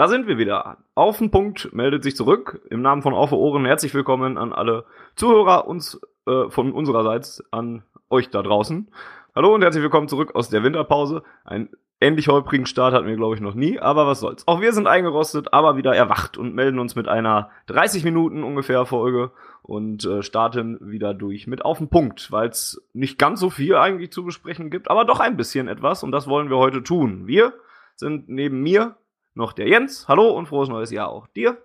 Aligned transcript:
Da 0.00 0.08
sind 0.08 0.26
wir 0.26 0.38
wieder. 0.38 0.78
Auf 0.94 1.18
den 1.18 1.30
Punkt 1.30 1.74
meldet 1.74 2.04
sich 2.04 2.16
zurück. 2.16 2.62
Im 2.70 2.80
Namen 2.80 3.02
von 3.02 3.12
Auf 3.12 3.32
Ohren 3.32 3.66
herzlich 3.66 3.92
willkommen 3.92 4.38
an 4.38 4.54
alle 4.54 4.86
Zuhörer 5.14 5.68
uns 5.68 6.00
äh, 6.26 6.48
von 6.48 6.72
unsererseits 6.72 7.44
an 7.50 7.82
euch 8.08 8.30
da 8.30 8.42
draußen. 8.42 8.90
Hallo 9.34 9.54
und 9.54 9.60
herzlich 9.60 9.82
willkommen 9.82 10.08
zurück 10.08 10.34
aus 10.34 10.48
der 10.48 10.62
Winterpause. 10.62 11.22
Ein 11.44 11.68
ähnlich 12.00 12.28
holprigen 12.28 12.64
Start 12.64 12.94
hatten 12.94 13.08
wir, 13.08 13.16
glaube 13.16 13.34
ich, 13.34 13.42
noch 13.42 13.52
nie, 13.52 13.78
aber 13.78 14.06
was 14.06 14.20
soll's. 14.20 14.48
Auch 14.48 14.62
wir 14.62 14.72
sind 14.72 14.86
eingerostet, 14.86 15.52
aber 15.52 15.76
wieder 15.76 15.94
erwacht 15.94 16.38
und 16.38 16.54
melden 16.54 16.78
uns 16.78 16.96
mit 16.96 17.06
einer 17.06 17.50
30 17.66 18.02
Minuten 18.02 18.42
ungefähr 18.42 18.86
Folge 18.86 19.32
und 19.60 20.06
äh, 20.06 20.22
starten 20.22 20.78
wieder 20.80 21.12
durch 21.12 21.46
mit 21.46 21.62
auf 21.62 21.76
den 21.76 21.90
Punkt, 21.90 22.32
weil 22.32 22.48
es 22.48 22.82
nicht 22.94 23.18
ganz 23.18 23.38
so 23.38 23.50
viel 23.50 23.76
eigentlich 23.76 24.12
zu 24.12 24.24
besprechen 24.24 24.70
gibt, 24.70 24.90
aber 24.90 25.04
doch 25.04 25.20
ein 25.20 25.36
bisschen 25.36 25.68
etwas 25.68 26.02
und 26.02 26.10
das 26.10 26.26
wollen 26.26 26.48
wir 26.48 26.56
heute 26.56 26.82
tun. 26.82 27.26
Wir 27.26 27.52
sind 27.96 28.30
neben 28.30 28.62
mir 28.62 28.96
noch 29.40 29.52
der 29.52 29.68
Jens. 29.68 30.06
Hallo 30.06 30.30
und 30.30 30.46
frohes 30.46 30.68
neues 30.68 30.92
Jahr 30.92 31.08
auch 31.08 31.26
dir. 31.26 31.58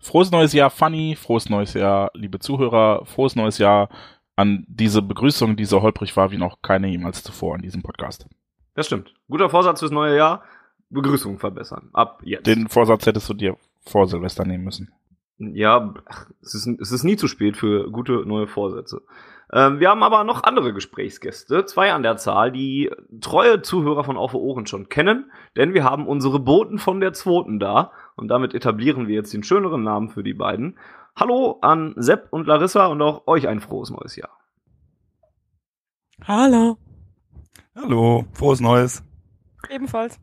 Frohes 0.00 0.32
neues 0.32 0.52
Jahr, 0.52 0.70
Fanny. 0.70 1.14
Frohes 1.14 1.48
neues 1.48 1.74
Jahr, 1.74 2.10
liebe 2.14 2.40
Zuhörer. 2.40 3.04
Frohes 3.06 3.36
neues 3.36 3.58
Jahr 3.58 3.88
an 4.34 4.64
diese 4.68 5.02
Begrüßung, 5.02 5.56
die 5.56 5.64
so 5.64 5.82
holprig 5.82 6.16
war 6.16 6.30
wie 6.32 6.38
noch 6.38 6.62
keine 6.62 6.88
jemals 6.88 7.22
zuvor 7.22 7.56
in 7.56 7.62
diesem 7.62 7.82
Podcast. 7.82 8.26
Das 8.74 8.86
stimmt. 8.86 9.14
Guter 9.28 9.50
Vorsatz 9.50 9.80
fürs 9.80 9.92
neue 9.92 10.16
Jahr. 10.16 10.42
Begrüßung 10.90 11.38
verbessern. 11.38 11.90
Ab 11.92 12.20
jetzt. 12.24 12.46
Den 12.46 12.68
Vorsatz 12.68 13.06
hättest 13.06 13.28
du 13.28 13.34
dir 13.34 13.56
vor 13.80 14.06
Silvester 14.06 14.44
nehmen 14.44 14.64
müssen. 14.64 14.92
Ja, 15.38 15.94
ach, 16.06 16.26
es 16.42 16.54
ist, 16.54 16.66
es 16.80 16.90
ist 16.90 17.04
nie 17.04 17.16
zu 17.16 17.28
spät 17.28 17.56
für 17.56 17.90
gute 17.90 18.24
neue 18.26 18.48
Vorsätze. 18.48 19.02
Ähm, 19.52 19.80
wir 19.80 19.88
haben 19.88 20.02
aber 20.02 20.24
noch 20.24 20.44
andere 20.44 20.74
Gesprächsgäste, 20.74 21.64
zwei 21.64 21.92
an 21.92 22.02
der 22.02 22.16
Zahl, 22.16 22.52
die 22.52 22.90
treue 23.20 23.62
Zuhörer 23.62 24.04
von 24.04 24.18
Auf 24.18 24.34
Ohren 24.34 24.66
schon 24.66 24.88
kennen, 24.88 25.30
denn 25.56 25.72
wir 25.72 25.84
haben 25.84 26.06
unsere 26.06 26.38
Boten 26.38 26.78
von 26.78 27.00
der 27.00 27.14
Zweiten 27.14 27.58
da 27.58 27.92
und 28.16 28.28
damit 28.28 28.52
etablieren 28.52 29.08
wir 29.08 29.14
jetzt 29.14 29.32
den 29.32 29.42
schöneren 29.42 29.82
Namen 29.82 30.10
für 30.10 30.22
die 30.22 30.34
beiden. 30.34 30.78
Hallo 31.16 31.58
an 31.62 31.94
Sepp 31.96 32.28
und 32.30 32.46
Larissa 32.46 32.86
und 32.86 33.00
auch 33.00 33.26
euch 33.26 33.48
ein 33.48 33.60
frohes 33.60 33.90
neues 33.90 34.16
Jahr. 34.16 34.36
Hallo. 36.24 36.76
Hallo, 37.74 38.26
frohes 38.32 38.60
Neues. 38.60 39.02
Ebenfalls. 39.70 40.20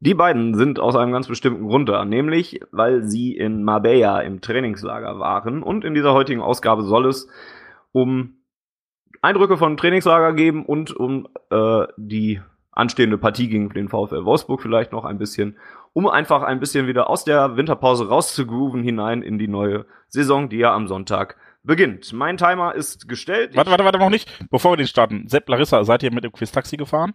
Die 0.00 0.14
beiden 0.14 0.54
sind 0.56 0.78
aus 0.78 0.96
einem 0.96 1.12
ganz 1.12 1.28
bestimmten 1.28 1.68
Grund 1.68 1.88
da, 1.88 2.04
nämlich 2.04 2.60
weil 2.70 3.04
sie 3.04 3.36
in 3.36 3.62
Marbella 3.62 4.20
im 4.20 4.40
Trainingslager 4.40 5.18
waren 5.18 5.62
und 5.62 5.84
in 5.84 5.94
dieser 5.94 6.12
heutigen 6.12 6.42
Ausgabe 6.42 6.82
soll 6.82 7.06
es 7.06 7.28
um 7.92 8.41
Eindrücke 9.22 9.56
von 9.56 9.76
Trainingslager 9.76 10.32
geben 10.34 10.66
und 10.66 10.94
um 10.94 11.28
äh, 11.50 11.86
die 11.96 12.40
anstehende 12.72 13.18
Partie 13.18 13.48
gegen 13.48 13.68
den 13.70 13.88
VfL 13.88 14.24
Wolfsburg 14.24 14.60
vielleicht 14.60 14.92
noch 14.92 15.04
ein 15.04 15.18
bisschen, 15.18 15.56
um 15.92 16.08
einfach 16.08 16.42
ein 16.42 16.58
bisschen 16.58 16.86
wieder 16.86 17.08
aus 17.08 17.24
der 17.24 17.56
Winterpause 17.56 18.08
rauszugrooven 18.08 18.82
hinein 18.82 19.22
in 19.22 19.38
die 19.38 19.48
neue 19.48 19.86
Saison, 20.08 20.48
die 20.48 20.56
ja 20.56 20.74
am 20.74 20.88
Sonntag 20.88 21.36
beginnt. 21.62 22.12
Mein 22.12 22.36
Timer 22.36 22.74
ist 22.74 23.08
gestellt. 23.08 23.54
Warte, 23.54 23.70
warte, 23.70 23.84
warte, 23.84 23.98
noch 23.98 24.10
nicht. 24.10 24.28
Bevor 24.50 24.72
wir 24.72 24.76
den 24.76 24.88
starten. 24.88 25.28
Sepp, 25.28 25.48
Larissa, 25.48 25.84
seid 25.84 26.02
ihr 26.02 26.12
mit 26.12 26.24
dem 26.24 26.32
Quiz-Taxi 26.32 26.76
gefahren? 26.76 27.14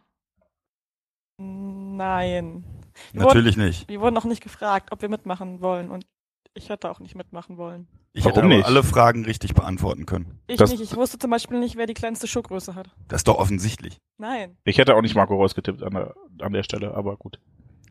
Nein. 1.38 2.63
Wir 3.12 3.23
Natürlich 3.23 3.57
wurden, 3.57 3.67
nicht. 3.67 3.90
Wir 3.90 4.00
wurden 4.00 4.16
noch 4.16 4.25
nicht 4.25 4.41
gefragt, 4.41 4.91
ob 4.91 5.01
wir 5.01 5.09
mitmachen 5.09 5.62
wollen 5.62 5.91
und 5.91 6.06
ich 6.53 6.69
hätte 6.69 6.90
auch 6.90 7.00
nicht 7.00 7.16
mitmachen 7.16 7.58
wollen. 7.58 7.88
Ich 8.13 8.25
Warum 8.25 8.35
hätte 8.38 8.47
nicht? 8.47 8.66
alle 8.66 8.84
Fragen 8.84 9.25
richtig 9.25 9.53
beantworten 9.53 10.06
können. 10.06 10.40
Ich 10.47 10.58
Das- 10.58 10.72
nicht. 10.72 10.81
Ich 10.81 10.96
wusste 10.96 11.18
zum 11.19 11.30
Beispiel 11.31 11.59
nicht, 11.59 11.75
wer 11.75 11.85
die 11.85 11.94
kleinste 11.94 12.28
Schuhgröße 12.28 12.75
hat. 12.75 12.90
Das 13.08 13.19
ist 13.22 13.28
doch 13.28 13.38
offensichtlich. 13.38 13.97
Nein. 14.18 14.58
Ich 14.63 14.78
hätte 14.78 14.96
auch 14.96 15.02
nicht 15.02 15.16
Marco 15.16 15.35
Reus 15.35 15.53
getippt 15.56 15.84
an 15.84 15.94
der, 15.94 16.16
an 16.41 16.53
der 16.53 16.63
Stelle, 16.63 16.94
aber 16.94 17.16
gut. 17.18 17.40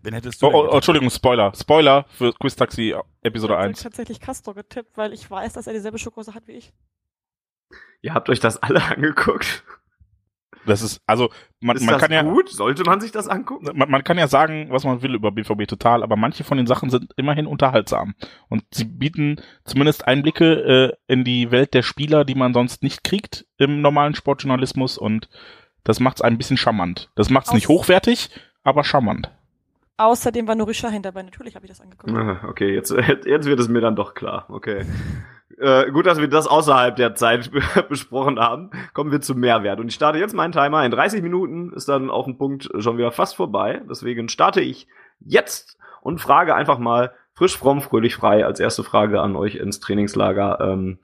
Wen 0.02 0.14
hättest 0.14 0.40
du 0.42 0.46
Oh, 0.46 0.50
oh, 0.52 0.68
oh? 0.70 0.74
Entschuldigung, 0.76 1.10
Spoiler. 1.10 1.52
Spoiler 1.54 2.04
für 2.10 2.32
Quiz-Taxi 2.32 2.94
Episode 3.22 3.54
Ich 3.54 3.58
habe 3.58 3.68
1. 3.68 3.82
tatsächlich 3.82 4.20
Castro 4.20 4.54
getippt, 4.54 4.96
weil 4.96 5.12
ich 5.12 5.28
weiß, 5.30 5.52
dass 5.54 5.66
er 5.66 5.72
dieselbe 5.72 5.98
Schuhgröße 5.98 6.34
hat 6.34 6.46
wie 6.46 6.52
ich. 6.52 6.72
Ihr 8.02 8.14
habt 8.14 8.28
euch 8.28 8.38
das 8.40 8.56
alle 8.62 8.82
angeguckt. 8.96 9.64
Das 10.66 10.82
ist, 10.82 11.00
also, 11.06 11.30
man, 11.60 11.76
ist 11.76 11.84
man 11.84 11.94
das 11.94 12.02
kann 12.02 12.12
ja, 12.12 12.22
gut? 12.22 12.50
Sollte 12.50 12.84
man 12.84 13.00
sich 13.00 13.12
das 13.12 13.28
angucken? 13.28 13.70
man, 13.74 13.90
man 13.90 14.04
kann 14.04 14.18
ja 14.18 14.28
sagen, 14.28 14.68
was 14.70 14.84
man 14.84 15.02
will 15.02 15.14
über 15.14 15.32
BVB 15.32 15.66
Total, 15.66 16.02
aber 16.02 16.16
manche 16.16 16.44
von 16.44 16.58
den 16.58 16.66
Sachen 16.66 16.90
sind 16.90 17.12
immerhin 17.16 17.46
unterhaltsam. 17.46 18.14
Und 18.48 18.64
sie 18.72 18.84
bieten 18.84 19.40
zumindest 19.64 20.06
Einblicke 20.06 20.96
äh, 21.06 21.12
in 21.12 21.24
die 21.24 21.50
Welt 21.50 21.74
der 21.74 21.82
Spieler, 21.82 22.24
die 22.24 22.34
man 22.34 22.52
sonst 22.52 22.82
nicht 22.82 23.04
kriegt 23.04 23.46
im 23.56 23.80
normalen 23.80 24.14
Sportjournalismus 24.14 24.98
und 24.98 25.28
das 25.84 26.00
macht 26.00 26.16
es 26.16 26.22
ein 26.22 26.36
bisschen 26.36 26.56
charmant. 26.56 27.10
Das 27.14 27.30
macht 27.30 27.46
es 27.46 27.52
nicht 27.52 27.68
hochwertig, 27.68 28.30
aber 28.64 28.82
charmant. 28.82 29.30
Außerdem 29.98 30.46
war 30.46 30.54
nur 30.54 30.68
Richard 30.68 30.92
dabei. 31.04 31.22
Natürlich 31.22 31.54
habe 31.54 31.64
ich 31.64 31.70
das 31.70 31.80
angeguckt. 31.80 32.12
Ah, 32.14 32.40
Okay, 32.48 32.74
jetzt, 32.74 32.90
jetzt 33.24 33.46
wird 33.46 33.60
es 33.60 33.68
mir 33.68 33.80
dann 33.80 33.96
doch 33.96 34.14
klar. 34.14 34.46
Okay. 34.48 34.84
Äh, 35.58 35.90
gut, 35.90 36.06
dass 36.06 36.18
wir 36.18 36.28
das 36.28 36.46
außerhalb 36.46 36.96
der 36.96 37.14
Zeit 37.14 37.50
besprochen 37.88 38.38
haben. 38.38 38.70
Kommen 38.92 39.12
wir 39.12 39.20
zum 39.20 39.40
Mehrwert. 39.40 39.80
Und 39.80 39.88
ich 39.88 39.94
starte 39.94 40.18
jetzt 40.18 40.34
meinen 40.34 40.52
Timer. 40.52 40.84
In 40.84 40.90
30 40.90 41.22
Minuten 41.22 41.72
ist 41.72 41.88
dann 41.88 42.10
auf 42.10 42.26
den 42.26 42.36
Punkt 42.36 42.68
schon 42.78 42.98
wieder 42.98 43.12
fast 43.12 43.36
vorbei. 43.36 43.82
Deswegen 43.88 44.28
starte 44.28 44.60
ich 44.60 44.86
jetzt 45.20 45.78
und 46.02 46.20
frage 46.20 46.54
einfach 46.54 46.78
mal 46.78 47.12
frisch, 47.32 47.56
fromm, 47.56 47.80
fröhlich, 47.80 48.16
frei 48.16 48.44
als 48.44 48.60
erste 48.60 48.82
Frage 48.82 49.20
an 49.20 49.36
euch 49.36 49.56
ins 49.56 49.80
Trainingslager. 49.80 50.58
Ähm, 50.60 50.98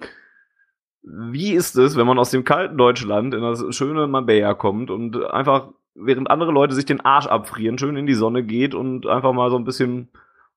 wie 1.03 1.53
ist 1.53 1.77
es, 1.77 1.97
wenn 1.97 2.07
man 2.07 2.19
aus 2.19 2.31
dem 2.31 2.45
kalten 2.45 2.77
Deutschland 2.77 3.35
in 3.35 3.43
das 3.43 3.65
schöne 3.75 4.07
Marbella 4.07 4.55
kommt 4.55 4.91
und 4.91 5.17
einfach, 5.25 5.69
während 5.95 6.31
andere 6.31 6.53
Leute 6.53 6.75
sich 6.75 6.85
den 6.85 7.01
Arsch 7.01 7.27
abfrieren, 7.27 7.79
schön 7.79 7.97
in 7.97 8.07
die 8.07 8.15
Sonne 8.15 8.45
geht 8.45 8.75
und 8.75 9.07
einfach 9.07 9.33
mal 9.33 9.51
so 9.51 9.57
ein 9.57 9.65
bisschen 9.65 10.09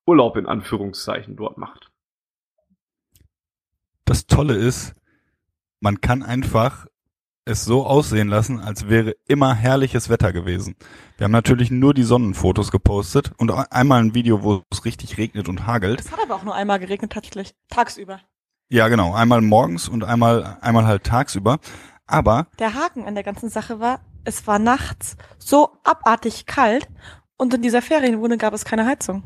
Urlaub 0.05 0.37
in 0.37 0.45
Anführungszeichen 0.45 1.35
dort 1.35 1.57
macht? 1.57 1.91
Das 4.05 4.27
Tolle 4.27 4.53
ist, 4.53 4.93
man 5.79 5.99
kann 5.99 6.21
einfach 6.21 6.85
es 7.43 7.65
so 7.65 7.85
aussehen 7.85 8.27
lassen, 8.27 8.59
als 8.59 8.87
wäre 8.87 9.15
immer 9.27 9.53
herrliches 9.53 10.09
Wetter 10.09 10.31
gewesen. 10.33 10.75
Wir 11.17 11.25
haben 11.25 11.31
natürlich 11.31 11.69
nur 11.71 11.93
die 11.93 12.03
Sonnenfotos 12.03 12.71
gepostet 12.71 13.31
und 13.37 13.51
einmal 13.51 14.01
ein 14.01 14.15
Video, 14.15 14.43
wo 14.43 14.63
es 14.71 14.85
richtig 14.85 15.17
regnet 15.17 15.47
und 15.49 15.67
hagelt. 15.67 15.99
Es 15.99 16.11
hat 16.11 16.19
aber 16.21 16.35
auch 16.35 16.43
nur 16.43 16.55
einmal 16.55 16.79
geregnet, 16.79 17.11
tatsächlich. 17.11 17.53
Tagsüber. 17.69 18.19
Ja, 18.69 18.87
genau. 18.87 19.13
Einmal 19.13 19.41
morgens 19.41 19.87
und 19.87 20.03
einmal, 20.03 20.57
einmal 20.61 20.87
halt 20.87 21.03
tagsüber. 21.03 21.59
Aber 22.07 22.47
Der 22.59 22.73
Haken 22.73 23.05
an 23.05 23.15
der 23.15 23.23
ganzen 23.23 23.49
Sache 23.49 23.79
war, 23.79 24.01
es 24.23 24.47
war 24.47 24.57
nachts 24.57 25.17
so 25.37 25.77
abartig 25.83 26.45
kalt 26.45 26.87
und 27.37 27.53
in 27.53 27.61
dieser 27.61 27.81
Ferienwohnung 27.81 28.37
gab 28.37 28.53
es 28.53 28.65
keine 28.65 28.85
Heizung. 28.85 29.23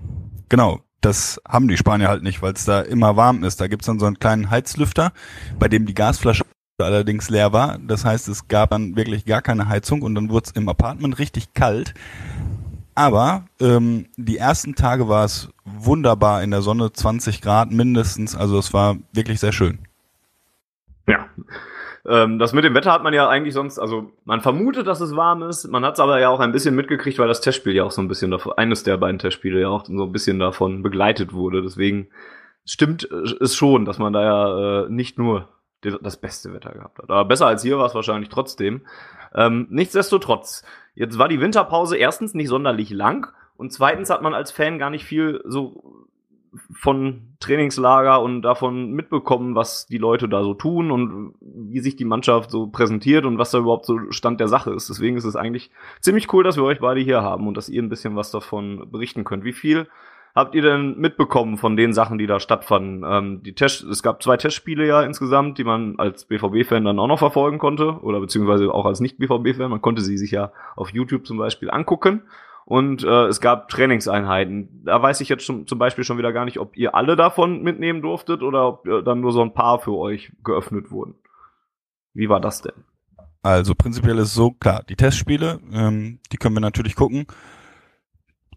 Genau, 0.49 0.79
das 1.01 1.41
haben 1.47 1.67
die 1.67 1.77
Spanier 1.77 2.09
halt 2.09 2.23
nicht, 2.23 2.41
weil 2.41 2.53
es 2.53 2.65
da 2.65 2.81
immer 2.81 3.15
warm 3.15 3.43
ist. 3.43 3.61
Da 3.61 3.67
gibt's 3.67 3.87
dann 3.87 3.99
so 3.99 4.05
einen 4.05 4.19
kleinen 4.19 4.49
Heizlüfter, 4.49 5.13
bei 5.57 5.67
dem 5.67 5.85
die 5.85 5.93
Gasflasche 5.93 6.43
allerdings 6.77 7.29
leer 7.29 7.53
war. 7.53 7.77
Das 7.79 8.05
heißt, 8.05 8.27
es 8.27 8.47
gab 8.47 8.71
dann 8.71 8.95
wirklich 8.95 9.25
gar 9.25 9.41
keine 9.41 9.67
Heizung 9.67 10.01
und 10.01 10.15
dann 10.15 10.29
wurde 10.29 10.51
im 10.55 10.69
Apartment 10.69 11.19
richtig 11.19 11.53
kalt. 11.53 11.93
Aber 12.95 13.45
ähm, 13.61 14.07
die 14.17 14.37
ersten 14.37 14.75
Tage 14.75 15.07
war 15.07 15.23
es 15.23 15.49
wunderbar 15.63 16.43
in 16.43 16.51
der 16.51 16.61
Sonne, 16.61 16.91
20 16.91 17.41
Grad 17.41 17.71
mindestens. 17.71 18.35
Also 18.35 18.57
es 18.59 18.73
war 18.73 18.97
wirklich 19.13 19.39
sehr 19.39 19.53
schön. 19.53 19.79
Ja. 21.07 21.25
Ähm, 22.07 22.39
das 22.39 22.53
mit 22.53 22.63
dem 22.63 22.73
Wetter 22.75 22.91
hat 22.91 23.03
man 23.03 23.13
ja 23.13 23.27
eigentlich 23.27 23.53
sonst, 23.53 23.79
also 23.79 24.11
man 24.25 24.41
vermutet, 24.41 24.87
dass 24.87 25.01
es 25.01 25.15
warm 25.15 25.43
ist, 25.43 25.67
man 25.67 25.85
hat 25.85 25.95
es 25.95 25.99
aber 25.99 26.19
ja 26.19 26.29
auch 26.29 26.39
ein 26.39 26.51
bisschen 26.51 26.75
mitgekriegt, 26.75 27.19
weil 27.19 27.27
das 27.27 27.41
Testspiel 27.41 27.75
ja 27.75 27.83
auch 27.83 27.91
so 27.91 28.01
ein 28.01 28.07
bisschen 28.07 28.31
davon, 28.31 28.53
eines 28.57 28.83
der 28.83 28.97
beiden 28.97 29.19
Testspiele 29.19 29.61
ja 29.61 29.69
auch 29.69 29.85
so 29.85 30.03
ein 30.03 30.11
bisschen 30.11 30.39
davon 30.39 30.81
begleitet 30.81 31.33
wurde. 31.33 31.61
Deswegen 31.61 32.07
stimmt 32.65 33.09
äh, 33.11 33.43
es 33.43 33.55
schon, 33.55 33.85
dass 33.85 33.99
man 33.99 34.13
da 34.13 34.23
ja 34.23 34.83
äh, 34.85 34.89
nicht 34.89 35.17
nur 35.17 35.47
das 35.81 36.17
beste 36.17 36.53
Wetter 36.53 36.71
gehabt 36.73 36.99
hat. 36.99 37.09
Aber 37.09 37.23
besser 37.23 37.47
als 37.47 37.63
hier 37.63 37.77
war 37.77 37.85
es 37.85 37.95
wahrscheinlich 37.95 38.29
trotzdem. 38.29 38.81
Ähm, 39.33 39.67
nichtsdestotrotz, 39.69 40.63
jetzt 40.93 41.17
war 41.17 41.29
die 41.29 41.39
Winterpause 41.39 41.95
erstens 41.95 42.33
nicht 42.33 42.49
sonderlich 42.49 42.89
lang 42.89 43.33
und 43.55 43.71
zweitens 43.71 44.09
hat 44.09 44.21
man 44.21 44.33
als 44.33 44.51
Fan 44.51 44.77
gar 44.77 44.89
nicht 44.89 45.05
viel 45.05 45.41
so 45.45 46.07
von 46.71 47.35
Trainingslager 47.39 48.21
und 48.21 48.41
davon 48.41 48.91
mitbekommen, 48.91 49.55
was 49.55 49.85
die 49.85 49.97
Leute 49.97 50.27
da 50.27 50.43
so 50.43 50.53
tun 50.53 50.91
und 50.91 51.33
wie 51.41 51.79
sich 51.79 51.95
die 51.95 52.05
Mannschaft 52.05 52.51
so 52.51 52.67
präsentiert 52.67 53.25
und 53.25 53.37
was 53.37 53.51
da 53.51 53.59
überhaupt 53.59 53.85
so 53.85 53.99
Stand 54.11 54.39
der 54.39 54.47
Sache 54.47 54.71
ist. 54.71 54.89
Deswegen 54.89 55.17
ist 55.17 55.25
es 55.25 55.35
eigentlich 55.35 55.71
ziemlich 56.01 56.31
cool, 56.33 56.43
dass 56.43 56.57
wir 56.57 56.63
euch 56.63 56.79
beide 56.79 57.01
hier 57.01 57.21
haben 57.21 57.47
und 57.47 57.55
dass 57.55 57.69
ihr 57.69 57.81
ein 57.81 57.89
bisschen 57.89 58.15
was 58.15 58.31
davon 58.31 58.89
berichten 58.91 59.23
könnt. 59.23 59.43
Wie 59.43 59.53
viel 59.53 59.87
habt 60.35 60.55
ihr 60.55 60.61
denn 60.61 60.97
mitbekommen 60.97 61.57
von 61.57 61.75
den 61.75 61.93
Sachen, 61.93 62.17
die 62.17 62.27
da 62.27 62.39
stattfanden? 62.39 63.03
Ähm, 63.05 63.43
die 63.43 63.53
Test 63.53 63.83
es 63.83 64.03
gab 64.03 64.23
zwei 64.23 64.37
Testspiele 64.37 64.87
ja 64.87 65.01
insgesamt, 65.01 65.57
die 65.57 65.63
man 65.63 65.95
als 65.97 66.25
BVB-Fan 66.25 66.85
dann 66.85 66.99
auch 66.99 67.07
noch 67.07 67.19
verfolgen 67.19 67.59
konnte 67.59 67.99
oder 68.01 68.19
beziehungsweise 68.19 68.73
auch 68.73 68.85
als 68.85 68.99
Nicht-BVB-Fan. 68.99 69.69
Man 69.69 69.81
konnte 69.81 70.01
sie 70.01 70.17
sich 70.17 70.31
ja 70.31 70.51
auf 70.75 70.89
YouTube 70.89 71.25
zum 71.25 71.37
Beispiel 71.37 71.69
angucken. 71.69 72.23
Und 72.69 73.03
äh, 73.03 73.25
es 73.25 73.41
gab 73.41 73.67
Trainingseinheiten. 73.69 74.83
Da 74.85 75.01
weiß 75.01 75.21
ich 75.21 75.29
jetzt 75.29 75.43
schon, 75.43 75.65
zum 75.65 75.79
Beispiel 75.79 76.03
schon 76.03 76.19
wieder 76.19 76.31
gar 76.31 76.45
nicht, 76.45 76.59
ob 76.59 76.77
ihr 76.77 76.93
alle 76.93 77.15
davon 77.15 77.63
mitnehmen 77.63 78.03
durftet 78.03 78.43
oder 78.43 78.67
ob 78.67 78.85
äh, 78.85 79.01
dann 79.01 79.21
nur 79.21 79.31
so 79.31 79.41
ein 79.41 79.55
paar 79.55 79.79
für 79.79 79.97
euch 79.97 80.31
geöffnet 80.43 80.91
wurden. 80.91 81.15
Wie 82.13 82.29
war 82.29 82.39
das 82.39 82.61
denn? 82.61 82.75
Also 83.41 83.73
prinzipiell 83.73 84.19
ist 84.19 84.35
so, 84.35 84.51
klar, 84.51 84.83
die 84.87 84.95
Testspiele, 84.95 85.59
ähm, 85.73 86.19
die 86.31 86.37
können 86.37 86.55
wir 86.55 86.61
natürlich 86.61 86.95
gucken. 86.95 87.25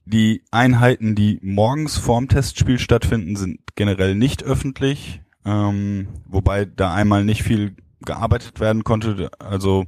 Die 0.05 0.44
Einheiten, 0.50 1.15
die 1.15 1.38
morgens 1.41 1.97
vorm 1.97 2.29
Testspiel 2.29 2.79
stattfinden, 2.79 3.35
sind 3.37 3.61
generell 3.76 4.15
nicht 4.15 4.44
öffentlich, 4.44 5.23
ähm, 5.47 6.08
wobei 6.26 6.67
da 6.67 6.93
einmal 6.93 7.25
nicht 7.25 7.44
viel 7.44 7.76
gearbeitet 8.05 8.61
werden 8.61 8.85
konnte. 8.85 9.31
Also 9.38 9.87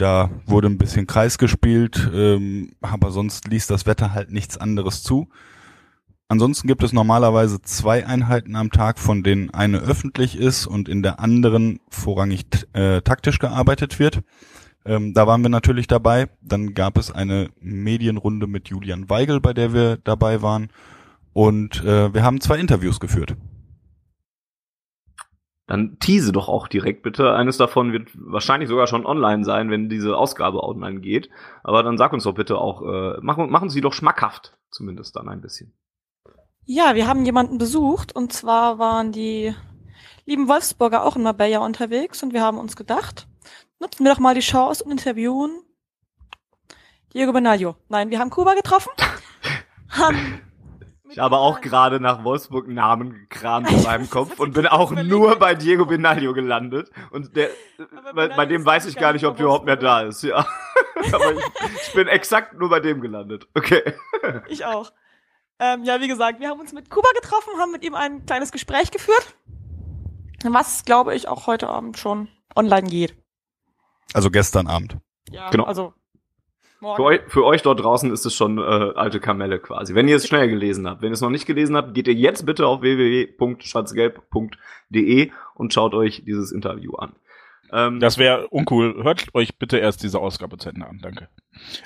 da 0.00 0.30
wurde 0.46 0.68
ein 0.68 0.78
bisschen 0.78 1.06
Kreis 1.06 1.36
gespielt, 1.36 2.10
ähm, 2.14 2.72
aber 2.80 3.10
sonst 3.10 3.48
ließ 3.48 3.66
das 3.66 3.86
Wetter 3.86 4.14
halt 4.14 4.30
nichts 4.30 4.56
anderes 4.56 5.02
zu. 5.02 5.28
Ansonsten 6.28 6.68
gibt 6.68 6.82
es 6.82 6.92
normalerweise 6.92 7.60
zwei 7.60 8.06
Einheiten 8.06 8.54
am 8.54 8.70
Tag, 8.70 8.98
von 8.98 9.22
denen 9.22 9.50
eine 9.50 9.78
öffentlich 9.78 10.38
ist 10.38 10.66
und 10.66 10.88
in 10.88 11.02
der 11.02 11.18
anderen 11.18 11.80
vorrangig 11.88 12.46
äh, 12.72 13.02
taktisch 13.02 13.40
gearbeitet 13.40 13.98
wird. 13.98 14.22
Ähm, 14.86 15.12
da 15.12 15.26
waren 15.26 15.42
wir 15.42 15.48
natürlich 15.48 15.86
dabei. 15.86 16.28
Dann 16.40 16.74
gab 16.74 16.96
es 16.96 17.10
eine 17.10 17.50
Medienrunde 17.60 18.46
mit 18.46 18.68
Julian 18.68 19.10
Weigel, 19.10 19.40
bei 19.40 19.52
der 19.52 19.74
wir 19.74 19.96
dabei 19.96 20.40
waren. 20.40 20.68
Und 21.32 21.84
äh, 21.84 22.14
wir 22.14 22.22
haben 22.22 22.40
zwei 22.40 22.58
Interviews 22.58 23.00
geführt. 23.00 23.36
Dann 25.70 26.00
tease 26.00 26.32
doch 26.32 26.48
auch 26.48 26.66
direkt 26.66 27.04
bitte. 27.04 27.32
Eines 27.32 27.56
davon 27.56 27.92
wird 27.92 28.08
wahrscheinlich 28.14 28.68
sogar 28.68 28.88
schon 28.88 29.06
online 29.06 29.44
sein, 29.44 29.70
wenn 29.70 29.88
diese 29.88 30.16
Ausgabe 30.16 30.64
online 30.64 30.98
geht. 30.98 31.30
Aber 31.62 31.84
dann 31.84 31.96
sag 31.96 32.12
uns 32.12 32.24
doch 32.24 32.34
bitte 32.34 32.58
auch, 32.58 32.82
äh, 32.82 33.20
machen, 33.20 33.48
machen 33.52 33.70
Sie 33.70 33.80
doch 33.80 33.92
schmackhaft, 33.92 34.58
zumindest 34.72 35.14
dann 35.14 35.28
ein 35.28 35.40
bisschen. 35.40 35.72
Ja, 36.66 36.96
wir 36.96 37.06
haben 37.06 37.24
jemanden 37.24 37.58
besucht 37.58 38.16
und 38.16 38.32
zwar 38.32 38.80
waren 38.80 39.12
die 39.12 39.54
lieben 40.26 40.48
Wolfsburger 40.48 41.04
auch 41.04 41.14
in 41.14 41.22
Marbella 41.22 41.64
unterwegs 41.64 42.20
und 42.24 42.32
wir 42.32 42.42
haben 42.42 42.58
uns 42.58 42.74
gedacht, 42.74 43.28
nutzen 43.78 44.04
wir 44.04 44.12
doch 44.12 44.18
mal 44.18 44.34
die 44.34 44.40
Chance 44.40 44.82
und 44.82 44.90
interviewen 44.90 45.52
Diego 47.14 47.32
Benaglio. 47.32 47.76
Nein, 47.88 48.10
wir 48.10 48.18
haben 48.18 48.30
Kuba 48.30 48.54
getroffen. 48.54 48.90
haben 49.88 50.40
ich 51.10 51.18
habe 51.18 51.38
auch 51.38 51.60
gerade 51.60 52.00
nach 52.00 52.24
Wolfsburg 52.24 52.68
Namen 52.68 53.12
gekramt 53.12 53.70
in 53.70 53.82
meinem 53.84 54.08
Kopf 54.08 54.38
und 54.38 54.54
bin 54.54 54.66
auch 54.66 54.92
nur 54.92 55.36
bei 55.36 55.54
Diego 55.54 55.86
Benaglio 55.86 56.32
gelandet. 56.32 56.90
Und 57.10 57.36
der, 57.36 57.50
bei, 58.14 58.28
bei, 58.28 58.46
dem 58.46 58.64
weiß 58.64 58.86
ich 58.86 58.96
gar 58.96 59.12
nicht, 59.12 59.24
ob 59.26 59.36
der 59.36 59.46
überhaupt 59.46 59.64
mehr 59.64 59.76
da 59.76 60.02
ist. 60.02 60.22
Ja. 60.22 60.46
Aber 61.12 61.32
ich, 61.32 61.44
ich, 61.88 61.92
bin 61.94 62.08
exakt 62.08 62.54
nur 62.54 62.68
bei 62.68 62.80
dem 62.80 63.00
gelandet. 63.00 63.48
Okay. 63.54 63.82
Ich 64.48 64.66
auch. 64.66 64.92
Ähm, 65.58 65.84
ja, 65.84 66.00
wie 66.00 66.08
gesagt, 66.08 66.40
wir 66.40 66.48
haben 66.50 66.60
uns 66.60 66.72
mit 66.72 66.90
Kuba 66.90 67.08
getroffen, 67.14 67.58
haben 67.58 67.72
mit 67.72 67.82
ihm 67.84 67.94
ein 67.94 68.26
kleines 68.26 68.52
Gespräch 68.52 68.90
geführt, 68.90 69.34
was, 70.44 70.84
glaube 70.84 71.14
ich, 71.14 71.26
auch 71.26 71.46
heute 71.46 71.68
Abend 71.68 71.98
schon 71.98 72.28
online 72.54 72.88
geht. 72.88 73.16
Also 74.12 74.30
gestern 74.30 74.66
Abend. 74.66 74.98
Ja, 75.30 75.48
genau. 75.50 75.64
also 75.64 75.94
für 76.80 77.02
euch, 77.02 77.20
für 77.28 77.44
euch, 77.44 77.60
dort 77.62 77.82
draußen 77.82 78.10
ist 78.10 78.24
es 78.24 78.34
schon 78.34 78.56
äh, 78.58 78.62
alte 78.62 79.20
Kamelle 79.20 79.58
quasi. 79.58 79.94
Wenn 79.94 80.08
ihr 80.08 80.16
es 80.16 80.26
schnell 80.26 80.48
gelesen 80.48 80.88
habt. 80.88 81.02
Wenn 81.02 81.10
ihr 81.10 81.14
es 81.14 81.20
noch 81.20 81.28
nicht 81.30 81.44
gelesen 81.46 81.76
habt, 81.76 81.92
geht 81.94 82.08
ihr 82.08 82.14
jetzt 82.14 82.46
bitte 82.46 82.66
auf 82.66 82.80
www.schwarzgelb.de 82.80 85.30
und 85.54 85.74
schaut 85.74 85.94
euch 85.94 86.24
dieses 86.24 86.52
Interview 86.52 86.94
an. 86.94 87.12
Ähm, 87.72 88.00
das 88.00 88.18
wäre 88.18 88.48
uncool. 88.48 89.02
Hört 89.02 89.34
euch 89.34 89.58
bitte 89.58 89.78
erst 89.78 90.02
diese 90.02 90.18
Ausgabe 90.18 90.58
zu 90.58 90.70
Ende 90.70 90.86
an. 90.86 90.98
Danke. 91.02 91.28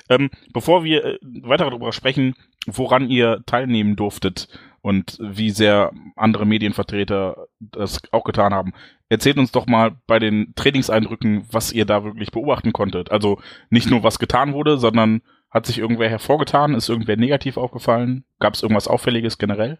Ähm, 0.09 0.29
bevor 0.53 0.83
wir 0.83 1.05
äh, 1.05 1.17
weiter 1.21 1.69
darüber 1.69 1.91
sprechen, 1.91 2.35
woran 2.65 3.09
ihr 3.09 3.43
teilnehmen 3.45 3.95
durftet 3.95 4.47
und 4.85 5.17
wie 5.19 5.49
sehr 5.49 5.91
andere 6.15 6.45
Medienvertreter 6.45 7.47
das 7.59 8.01
auch 8.11 8.23
getan 8.23 8.53
haben, 8.53 8.73
Erzählt 9.07 9.37
uns 9.37 9.51
doch 9.51 9.67
mal 9.67 9.95
bei 10.07 10.17
den 10.17 10.53
Trainingseindrücken, 10.55 11.45
was 11.51 11.71
ihr 11.71 11.85
da 11.85 12.03
wirklich 12.03 12.31
beobachten 12.31 12.73
konntet. 12.73 13.11
Also 13.11 13.39
nicht 13.69 13.89
nur, 13.89 14.03
was 14.03 14.17
getan 14.17 14.53
wurde, 14.53 14.79
sondern 14.79 15.21
hat 15.51 15.67
sich 15.67 15.77
irgendwer 15.77 16.09
hervorgetan? 16.09 16.73
Ist 16.73 16.89
irgendwer 16.89 17.15
negativ 17.15 17.57
aufgefallen? 17.57 18.25
Gab 18.39 18.55
es 18.55 18.63
irgendwas 18.63 18.87
Auffälliges 18.87 19.37
generell? 19.37 19.79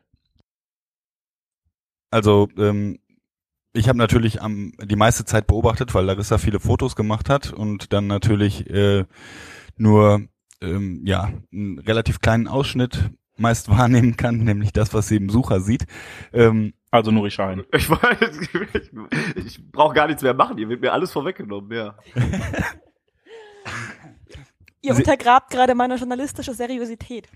Also, 2.11 2.49
ähm, 2.57 2.99
ich 3.73 3.89
habe 3.89 3.97
natürlich 3.97 4.41
am, 4.43 4.73
die 4.79 4.95
meiste 4.95 5.25
Zeit 5.25 5.47
beobachtet, 5.47 5.95
weil 5.95 6.05
Larissa 6.05 6.37
viele 6.37 6.59
Fotos 6.59 6.95
gemacht 6.95 7.27
hat 7.27 7.51
und 7.51 7.93
dann 7.93 8.05
natürlich 8.05 8.69
äh, 8.69 9.05
nur 9.75 10.21
ähm, 10.61 11.01
ja 11.03 11.33
einen 11.51 11.79
relativ 11.79 12.21
kleinen 12.21 12.47
Ausschnitt 12.47 13.09
meist 13.37 13.69
wahrnehmen 13.77 14.17
kann, 14.17 14.39
nämlich 14.39 14.73
das, 14.73 14.93
was 14.93 15.07
sie 15.07 15.17
im 15.17 15.29
Sucher 15.29 15.59
sieht. 15.59 15.85
Ähm, 16.33 16.73
also 16.91 17.11
Nuri 17.11 17.31
Schein. 17.31 17.63
Ich, 17.73 17.89
ich, 17.89 18.91
ich 19.35 19.71
brauche 19.71 19.93
gar 19.93 20.07
nichts 20.07 20.23
mehr 20.23 20.33
machen, 20.33 20.57
ihr 20.57 20.69
wird 20.69 20.81
mir 20.81 20.93
alles 20.93 21.11
vorweggenommen, 21.11 21.71
ja. 21.71 21.97
ihr 24.81 24.95
untergrabt 24.95 25.51
gerade 25.51 25.75
meine 25.75 25.95
journalistische 25.95 26.53
Seriosität. 26.53 27.27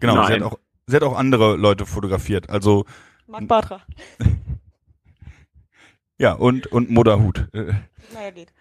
Genau, 0.00 0.24
sie 0.26 0.34
hat, 0.34 0.42
auch, 0.42 0.58
sie 0.86 0.94
hat 0.94 1.02
auch 1.02 1.16
andere 1.16 1.56
Leute 1.56 1.86
fotografiert, 1.86 2.50
also 2.50 2.84
Marc 3.26 3.48
Bartra. 3.48 3.82
ja, 6.18 6.34
und, 6.34 6.68
und 6.68 6.90
Modahut. 6.90 7.48
Naja, 7.52 8.30
geht. 8.30 8.52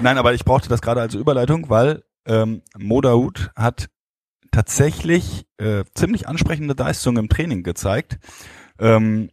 Nein, 0.00 0.16
aber 0.16 0.32
ich 0.32 0.44
brauchte 0.44 0.68
das 0.68 0.80
gerade 0.80 1.00
als 1.00 1.14
Überleitung, 1.14 1.68
weil 1.68 2.04
ähm, 2.24 2.62
Modahut 2.78 3.50
hat 3.56 3.88
tatsächlich 4.50 5.46
äh, 5.58 5.84
ziemlich 5.94 6.28
ansprechende 6.28 6.74
Leistungen 6.74 7.18
im 7.18 7.28
Training 7.28 7.62
gezeigt. 7.62 8.18
Ähm, 8.78 9.30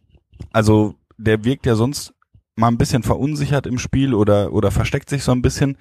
also 0.52 0.94
der 1.16 1.44
wirkt 1.44 1.66
ja 1.66 1.74
sonst 1.74 2.14
mal 2.56 2.68
ein 2.68 2.78
bisschen 2.78 3.02
verunsichert 3.02 3.66
im 3.66 3.78
Spiel 3.78 4.14
oder, 4.14 4.52
oder 4.52 4.70
versteckt 4.70 5.10
sich 5.10 5.22
so 5.22 5.32
ein 5.32 5.42
bisschen. 5.42 5.76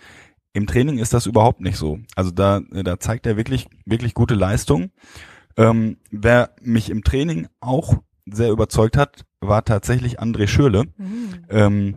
Im 0.53 0.67
Training 0.67 0.97
ist 0.97 1.13
das 1.13 1.25
überhaupt 1.25 1.61
nicht 1.61 1.77
so. 1.77 1.99
Also 2.15 2.31
da, 2.31 2.61
da 2.71 2.99
zeigt 2.99 3.27
er 3.27 3.37
wirklich, 3.37 3.67
wirklich 3.85 4.13
gute 4.13 4.35
Leistung. 4.35 4.91
Ähm, 5.55 5.97
wer 6.11 6.51
mich 6.61 6.89
im 6.89 7.03
Training 7.03 7.47
auch 7.59 7.95
sehr 8.25 8.51
überzeugt 8.51 8.97
hat, 8.97 9.25
war 9.39 9.65
tatsächlich 9.65 10.19
André 10.19 10.47
Schürle. 10.47 10.85
Mhm. 10.97 11.45
Ähm, 11.49 11.95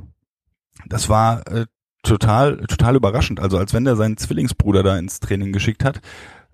das 0.87 1.09
war 1.09 1.47
äh, 1.47 1.67
total, 2.03 2.59
total 2.67 2.97
überraschend. 2.97 3.41
Also 3.41 3.59
als 3.59 3.75
wenn 3.75 3.85
der 3.85 3.97
seinen 3.97 4.17
Zwillingsbruder 4.17 4.83
da 4.83 4.99
ins 4.99 5.21
Training 5.21 5.53
geschickt 5.53 5.85
hat. 5.85 6.01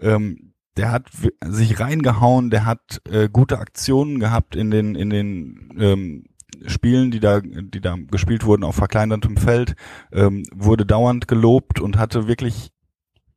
Ähm, 0.00 0.52
der 0.76 0.90
hat 0.90 1.08
sich 1.44 1.80
reingehauen, 1.80 2.50
der 2.50 2.66
hat 2.66 3.00
äh, 3.10 3.28
gute 3.28 3.58
Aktionen 3.58 4.18
gehabt 4.18 4.56
in 4.56 4.70
den 4.70 4.94
in 4.94 5.10
den 5.10 5.70
ähm, 5.78 6.24
Spielen, 6.66 7.10
die 7.10 7.20
da 7.20 7.40
die 7.40 7.80
da 7.80 7.96
gespielt 8.10 8.44
wurden 8.44 8.64
auf 8.64 8.76
verkleinertem 8.76 9.36
Feld, 9.36 9.74
ähm, 10.12 10.44
wurde 10.54 10.86
dauernd 10.86 11.28
gelobt 11.28 11.80
und 11.80 11.98
hatte 11.98 12.28
wirklich 12.28 12.70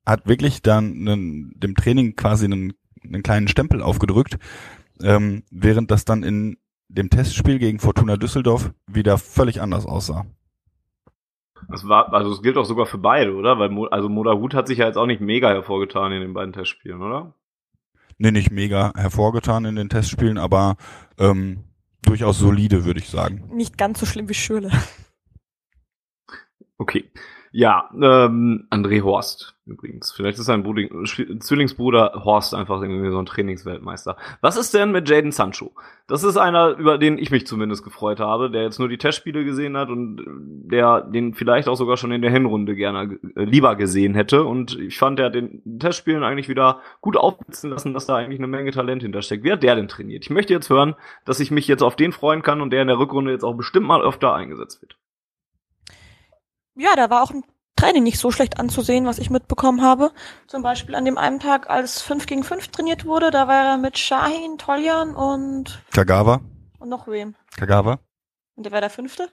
hat 0.05 0.27
wirklich 0.27 0.61
dann 0.61 1.07
einen, 1.07 1.53
dem 1.55 1.75
Training 1.75 2.15
quasi 2.15 2.45
einen, 2.45 2.73
einen 3.03 3.23
kleinen 3.23 3.47
Stempel 3.47 3.81
aufgedrückt, 3.81 4.37
ähm, 5.01 5.43
während 5.51 5.91
das 5.91 6.05
dann 6.05 6.23
in 6.23 6.57
dem 6.87 7.09
Testspiel 7.09 7.59
gegen 7.59 7.79
Fortuna 7.79 8.17
Düsseldorf 8.17 8.71
wieder 8.87 9.17
völlig 9.17 9.61
anders 9.61 9.85
aussah. 9.85 10.25
Das 11.67 11.87
war, 11.87 12.13
also 12.13 12.31
es 12.31 12.41
gilt 12.41 12.57
auch 12.57 12.65
sogar 12.65 12.85
für 12.85 12.97
beide, 12.97 13.35
oder? 13.35 13.59
Weil 13.59 13.69
Mo, 13.69 13.85
also 13.85 14.09
Modahut 14.09 14.53
hat 14.53 14.67
sich 14.67 14.79
ja 14.79 14.87
jetzt 14.87 14.97
auch 14.97 15.05
nicht 15.05 15.21
mega 15.21 15.49
hervorgetan 15.49 16.11
in 16.11 16.21
den 16.21 16.33
beiden 16.33 16.53
Testspielen, 16.53 17.01
oder? 17.01 17.33
Nee, 18.17 18.31
nicht 18.31 18.51
mega 18.51 18.91
hervorgetan 18.95 19.65
in 19.65 19.75
den 19.75 19.89
Testspielen, 19.89 20.37
aber 20.37 20.77
ähm, 21.17 21.63
durchaus 22.03 22.39
solide, 22.39 22.85
würde 22.85 22.99
ich 22.99 23.09
sagen. 23.09 23.49
Nicht 23.53 23.77
ganz 23.77 23.99
so 23.99 24.05
schlimm 24.05 24.29
wie 24.29 24.33
Schürle. 24.33 24.71
Okay. 26.77 27.09
Ja, 27.51 27.89
ähm, 27.93 28.67
André 28.69 29.01
Horst 29.01 29.55
übrigens. 29.69 30.11
Vielleicht 30.11 30.39
ist 30.39 30.45
sein 30.45 30.63
Bruder, 30.63 30.87
Zwillingsbruder 31.05 32.23
Horst 32.25 32.53
einfach 32.53 32.81
irgendwie 32.81 33.09
so 33.11 33.19
ein 33.19 33.25
Trainingsweltmeister. 33.25 34.17
Was 34.41 34.57
ist 34.57 34.73
denn 34.73 34.91
mit 34.91 35.07
Jaden 35.07 35.31
Sancho? 35.31 35.71
Das 36.07 36.23
ist 36.23 36.37
einer, 36.37 36.77
über 36.77 36.97
den 36.97 37.17
ich 37.17 37.31
mich 37.31 37.47
zumindest 37.47 37.83
gefreut 37.83 38.19
habe, 38.19 38.49
der 38.49 38.63
jetzt 38.63 38.79
nur 38.79 38.89
die 38.89 38.97
Testspiele 38.97 39.45
gesehen 39.45 39.77
hat 39.77 39.89
und 39.89 40.23
der 40.25 41.01
den 41.01 41.33
vielleicht 41.33 41.67
auch 41.67 41.75
sogar 41.75 41.97
schon 41.97 42.11
in 42.11 42.21
der 42.21 42.31
Hinrunde 42.31 42.75
gerne 42.75 43.19
äh, 43.35 43.43
lieber 43.43 43.75
gesehen 43.75 44.15
hätte. 44.15 44.43
Und 44.43 44.77
ich 44.79 44.97
fand, 44.97 45.19
der 45.19 45.27
hat 45.27 45.35
den 45.35 45.79
Testspielen 45.79 46.23
eigentlich 46.23 46.49
wieder 46.49 46.81
gut 47.01 47.15
aufblitzen 47.15 47.69
lassen, 47.69 47.93
dass 47.93 48.07
da 48.07 48.15
eigentlich 48.15 48.39
eine 48.39 48.47
Menge 48.47 48.71
Talent 48.71 49.03
hintersteckt. 49.03 49.43
Wer 49.43 49.53
hat 49.53 49.63
der 49.63 49.75
denn 49.75 49.87
trainiert? 49.87 50.23
Ich 50.23 50.29
möchte 50.31 50.53
jetzt 50.53 50.69
hören, 50.69 50.95
dass 51.25 51.39
ich 51.39 51.51
mich 51.51 51.67
jetzt 51.67 51.83
auf 51.83 51.95
den 51.95 52.11
freuen 52.11 52.41
kann 52.41 52.61
und 52.61 52.71
der 52.71 52.81
in 52.81 52.87
der 52.87 52.99
Rückrunde 52.99 53.31
jetzt 53.31 53.43
auch 53.43 53.55
bestimmt 53.55 53.87
mal 53.87 54.01
öfter 54.01 54.33
eingesetzt 54.33 54.81
wird 54.81 54.97
ja, 56.79 56.95
da 56.95 57.09
war 57.09 57.23
auch 57.23 57.31
im 57.31 57.43
Training 57.75 58.03
nicht 58.03 58.19
so 58.19 58.31
schlecht 58.31 58.59
anzusehen, 58.59 59.05
was 59.05 59.19
ich 59.19 59.29
mitbekommen 59.29 59.81
habe. 59.81 60.11
Zum 60.47 60.61
Beispiel 60.63 60.95
an 60.95 61.05
dem 61.05 61.17
einen 61.17 61.39
Tag, 61.39 61.69
als 61.69 62.01
5 62.01 62.25
gegen 62.25 62.43
5 62.43 62.69
trainiert 62.69 63.05
wurde, 63.05 63.31
da 63.31 63.47
war 63.47 63.63
er 63.63 63.77
mit 63.77 63.97
Shahin, 63.97 64.57
Toljan 64.57 65.15
und... 65.15 65.81
Kagawa. 65.93 66.41
Und 66.79 66.89
noch 66.89 67.07
wem? 67.07 67.35
Kagawa. 67.55 67.99
Und 68.55 68.65
der 68.65 68.71
war 68.73 68.81
der 68.81 68.89
fünfte? 68.89 69.29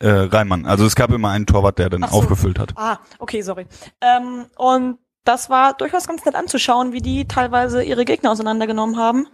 Äh, 0.00 0.08
Reimann. 0.08 0.66
Also 0.66 0.86
es 0.86 0.94
gab 0.94 1.10
immer 1.10 1.30
einen 1.30 1.46
Torwart, 1.46 1.78
der 1.78 1.90
dann 1.90 2.02
so. 2.02 2.16
aufgefüllt 2.16 2.58
hat. 2.58 2.72
Ah, 2.76 2.98
okay, 3.18 3.42
sorry. 3.42 3.66
Ähm, 4.00 4.46
und 4.56 4.98
das 5.24 5.50
war 5.50 5.74
durchaus 5.74 6.06
ganz 6.06 6.24
nett 6.24 6.34
anzuschauen, 6.34 6.92
wie 6.92 7.00
die 7.00 7.26
teilweise 7.26 7.82
ihre 7.82 8.04
Gegner 8.04 8.30
auseinandergenommen 8.30 8.98
haben. 8.98 9.28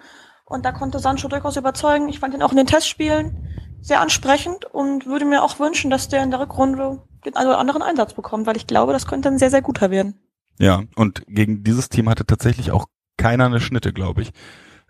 Und 0.45 0.65
da 0.65 0.73
konnte 0.73 0.99
Sancho 0.99 1.29
durchaus 1.29 1.57
überzeugen. 1.57 2.09
Ich 2.09 2.19
fand 2.19 2.35
ihn 2.35 2.43
auch 2.43 2.51
in 2.51 2.57
den 2.57 2.67
Testspielen 2.67 3.49
sehr 3.81 4.01
ansprechend 4.01 4.65
und 4.65 5.07
würde 5.07 5.25
mir 5.25 5.43
auch 5.43 5.59
wünschen, 5.59 5.91
dass 5.91 6.09
der 6.09 6.23
in 6.23 6.31
der 6.31 6.41
Rückrunde 6.41 7.03
den 7.25 7.37
einen 7.37 7.49
oder 7.49 7.59
anderen 7.59 7.83
Einsatz 7.83 8.15
bekommt, 8.15 8.47
weil 8.47 8.57
ich 8.57 8.67
glaube, 8.67 8.93
das 8.93 9.07
könnte 9.07 9.29
ein 9.29 9.39
sehr, 9.39 9.51
sehr 9.51 9.63
guter 9.63 9.91
werden. 9.91 10.15
Ja, 10.59 10.83
und 10.97 11.25
gegen 11.27 11.65
dieses 11.65 11.89
Team 11.89 12.09
hatte 12.09 12.27
tatsächlich 12.27 12.71
auch 12.71 12.87
keiner 13.17 13.47
eine 13.47 13.61
Schnitte, 13.61 13.93
glaube 13.93 14.23
ich. 14.23 14.33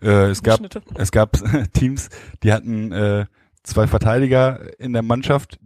Äh, 0.01 0.29
es, 0.29 0.43
gab, 0.43 0.59
es 0.95 1.11
gab 1.11 1.37
Teams, 1.73 2.09
die 2.43 2.53
hatten 2.53 2.91
äh, 2.91 3.25
zwei 3.63 3.87
Verteidiger 3.87 4.79
in 4.79 4.93
der 4.93 5.03
Mannschaft, 5.03 5.59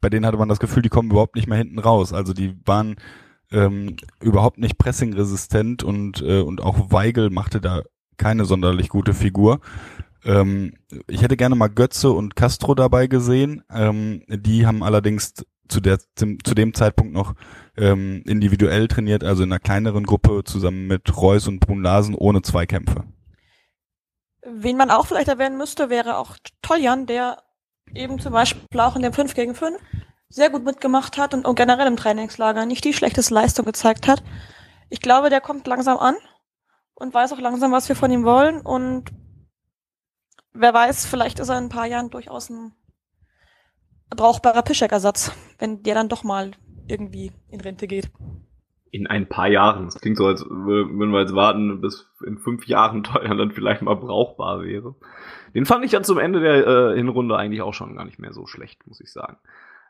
bei 0.00 0.10
denen 0.10 0.26
hatte 0.26 0.38
man 0.38 0.48
das 0.48 0.60
Gefühl, 0.60 0.82
die 0.82 0.88
kommen 0.88 1.10
überhaupt 1.10 1.36
nicht 1.36 1.48
mehr 1.48 1.58
hinten 1.58 1.78
raus. 1.78 2.12
Also 2.12 2.32
die 2.32 2.56
waren 2.64 2.96
ähm, 3.50 3.96
überhaupt 4.20 4.58
nicht 4.58 4.78
pressingresistent 4.78 5.82
und, 5.82 6.22
äh, 6.22 6.40
und 6.40 6.62
auch 6.62 6.92
Weigel 6.92 7.30
machte 7.30 7.60
da 7.60 7.82
keine 8.16 8.44
sonderlich 8.44 8.88
gute 8.88 9.14
Figur. 9.14 9.60
Ähm, 10.24 10.74
ich 11.06 11.22
hätte 11.22 11.36
gerne 11.36 11.54
mal 11.54 11.68
Götze 11.68 12.10
und 12.10 12.36
Castro 12.36 12.74
dabei 12.74 13.06
gesehen. 13.06 13.62
Ähm, 13.70 14.22
die 14.28 14.66
haben 14.66 14.82
allerdings 14.82 15.34
zu, 15.68 15.80
der, 15.80 15.98
zu 16.16 16.54
dem 16.54 16.74
Zeitpunkt 16.74 17.12
noch 17.12 17.34
ähm, 17.76 18.22
individuell 18.26 18.88
trainiert, 18.88 19.24
also 19.24 19.42
in 19.42 19.52
einer 19.52 19.60
kleineren 19.60 20.04
Gruppe 20.04 20.42
zusammen 20.44 20.86
mit 20.86 21.16
Reus 21.16 21.46
und 21.48 21.60
Brun 21.60 21.82
Larsen 21.82 22.14
ohne 22.14 22.42
Zweikämpfe. 22.42 23.04
Wen 24.44 24.76
man 24.76 24.90
auch 24.90 25.06
vielleicht 25.06 25.28
erwähnen 25.28 25.58
müsste, 25.58 25.90
wäre 25.90 26.16
auch 26.16 26.36
Toljan, 26.62 27.06
der 27.06 27.42
eben 27.94 28.18
zum 28.18 28.32
Beispiel 28.32 28.80
auch 28.80 28.96
in 28.96 29.02
dem 29.02 29.12
5 29.12 29.34
gegen 29.34 29.54
5 29.54 29.78
sehr 30.28 30.50
gut 30.50 30.64
mitgemacht 30.64 31.16
hat 31.16 31.34
und, 31.34 31.46
und 31.46 31.54
generell 31.54 31.86
im 31.86 31.96
Trainingslager 31.96 32.66
nicht 32.66 32.84
die 32.84 32.92
schlechteste 32.92 33.34
Leistung 33.34 33.64
gezeigt 33.64 34.08
hat. 34.08 34.22
Ich 34.90 35.00
glaube, 35.00 35.30
der 35.30 35.40
kommt 35.40 35.66
langsam 35.66 35.98
an 35.98 36.16
und 36.94 37.14
weiß 37.14 37.32
auch 37.32 37.40
langsam, 37.40 37.72
was 37.72 37.88
wir 37.88 37.96
von 37.96 38.10
ihm 38.10 38.24
wollen 38.24 38.60
und 38.60 39.10
wer 40.52 40.74
weiß, 40.74 41.06
vielleicht 41.06 41.38
ist 41.38 41.48
er 41.48 41.58
in 41.58 41.64
ein 41.64 41.70
paar 41.70 41.86
Jahren 41.86 42.10
durchaus 42.10 42.50
ein 42.50 42.72
brauchbarer 44.16 44.62
Pischek-Ersatz, 44.62 45.32
wenn 45.58 45.82
der 45.82 45.94
dann 45.94 46.08
doch 46.08 46.24
mal 46.24 46.52
irgendwie 46.86 47.32
in 47.50 47.60
Rente 47.60 47.86
geht. 47.86 48.10
In 48.90 49.06
ein 49.06 49.28
paar 49.28 49.48
Jahren. 49.48 49.84
Das 49.84 50.00
klingt 50.00 50.16
so, 50.16 50.26
als 50.26 50.44
würden 50.48 51.10
wir 51.10 51.20
jetzt 51.20 51.34
warten, 51.34 51.80
bis 51.80 52.10
in 52.26 52.38
fünf 52.38 52.66
Jahren 52.66 53.02
teuer 53.04 53.34
dann 53.34 53.52
vielleicht 53.52 53.82
mal 53.82 53.96
brauchbar 53.96 54.62
wäre. 54.62 54.94
Den 55.54 55.66
fand 55.66 55.84
ich 55.84 55.92
ja 55.92 56.02
zum 56.02 56.18
Ende 56.18 56.40
der 56.40 56.66
äh, 56.66 56.96
Hinrunde 56.96 57.36
eigentlich 57.36 57.62
auch 57.62 57.74
schon 57.74 57.96
gar 57.96 58.04
nicht 58.04 58.18
mehr 58.18 58.32
so 58.32 58.46
schlecht, 58.46 58.86
muss 58.86 59.00
ich 59.00 59.12
sagen. 59.12 59.36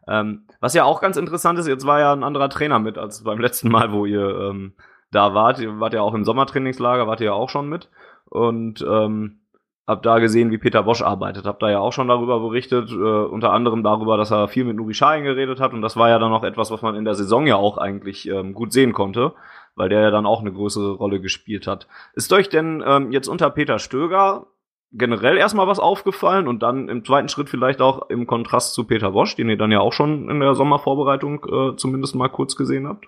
Ähm, 0.08 0.46
was 0.60 0.74
ja 0.74 0.84
auch 0.84 1.00
ganz 1.00 1.16
interessant 1.16 1.58
ist, 1.58 1.68
jetzt 1.68 1.86
war 1.86 2.00
ja 2.00 2.12
ein 2.12 2.24
anderer 2.24 2.48
Trainer 2.48 2.78
mit 2.78 2.98
als 2.98 3.24
beim 3.24 3.38
letzten 3.38 3.68
Mal, 3.68 3.92
wo 3.92 4.06
ihr 4.06 4.50
ähm, 4.50 4.72
da 5.10 5.34
wart. 5.34 5.60
Ihr 5.60 5.80
wart 5.80 5.94
ja 5.94 6.02
auch 6.02 6.14
im 6.14 6.24
Sommertrainingslager, 6.24 7.06
wart 7.06 7.20
ihr 7.20 7.26
ja 7.26 7.32
auch 7.32 7.50
schon 7.50 7.68
mit. 7.68 7.90
Und 8.24 8.84
ähm, 8.88 9.40
hab 9.88 10.02
da 10.02 10.18
gesehen, 10.18 10.50
wie 10.50 10.58
Peter 10.58 10.82
Bosch 10.82 11.00
arbeitet. 11.00 11.46
Hab 11.46 11.60
da 11.60 11.70
ja 11.70 11.78
auch 11.78 11.94
schon 11.94 12.08
darüber 12.08 12.38
berichtet, 12.40 12.90
äh, 12.90 12.94
unter 12.94 13.52
anderem 13.54 13.82
darüber, 13.82 14.18
dass 14.18 14.30
er 14.30 14.46
viel 14.46 14.64
mit 14.64 14.76
Nuri 14.76 14.92
Sahin 14.92 15.24
geredet 15.24 15.60
hat. 15.60 15.72
Und 15.72 15.80
das 15.80 15.96
war 15.96 16.10
ja 16.10 16.18
dann 16.18 16.30
auch 16.30 16.44
etwas, 16.44 16.70
was 16.70 16.82
man 16.82 16.94
in 16.94 17.06
der 17.06 17.14
Saison 17.14 17.46
ja 17.46 17.56
auch 17.56 17.78
eigentlich 17.78 18.28
ähm, 18.28 18.52
gut 18.52 18.74
sehen 18.74 18.92
konnte, 18.92 19.32
weil 19.76 19.88
der 19.88 20.02
ja 20.02 20.10
dann 20.10 20.26
auch 20.26 20.42
eine 20.42 20.52
größere 20.52 20.92
Rolle 20.92 21.20
gespielt 21.22 21.66
hat. 21.66 21.88
Ist 22.12 22.30
euch 22.34 22.50
denn 22.50 22.84
ähm, 22.86 23.12
jetzt 23.12 23.28
unter 23.28 23.48
Peter 23.48 23.78
Stöger 23.78 24.48
generell 24.92 25.38
erstmal 25.38 25.66
was 25.66 25.78
aufgefallen 25.78 26.48
und 26.48 26.62
dann 26.62 26.90
im 26.90 27.02
zweiten 27.02 27.30
Schritt 27.30 27.48
vielleicht 27.48 27.80
auch 27.80 28.10
im 28.10 28.26
Kontrast 28.26 28.74
zu 28.74 28.84
Peter 28.84 29.12
Bosch, 29.12 29.36
den 29.36 29.48
ihr 29.48 29.56
dann 29.56 29.72
ja 29.72 29.80
auch 29.80 29.94
schon 29.94 30.28
in 30.28 30.40
der 30.40 30.54
Sommervorbereitung 30.54 31.44
äh, 31.46 31.76
zumindest 31.76 32.14
mal 32.14 32.28
kurz 32.28 32.56
gesehen 32.56 32.86
habt? 32.86 33.06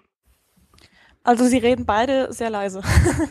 Also 1.25 1.45
sie 1.45 1.59
reden 1.59 1.85
beide 1.85 2.33
sehr 2.33 2.49
leise 2.49 2.81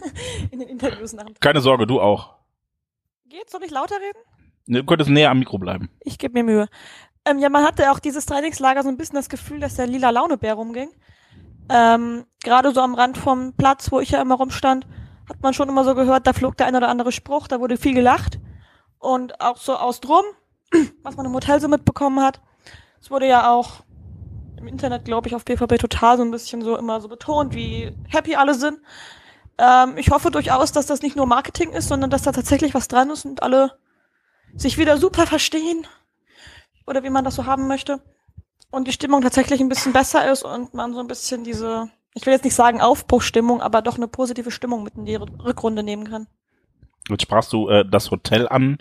in 0.52 0.60
den 0.60 0.70
Interviews 0.70 1.14
nach 1.14 1.26
dem 1.26 1.34
Keine 1.40 1.62
Sorge, 1.62 1.88
du 1.88 2.00
auch. 2.00 2.39
Geht's? 3.30 3.52
Soll 3.52 3.64
ich 3.64 3.70
lauter 3.70 3.98
reden? 3.98 4.18
Du 4.66 4.84
könntest 4.84 5.12
näher 5.12 5.30
am 5.30 5.38
Mikro 5.38 5.60
bleiben. 5.60 5.90
Ich 6.00 6.18
gebe 6.18 6.34
mir 6.34 6.44
Mühe. 6.44 6.68
Ähm, 7.26 7.38
ja, 7.38 7.50
man 7.50 7.64
hatte 7.64 7.92
auch 7.92 8.00
dieses 8.00 8.26
Trainingslager 8.26 8.82
so 8.82 8.90
ein 8.90 8.98
bisschen 8.98 9.18
das 9.18 9.30
Gefühl, 9.30 9.60
dass 9.60 9.76
der 9.76 9.86
lila 9.86 10.10
Launebär 10.10 10.56
rumging. 10.56 10.90
Ähm, 11.70 12.26
Gerade 12.44 12.72
so 12.72 12.82
am 12.82 12.96
Rand 12.96 13.20
vom 13.20 13.54
Platz, 13.54 13.92
wo 13.92 14.00
ich 14.00 14.10
ja 14.10 14.22
immer 14.22 14.34
rumstand, 14.34 14.88
hat 15.28 15.44
man 15.44 15.54
schon 15.54 15.70
immer 15.70 15.84
so 15.84 15.94
gehört, 15.94 16.26
da 16.26 16.34
flog 16.34 16.58
der 16.58 16.66
ein 16.66 16.76
oder 16.76 16.90
andere 16.90 17.12
Spruch, 17.12 17.48
da 17.48 17.60
wurde 17.60 17.78
viel 17.78 17.94
gelacht. 17.94 18.40
Und 18.98 19.40
auch 19.40 19.58
so 19.58 19.76
aus 19.76 20.02
drum, 20.02 20.24
was 21.04 21.16
man 21.16 21.28
im 21.28 21.34
Hotel 21.34 21.62
so 21.62 21.68
mitbekommen 21.68 22.22
hat. 22.22 22.42
Es 23.00 23.12
wurde 23.12 23.28
ja 23.28 23.52
auch 23.52 23.82
im 24.58 24.68
Internet, 24.68 25.06
glaube 25.06 25.28
ich, 25.28 25.36
auf 25.36 25.46
BVB 25.46 25.78
total 25.78 26.18
so 26.18 26.24
ein 26.24 26.32
bisschen 26.32 26.64
so 26.64 26.76
immer 26.78 27.00
so 27.00 27.08
betont, 27.08 27.54
wie 27.54 27.96
happy 28.08 28.36
alle 28.36 28.56
sind. 28.56 28.80
Ähm, 29.60 29.98
ich 29.98 30.10
hoffe 30.10 30.32
durchaus, 30.32 30.72
dass 30.72 30.86
das 30.86 31.02
nicht 31.02 31.16
nur 31.16 31.26
Marketing 31.26 31.72
ist, 31.72 31.90
sondern 31.90 32.10
dass 32.10 32.24
da 32.24 32.32
tatsächlich 32.32 32.74
was 32.74 32.88
dran 32.88 33.10
ist 33.10 33.26
und 33.26 33.44
alle 33.44 33.78
sich 34.56 34.78
wieder 34.78 34.98
super 34.98 35.28
verstehen. 35.28 35.86
Oder 36.88 37.04
wie 37.04 37.10
man 37.10 37.26
das 37.26 37.36
so 37.36 37.46
haben 37.46 37.68
möchte. 37.68 38.02
Und 38.72 38.88
die 38.88 38.94
Stimmung 38.94 39.22
tatsächlich 39.22 39.60
ein 39.60 39.70
bisschen 39.70 39.94
besser 39.94 40.32
ist 40.32 40.44
und 40.44 40.74
man 40.74 40.94
so 40.94 41.00
ein 41.00 41.08
bisschen 41.08 41.44
diese, 41.44 41.90
ich 42.14 42.26
will 42.26 42.34
jetzt 42.34 42.46
nicht 42.46 42.56
sagen 42.56 42.82
Aufbruchstimmung, 42.82 43.62
aber 43.62 43.82
doch 43.82 43.98
eine 43.98 44.08
positive 44.08 44.52
Stimmung 44.52 44.84
mit 44.84 44.96
in 44.96 45.06
die 45.06 45.16
Rückrunde 45.16 45.84
nehmen 45.84 46.10
kann. 46.10 46.28
Jetzt 47.10 47.24
sprachst 47.24 47.52
du 47.52 47.68
äh, 47.68 47.86
das 47.88 48.12
Hotel 48.12 48.48
an 48.48 48.78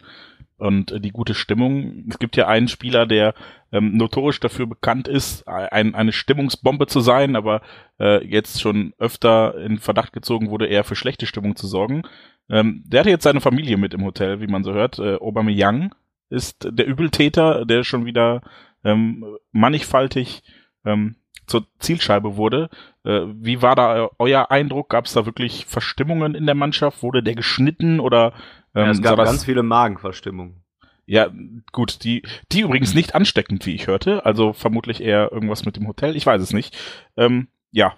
und 0.59 0.93
äh, 0.93 1.01
die 1.01 1.11
gute 1.11 1.35
Stimmung. 1.35 2.05
Es 2.11 2.19
gibt 2.19 2.37
ja 2.37 2.47
einen 2.47 2.69
Spieler, 2.69 3.07
der 3.07 3.35
ähm, 3.73 3.97
notorisch 3.97 4.41
dafür 4.41 4.67
bekannt 4.67 5.09
ist, 5.09 5.47
ein, 5.49 5.95
eine 5.95 6.13
Stimmungsbombe 6.13 6.87
zu 6.87 7.01
sein, 7.01 7.37
aber 7.37 7.63
äh, 7.99 8.25
jetzt 8.27 8.61
schon 8.61 8.93
öfter 8.99 9.59
in 9.59 9.79
Verdacht 9.79 10.13
gezogen 10.13 10.51
wurde, 10.51 10.67
eher 10.67 10.85
für 10.85 10.97
schlechte 10.97 11.27
Stimmung 11.27 11.57
zu 11.57 11.67
sorgen. 11.67 12.03
Ähm, 12.51 12.83
der 12.87 13.01
hatte 13.01 13.11
jetzt 13.11 13.25
seine 13.25 13.41
Familie 13.41 13.77
mit 13.77 13.95
im 13.95 14.05
Hotel, 14.05 14.41
wie 14.41 14.47
man 14.47 14.65
so 14.65 14.73
hört. 14.73 14.99
Äh, 14.99 15.17
Aubameyang 15.17 15.95
ist 16.31 16.69
der 16.71 16.87
Übeltäter, 16.87 17.65
der 17.65 17.85
schon 17.85 18.05
wieder 18.05 18.43
ähm, 18.85 19.25
mannigfaltig 19.53 20.43
ähm, 20.85 21.17
zur 21.47 21.67
Zielscheibe 21.79 22.37
wurde. 22.37 22.69
Äh, 23.09 23.27
wie 23.41 23.63
war 23.63 23.75
da 23.75 24.11
euer 24.19 24.51
Eindruck? 24.51 24.91
Gab 24.91 25.07
es 25.07 25.15
da 25.15 25.25
wirklich 25.25 25.65
Verstimmungen 25.65 26.35
in 26.35 26.45
der 26.45 26.55
Mannschaft? 26.55 27.03
Wurde 27.03 27.23
der 27.23 27.35
geschnitten 27.35 28.01
oder 28.01 28.35
ähm, 28.75 28.85
ja, 28.85 28.91
es 28.91 29.01
gab 29.03 29.17
ganz 29.17 29.45
viele 29.45 29.63
Magenverstimmungen. 29.63 30.63
Ja, 31.07 31.29
gut, 31.73 32.05
die, 32.05 32.23
die 32.53 32.61
übrigens 32.61 32.93
nicht 32.93 33.15
ansteckend, 33.15 33.65
wie 33.65 33.75
ich 33.75 33.87
hörte. 33.87 34.27
Also 34.27 34.53
vermutlich 34.53 35.03
eher 35.03 35.33
irgendwas 35.33 35.65
mit 35.65 35.77
dem 35.77 35.89
Hotel. 35.89 36.17
Ich 36.17 36.27
weiß 36.27 36.43
es 36.43 36.53
nicht. 36.53 36.77
Ähm, 37.17 37.49
ja. 37.71 37.95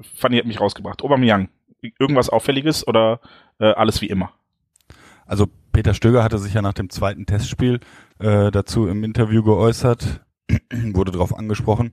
Fanny 0.00 0.38
hat 0.38 0.46
mich 0.46 0.60
rausgebracht. 0.60 1.02
Aubameyang, 1.02 1.48
irgendwas 1.98 2.30
Auffälliges 2.30 2.86
oder 2.86 3.20
äh, 3.58 3.72
alles 3.72 4.00
wie 4.02 4.06
immer? 4.08 4.30
Also 5.26 5.48
Peter 5.72 5.94
Stöger 5.94 6.22
hatte 6.22 6.38
sich 6.38 6.54
ja 6.54 6.62
nach 6.62 6.74
dem 6.74 6.90
zweiten 6.90 7.26
Testspiel 7.26 7.80
äh, 8.20 8.52
dazu 8.52 8.86
im 8.86 9.02
Interview 9.02 9.42
geäußert, 9.42 10.20
wurde 10.92 11.10
darauf 11.10 11.36
angesprochen 11.36 11.92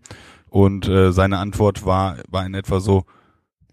und 0.50 0.88
äh, 0.88 1.12
seine 1.12 1.40
Antwort 1.40 1.86
war, 1.86 2.18
war 2.30 2.46
in 2.46 2.54
etwa 2.54 2.80
so, 2.80 3.06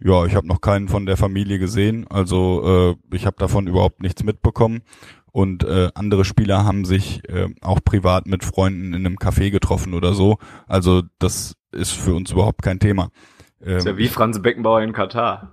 ja, 0.00 0.26
ich 0.26 0.35
habe 0.35 0.47
noch 0.47 0.61
keinen 0.61 0.88
von 0.88 1.07
der 1.07 1.16
Familie 1.16 1.59
gesehen, 1.59 2.07
also 2.09 2.97
äh, 3.11 3.16
ich 3.16 3.26
habe 3.26 3.37
davon 3.38 3.66
überhaupt 3.66 4.02
nichts 4.02 4.25
mitbekommen. 4.25 4.83
Und 5.33 5.64
äh, 5.64 5.88
andere 5.97 6.25
Spieler 6.25 6.64
haben 6.64 6.85
sich 6.85 7.28
äh, 7.28 7.49
auch 7.61 7.81
privat 7.85 8.26
mit 8.26 8.45
Freunden 8.45 8.95
in 8.95 9.04
einem 9.04 9.16
Café 9.16 9.50
getroffen 9.50 9.93
oder 9.93 10.14
so. 10.14 10.38
Also 10.69 11.02
das 11.19 11.57
ist 11.73 11.90
für 11.90 12.14
uns 12.14 12.31
überhaupt 12.31 12.62
kein 12.62 12.78
Thema. 12.78 13.09
Ähm, 13.61 13.78
ist 13.78 13.87
ja 13.87 13.97
wie 13.97 14.07
Franz 14.07 14.40
Beckenbauer 14.40 14.83
in 14.83 14.93
Katar. 14.93 15.50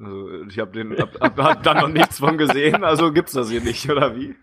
Also 0.00 0.42
ich 0.48 0.58
habe 0.60 0.70
den 0.70 0.96
hab, 0.96 1.20
hab, 1.20 1.36
hab 1.38 1.62
da 1.64 1.74
noch 1.74 1.88
nichts 1.88 2.20
von 2.20 2.38
gesehen, 2.38 2.84
also 2.84 3.12
gibt's 3.12 3.32
das 3.32 3.50
hier 3.50 3.60
nicht, 3.60 3.90
oder 3.90 4.14
wie? 4.14 4.36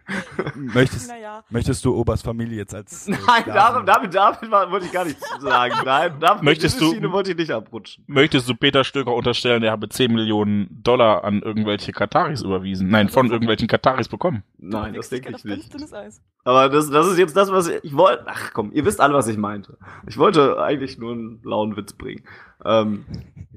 Möchtest, 0.55 1.09
Naja. 1.09 1.43
möchtest 1.49 1.85
du 1.85 1.95
Obers 1.95 2.21
Familie 2.21 2.57
jetzt 2.57 2.75
als. 2.75 3.07
äh, 3.07 3.11
Nein, 3.11 3.43
Sklaven- 3.43 3.85
damit, 3.85 4.13
damit, 4.13 4.51
wollte 4.51 4.85
ich 4.85 4.91
gar 4.91 5.05
nichts 5.05 5.23
sagen. 5.39 5.73
Nein, 5.85 6.13
damit, 6.19 6.43
Möchtest 6.43 6.81
du- 6.81 6.91
Schiene 6.91 7.09
wollte 7.11 7.31
ich 7.31 7.37
nicht 7.37 7.51
abrutschen. 7.51 8.03
Möchtest 8.07 8.49
du 8.49 8.55
Peter 8.55 8.83
Stöger 8.83 9.13
unterstellen, 9.13 9.63
er 9.63 9.71
habe 9.71 9.87
10 9.87 10.11
Millionen 10.13 10.67
Dollar 10.83 11.23
an 11.23 11.41
irgendwelche 11.41 11.93
Kataris 11.93 12.41
überwiesen? 12.41 12.89
Nein, 12.89 13.07
von 13.07 13.31
irgendwelchen 13.31 13.67
Kataris 13.69 14.09
bekommen. 14.09 14.43
Nein, 14.57 14.93
das 14.93 15.09
denke 15.09 15.33
ich 15.37 15.43
nicht. 15.45 15.73
Aber 16.43 16.69
das, 16.69 16.89
das 16.89 17.07
ist 17.07 17.17
jetzt 17.17 17.35
das, 17.37 17.51
was 17.51 17.69
ich, 17.69 17.83
ich 17.83 17.95
wollte. 17.95 18.23
Ach 18.27 18.51
komm, 18.53 18.71
ihr 18.73 18.85
wisst 18.85 18.99
alle, 19.01 19.13
was 19.13 19.27
ich 19.27 19.37
meinte. 19.37 19.77
Ich 20.07 20.17
wollte 20.17 20.61
eigentlich 20.61 20.97
nur 20.97 21.13
einen 21.13 21.39
lauen 21.43 21.75
Witz 21.77 21.93
bringen. 21.93 22.23
Ähm, 22.63 23.05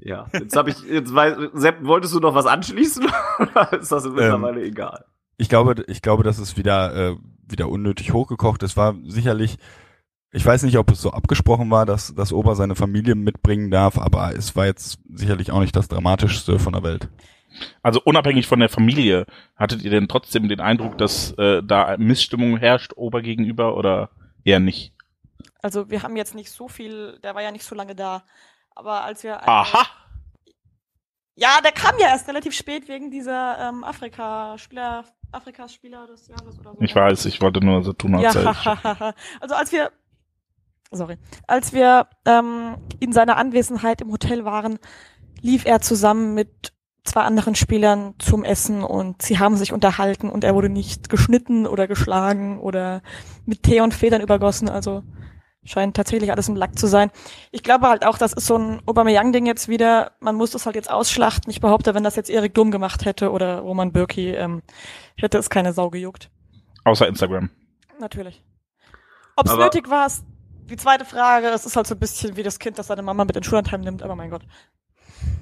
ja, 0.01 0.27
jetzt 0.33 0.55
habe 0.55 0.69
ich, 0.69 0.81
jetzt 0.83 1.13
weiß, 1.13 1.37
Sepp, 1.53 1.83
wolltest 1.83 2.13
du 2.13 2.19
noch 2.19 2.35
was 2.35 2.45
anschließen? 2.45 3.05
Oder 3.39 3.73
ist 3.73 3.91
das 3.91 4.03
mittlerweile 4.05 4.63
egal? 4.63 5.05
Ich 5.37 5.49
glaube, 5.49 5.83
ich 5.87 6.01
glaube, 6.01 6.23
das 6.23 6.39
ist 6.39 6.57
wieder, 6.57 6.95
äh, 6.95 7.15
wieder 7.47 7.69
unnötig 7.69 8.13
hochgekocht. 8.13 8.63
Es 8.63 8.75
war 8.75 8.95
sicherlich, 9.05 9.57
ich 10.31 10.45
weiß 10.45 10.63
nicht, 10.63 10.77
ob 10.77 10.91
es 10.91 11.01
so 11.01 11.11
abgesprochen 11.11 11.71
war, 11.71 11.85
dass, 11.85 12.13
dass 12.13 12.33
Ober 12.33 12.55
seine 12.55 12.75
Familie 12.75 13.15
mitbringen 13.15 13.71
darf, 13.71 13.97
aber 13.97 14.35
es 14.35 14.55
war 14.55 14.65
jetzt 14.65 14.99
sicherlich 15.13 15.51
auch 15.51 15.61
nicht 15.61 15.75
das 15.75 15.87
Dramatischste 15.87 16.59
von 16.59 16.73
der 16.73 16.83
Welt. 16.83 17.09
Also 17.81 18.01
unabhängig 18.03 18.47
von 18.47 18.59
der 18.59 18.69
Familie, 18.69 19.25
hattet 19.55 19.81
ihr 19.81 19.89
denn 19.89 20.07
trotzdem 20.07 20.47
den 20.47 20.59
Eindruck, 20.59 20.97
dass 20.97 21.31
äh, 21.33 21.63
da 21.63 21.95
Missstimmung 21.97 22.57
herrscht, 22.57 22.93
Ober 22.95 23.21
gegenüber 23.21 23.75
oder 23.75 24.09
eher 24.43 24.59
nicht? 24.59 24.93
Also 25.61 25.89
wir 25.89 26.03
haben 26.03 26.15
jetzt 26.15 26.35
nicht 26.35 26.51
so 26.51 26.67
viel, 26.67 27.19
der 27.23 27.35
war 27.35 27.41
ja 27.41 27.51
nicht 27.51 27.65
so 27.65 27.75
lange 27.75 27.95
da. 27.95 28.23
Aber 28.79 29.03
als 29.03 29.23
wir. 29.23 29.45
Aha! 29.45 29.85
Ja, 31.35 31.59
der 31.61 31.73
kam 31.73 31.99
ja 31.99 32.07
erst 32.07 32.29
relativ 32.29 32.53
spät 32.53 32.87
wegen 32.87 33.11
dieser 33.11 33.57
ähm, 33.59 33.83
Afrika-Spieler, 33.83 35.03
Afrikas 35.33 35.73
Spieler 35.73 36.07
des 36.07 36.27
Jahres 36.29 36.57
oder 36.59 36.71
so. 36.71 36.77
Ich 36.79 36.95
weiß, 36.95 37.25
ich 37.25 37.41
wollte 37.41 37.59
nur 37.59 37.83
so 37.83 37.91
tun, 37.91 38.15
als. 38.15 38.33
Ja, 38.35 39.13
also 39.41 39.55
als 39.55 39.73
wir, 39.73 39.91
sorry, 40.91 41.17
als 41.45 41.73
wir 41.73 42.07
ähm, 42.25 42.77
in 43.01 43.11
seiner 43.11 43.35
Anwesenheit 43.35 43.99
im 43.99 44.13
Hotel 44.13 44.45
waren, 44.45 44.79
lief 45.41 45.65
er 45.65 45.81
zusammen 45.81 46.33
mit 46.33 46.71
zwei 47.03 47.21
anderen 47.21 47.55
Spielern 47.55 48.15
zum 48.17 48.45
Essen 48.45 48.81
und 48.81 49.21
sie 49.21 49.39
haben 49.39 49.57
sich 49.57 49.73
unterhalten 49.73 50.29
und 50.29 50.45
er 50.45 50.55
wurde 50.55 50.69
nicht 50.69 51.09
geschnitten 51.09 51.67
oder 51.67 51.85
geschlagen 51.87 52.61
oder 52.61 53.01
mit 53.45 53.63
Tee 53.63 53.81
und 53.81 53.93
Federn 53.93 54.21
übergossen, 54.21 54.69
also 54.69 55.03
scheint 55.63 55.95
tatsächlich 55.95 56.31
alles 56.31 56.47
im 56.47 56.55
Lack 56.55 56.77
zu 56.77 56.87
sein. 56.87 57.11
Ich 57.51 57.63
glaube 57.63 57.87
halt 57.87 58.05
auch, 58.05 58.17
das 58.17 58.33
ist 58.33 58.47
so 58.47 58.57
ein 58.57 58.81
Aubameyang-Ding 58.85 59.45
jetzt 59.45 59.67
wieder, 59.67 60.11
man 60.19 60.35
muss 60.35 60.51
das 60.51 60.65
halt 60.65 60.75
jetzt 60.75 60.89
ausschlachten. 60.89 61.51
Ich 61.51 61.61
behaupte, 61.61 61.93
wenn 61.93 62.03
das 62.03 62.15
jetzt 62.15 62.29
Erik 62.29 62.53
Dumm 62.53 62.71
gemacht 62.71 63.05
hätte 63.05 63.31
oder 63.31 63.59
Roman 63.59 63.91
Bürki, 63.91 64.31
ähm, 64.31 64.61
hätte 65.15 65.37
es 65.37 65.49
keine 65.49 65.73
Sau 65.73 65.89
gejuckt. 65.89 66.29
Außer 66.85 67.07
Instagram. 67.07 67.49
Natürlich. 67.99 68.43
Ob 69.35 69.47
es 69.47 69.55
nötig 69.55 69.89
war, 69.89 70.07
ist 70.07 70.23
die 70.69 70.77
zweite 70.77 71.05
Frage. 71.05 71.47
Es 71.47 71.65
ist 71.65 71.75
halt 71.75 71.87
so 71.87 71.95
ein 71.95 71.99
bisschen 71.99 72.35
wie 72.35 72.43
das 72.43 72.59
Kind, 72.59 72.79
das 72.79 72.87
seine 72.87 73.01
Mama 73.01 73.25
mit 73.25 73.35
in 73.35 73.43
Schullandheim 73.43 73.81
nimmt, 73.81 74.03
aber 74.03 74.15
mein 74.15 74.29
Gott. 74.29 74.43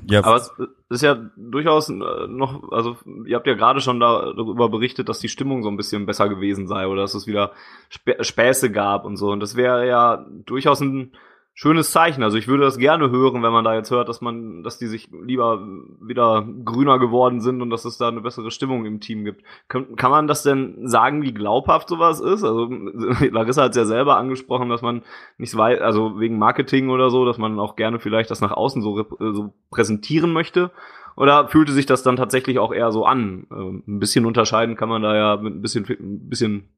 Ja, 0.10 0.24
Aber 0.24 0.38
es 0.38 0.52
ist 0.90 1.02
ja 1.04 1.16
durchaus 1.36 1.90
äh, 1.90 1.94
noch, 2.28 2.72
also 2.72 2.96
ihr 3.26 3.36
habt 3.36 3.46
ja 3.48 3.56
gerade 3.56 3.82
schon 3.82 4.00
da- 4.00 4.32
darüber 4.34 4.70
berichtet, 4.70 5.10
dass 5.10 5.20
die 5.20 5.28
Stimmung 5.30 5.64
so 5.64 5.70
ein 5.70 5.76
bisschen 5.78 6.06
besser 6.06 6.30
gewesen 6.30 6.66
sei 6.68 6.88
oder 6.88 7.02
dass 7.02 7.14
es 7.14 7.28
wieder 7.28 7.52
Spä 7.90 8.16
Späße 8.24 8.72
gab 8.72 9.04
und 9.04 9.18
so. 9.18 9.32
Und 9.32 9.42
das 9.42 9.56
wäre 9.58 9.86
ja 9.88 10.26
durchaus 10.46 10.80
ein 10.82 11.12
schönes 11.60 11.92
Zeichen. 11.92 12.22
Also 12.22 12.38
ich 12.38 12.48
würde 12.48 12.64
das 12.64 12.78
gerne 12.78 13.10
hören, 13.10 13.42
wenn 13.42 13.52
man 13.52 13.66
da 13.66 13.74
jetzt 13.74 13.90
hört, 13.90 14.10
dass 14.10 14.22
man, 14.22 14.62
dass 14.62 14.78
die 14.78 14.86
sich 14.86 15.10
lieber 15.12 15.68
wieder 16.00 16.48
grüner 16.64 17.00
geworden 17.00 17.42
sind 17.42 17.64
und 17.64 17.72
dass 17.72 17.84
es 17.84 17.98
da 17.98 18.10
eine 18.10 18.22
bessere 18.22 18.52
Stimmung 18.52 18.86
im 18.86 19.00
Team 19.00 19.26
gibt. 19.26 19.44
Kann, 19.68 19.96
kann 19.96 20.12
man 20.12 20.28
das 20.28 20.44
denn 20.44 20.88
sagen, 20.88 21.24
wie 21.24 21.34
glaubhaft 21.34 21.90
sowas 21.90 22.20
ist? 22.20 22.44
Also 22.44 22.70
Larissa 23.32 23.64
hat 23.64 23.72
es 23.72 23.78
ja 23.78 23.86
selber 23.86 24.18
angesprochen, 24.18 24.70
dass 24.70 24.84
man 24.84 25.02
nicht 25.40 25.58
weiß, 25.58 25.82
also 25.82 26.20
wegen 26.20 26.38
Marketing 26.38 26.92
oder 26.92 27.10
so, 27.10 27.26
dass 27.26 27.40
man 27.40 27.60
auch 27.60 27.76
gerne 27.76 28.00
vielleicht 28.00 28.30
das 28.30 28.40
nach 28.40 28.52
außen 28.52 28.84
so, 28.84 29.08
so 29.18 29.56
präsentieren 29.72 30.32
möchte. 30.34 30.70
Oder 31.16 31.48
fühlte 31.48 31.72
sich 31.72 31.88
das 31.88 32.04
dann 32.04 32.18
tatsächlich 32.18 32.60
auch 32.60 32.72
eher 32.72 32.92
so 32.92 33.04
an? 33.04 33.48
Ähm, 33.52 33.84
ein 33.88 33.98
bisschen 33.98 34.28
unterscheiden 34.28 34.76
kann 34.76 34.90
man 34.90 35.02
da 35.02 35.16
ja 35.16 35.38
mit 35.38 35.56
ein 35.56 35.62
bisschen, 35.64 35.86
ein 35.90 36.30
bisschen 36.30 36.70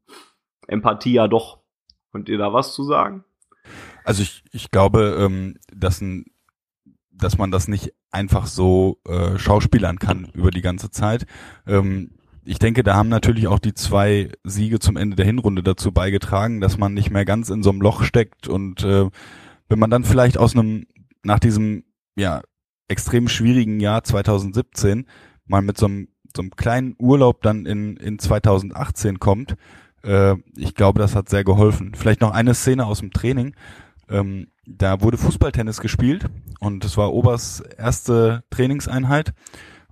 Empathie 0.67 1.12
ja 1.12 1.27
doch. 1.27 1.59
Könnt 2.13 2.29
ihr 2.29 2.38
da 2.38 2.53
was 2.53 2.74
zu 2.74 2.86
sagen? 2.86 3.25
Also 4.05 4.24
ich, 4.24 4.38
ich 4.51 4.72
glaube, 4.72 5.18
ähm, 5.20 5.56
dass, 5.74 6.01
ein, 6.01 6.25
dass 7.12 7.38
man 7.38 7.51
das 7.51 7.68
nicht 7.68 7.94
einfach 8.12 8.48
so 8.48 9.00
äh, 9.08 9.38
schauspielern 9.38 10.00
kann 10.00 10.32
über 10.34 10.51
die 10.51 10.62
ganze 10.62 10.89
Zeit. 10.89 11.25
Ähm, 11.68 12.12
ich 12.44 12.58
denke, 12.58 12.84
da 12.84 12.96
haben 12.96 13.10
natürlich 13.10 13.48
auch 13.48 13.60
die 13.60 13.74
zwei 13.74 14.32
Siege 14.44 14.79
zum 14.79 14.98
Ende 14.98 15.15
der 15.15 15.25
Hinrunde 15.25 15.62
dazu 15.62 15.91
beigetragen, 15.91 16.62
dass 16.62 16.77
man 16.77 16.94
nicht 16.94 17.12
mehr 17.12 17.25
ganz 17.25 17.50
in 17.50 17.62
so 17.62 17.70
einem 17.70 17.82
Loch 17.82 18.03
steckt 18.03 18.48
und 18.48 18.84
äh, 18.84 19.10
wenn 19.68 19.79
man 19.79 19.91
dann 19.91 20.03
vielleicht 20.03 20.38
aus 20.38 20.56
einem, 20.56 20.88
nach 21.24 21.39
diesem 21.39 21.84
ja 22.15 22.41
extrem 22.88 23.27
schwierigen 23.27 23.79
Jahr 23.79 24.03
2017 24.03 25.06
mal 25.46 25.62
mit 25.62 25.77
so 25.77 25.86
einem, 25.86 26.08
so 26.36 26.41
einem 26.41 26.51
kleinen 26.51 26.95
Urlaub 26.97 27.41
dann 27.43 27.65
in, 27.65 27.97
in 27.97 28.19
2018 28.19 29.19
kommt, 29.19 29.56
äh, 30.04 30.36
ich 30.58 30.76
glaube, 30.76 31.00
das 31.00 31.15
hat 31.15 31.30
sehr 31.30 31.43
geholfen. 31.43 31.93
Vielleicht 31.95 32.21
noch 32.21 32.32
eine 32.32 32.54
Szene 32.54 32.86
aus 32.86 33.00
dem 33.00 33.12
Training. 33.12 33.54
Ähm, 34.10 34.48
da 34.65 35.02
wurde 35.02 35.17
Fußballtennis 35.17 35.82
gespielt 35.82 36.26
und 36.60 36.84
das 36.84 36.98
war 36.98 37.13
Obers 37.13 37.62
erste 37.62 38.43
Trainingseinheit 38.50 39.34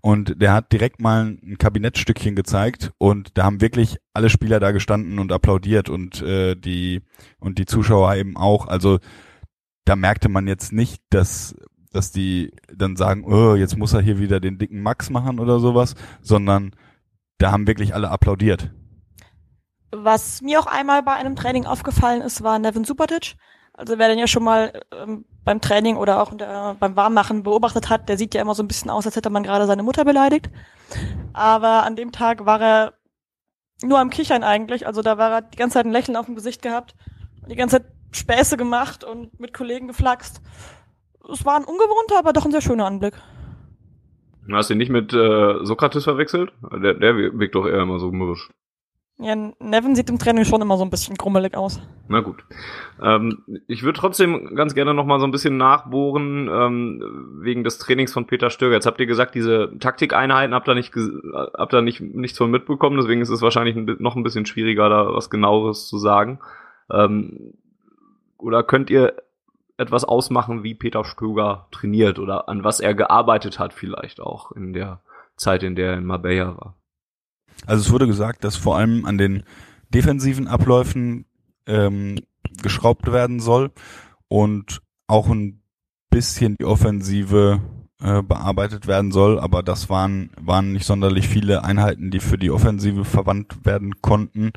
und 0.01 0.41
der 0.41 0.53
hat 0.53 0.71
direkt 0.71 1.01
mal 1.01 1.25
ein 1.25 1.58
Kabinettstückchen 1.58 2.36
gezeigt 2.36 2.91
und 2.97 3.38
da 3.38 3.43
haben 3.43 3.62
wirklich 3.62 3.97
alle 4.13 4.30
Spieler 4.30 4.60
da 4.60 4.71
gestanden 4.71 5.19
und 5.19 5.32
applaudiert 5.32 5.89
und 5.89 6.21
äh, 6.21 6.56
die 6.56 7.01
und 7.39 7.58
die 7.58 7.65
Zuschauer 7.65 8.15
eben 8.15 8.38
auch. 8.38 8.67
Also 8.67 8.99
da 9.86 9.95
merkte 9.95 10.30
man 10.30 10.47
jetzt 10.47 10.71
nicht, 10.71 11.01
dass 11.10 11.56
dass 11.91 12.12
die 12.12 12.51
dann 12.73 12.95
sagen, 12.95 13.23
oh, 13.25 13.56
jetzt 13.56 13.77
muss 13.77 13.93
er 13.93 14.01
hier 14.01 14.19
wieder 14.19 14.39
den 14.39 14.58
dicken 14.58 14.82
Max 14.82 15.10
machen 15.10 15.39
oder 15.39 15.60
sowas, 15.60 15.95
sondern 16.21 16.71
da 17.38 17.51
haben 17.51 17.67
wirklich 17.67 17.95
alle 17.95 18.10
applaudiert. 18.10 18.71
Was 19.91 20.41
mir 20.41 20.60
auch 20.60 20.67
einmal 20.67 21.01
bei 21.01 21.13
einem 21.13 21.36
Training 21.36 21.65
aufgefallen 21.65 22.21
ist, 22.21 22.43
war 22.43 22.60
Nevin 22.60 22.84
Supatic. 22.84 23.36
Also 23.77 23.99
wer 23.99 24.07
den 24.07 24.17
ja 24.17 24.25
schon 24.25 24.43
mal 24.43 24.73
ähm, 24.91 25.23
beim 25.45 25.61
Training 25.61 25.97
oder 25.97 26.21
auch 26.21 26.33
der, 26.33 26.75
beim 26.79 26.95
Warmmachen 26.95 27.43
beobachtet 27.43 27.89
hat, 27.89 28.09
der 28.09 28.17
sieht 28.17 28.33
ja 28.33 28.41
immer 28.41 28.55
so 28.55 28.63
ein 28.63 28.67
bisschen 28.67 28.89
aus, 28.89 29.05
als 29.05 29.15
hätte 29.15 29.29
man 29.29 29.43
gerade 29.43 29.67
seine 29.67 29.83
Mutter 29.83 30.03
beleidigt. 30.03 30.49
Aber 31.33 31.83
an 31.83 31.95
dem 31.95 32.11
Tag 32.11 32.45
war 32.45 32.59
er 32.59 32.93
nur 33.83 33.99
am 33.99 34.09
Kichern 34.09 34.43
eigentlich. 34.43 34.87
Also 34.87 35.03
da 35.03 35.19
war 35.19 35.31
er 35.31 35.41
die 35.43 35.57
ganze 35.57 35.75
Zeit 35.75 35.85
ein 35.85 35.91
Lächeln 35.91 36.17
auf 36.17 36.25
dem 36.25 36.33
Gesicht 36.33 36.63
gehabt 36.63 36.95
und 37.43 37.51
die 37.51 37.55
ganze 37.55 37.77
Zeit 37.77 37.91
Späße 38.11 38.57
gemacht 38.57 39.03
und 39.03 39.39
mit 39.39 39.53
Kollegen 39.53 39.87
geflaxt. 39.87 40.41
Es 41.31 41.45
war 41.45 41.55
ein 41.55 41.65
ungewohnter, 41.65 42.17
aber 42.17 42.33
doch 42.33 42.45
ein 42.45 42.51
sehr 42.51 42.61
schöner 42.61 42.85
Anblick. 42.85 43.13
Hast 44.51 44.69
du 44.69 44.73
ihn 44.73 44.79
nicht 44.79 44.89
mit 44.89 45.13
äh, 45.13 45.65
Sokrates 45.65 46.05
verwechselt? 46.05 46.51
Der, 46.71 46.95
der 46.95 47.15
wirkt 47.15 47.53
doch 47.53 47.67
eher 47.67 47.81
immer 47.81 47.99
so 47.99 48.11
mürrisch. 48.11 48.49
Ja, 49.19 49.36
Nevin 49.36 49.95
sieht 49.95 50.12
im 50.12 50.19
Training 50.19 50.45
schon 50.45 50.62
immer 50.62 50.77
so 50.77 50.84
ein 50.84 50.91
bisschen 50.91 51.15
grummelig 51.15 51.58
aus. 51.58 51.82
Na 52.08 52.19
gut. 52.19 52.43
Ähm, 53.01 53.43
ich 53.67 53.82
würde 53.82 53.99
trotzdem 53.99 54.53
ganz 54.56 54.75
gerne 54.75 54.93
noch 54.93 55.06
mal 55.06 55.19
so 55.19 55.25
ein 55.25 55.32
bisschen 55.32 55.58
nachbohren 55.58 56.47
ähm, 56.51 57.39
wegen 57.41 57.63
des 57.63 57.80
Trainings 57.80 58.13
von 58.13 58.27
Peter 58.27 58.51
Stöger. 58.51 58.75
Jetzt 58.75 58.86
habt 58.86 58.99
ihr 58.99 59.08
gesagt, 59.08 59.34
diese 59.34 59.73
Taktikeinheiten 59.80 60.53
habt 60.53 60.67
ihr 60.67 60.75
nicht, 60.75 60.93
ges- 60.93 61.19
habt 61.58 61.73
ihr 61.73 61.82
nicht 61.82 61.99
nichts 61.99 62.38
von 62.38 62.51
mitbekommen. 62.51 62.97
Deswegen 62.97 63.21
ist 63.21 63.30
es 63.32 63.41
wahrscheinlich 63.41 63.75
noch 63.99 64.15
ein 64.15 64.23
bisschen 64.23 64.45
schwieriger, 64.45 64.88
da 64.88 65.08
was 65.13 65.32
genaueres 65.32 65.88
zu 65.88 65.97
sagen. 65.97 66.39
Ähm, 66.91 67.56
oder 68.38 68.62
könnt 68.62 68.91
ihr 68.91 69.15
etwas 69.77 70.03
ausmachen, 70.06 70.63
wie 70.63 70.75
Peter 70.75 71.03
Stöger 71.03 71.67
trainiert 71.71 72.19
oder 72.19 72.49
an 72.49 72.63
was 72.63 72.80
er 72.80 72.93
gearbeitet 72.93 73.58
hat 73.58 73.73
vielleicht 73.73 74.21
auch 74.21 74.51
in 74.51 74.73
der 74.73 75.01
Zeit, 75.38 75.63
in 75.63 75.75
der 75.75 75.93
er 75.93 75.97
in 75.97 76.06
Marbella 76.06 76.56
war? 76.56 76.75
Also 77.65 77.81
es 77.81 77.91
wurde 77.91 78.07
gesagt, 78.07 78.43
dass 78.43 78.55
vor 78.55 78.77
allem 78.77 79.05
an 79.05 79.17
den 79.17 79.43
defensiven 79.89 80.47
Abläufen 80.47 81.25
ähm, 81.65 82.19
geschraubt 82.61 83.11
werden 83.11 83.39
soll 83.39 83.71
und 84.27 84.81
auch 85.07 85.29
ein 85.29 85.61
bisschen 86.09 86.55
die 86.59 86.65
Offensive 86.65 87.61
äh, 88.01 88.21
bearbeitet 88.21 88.87
werden 88.87 89.11
soll, 89.11 89.39
aber 89.39 89.63
das 89.63 89.89
waren 89.89 90.29
waren 90.39 90.73
nicht 90.73 90.85
sonderlich 90.85 91.27
viele 91.27 91.63
Einheiten, 91.63 92.11
die 92.11 92.19
für 92.19 92.37
die 92.37 92.51
Offensive 92.51 93.05
verwandt 93.05 93.65
werden 93.65 94.01
konnten. 94.01 94.51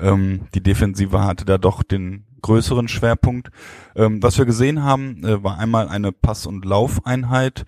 Ähm, 0.00 0.48
die 0.54 0.62
Defensive 0.62 1.22
hatte 1.22 1.44
da 1.44 1.56
doch 1.56 1.82
den 1.82 2.26
größeren 2.42 2.88
Schwerpunkt. 2.88 3.50
Ähm, 3.94 4.22
was 4.22 4.38
wir 4.38 4.44
gesehen 4.44 4.82
haben, 4.82 5.24
äh, 5.24 5.42
war 5.42 5.58
einmal 5.58 5.88
eine 5.88 6.10
Pass- 6.10 6.46
und 6.46 6.64
Laufeinheit. 6.64 7.64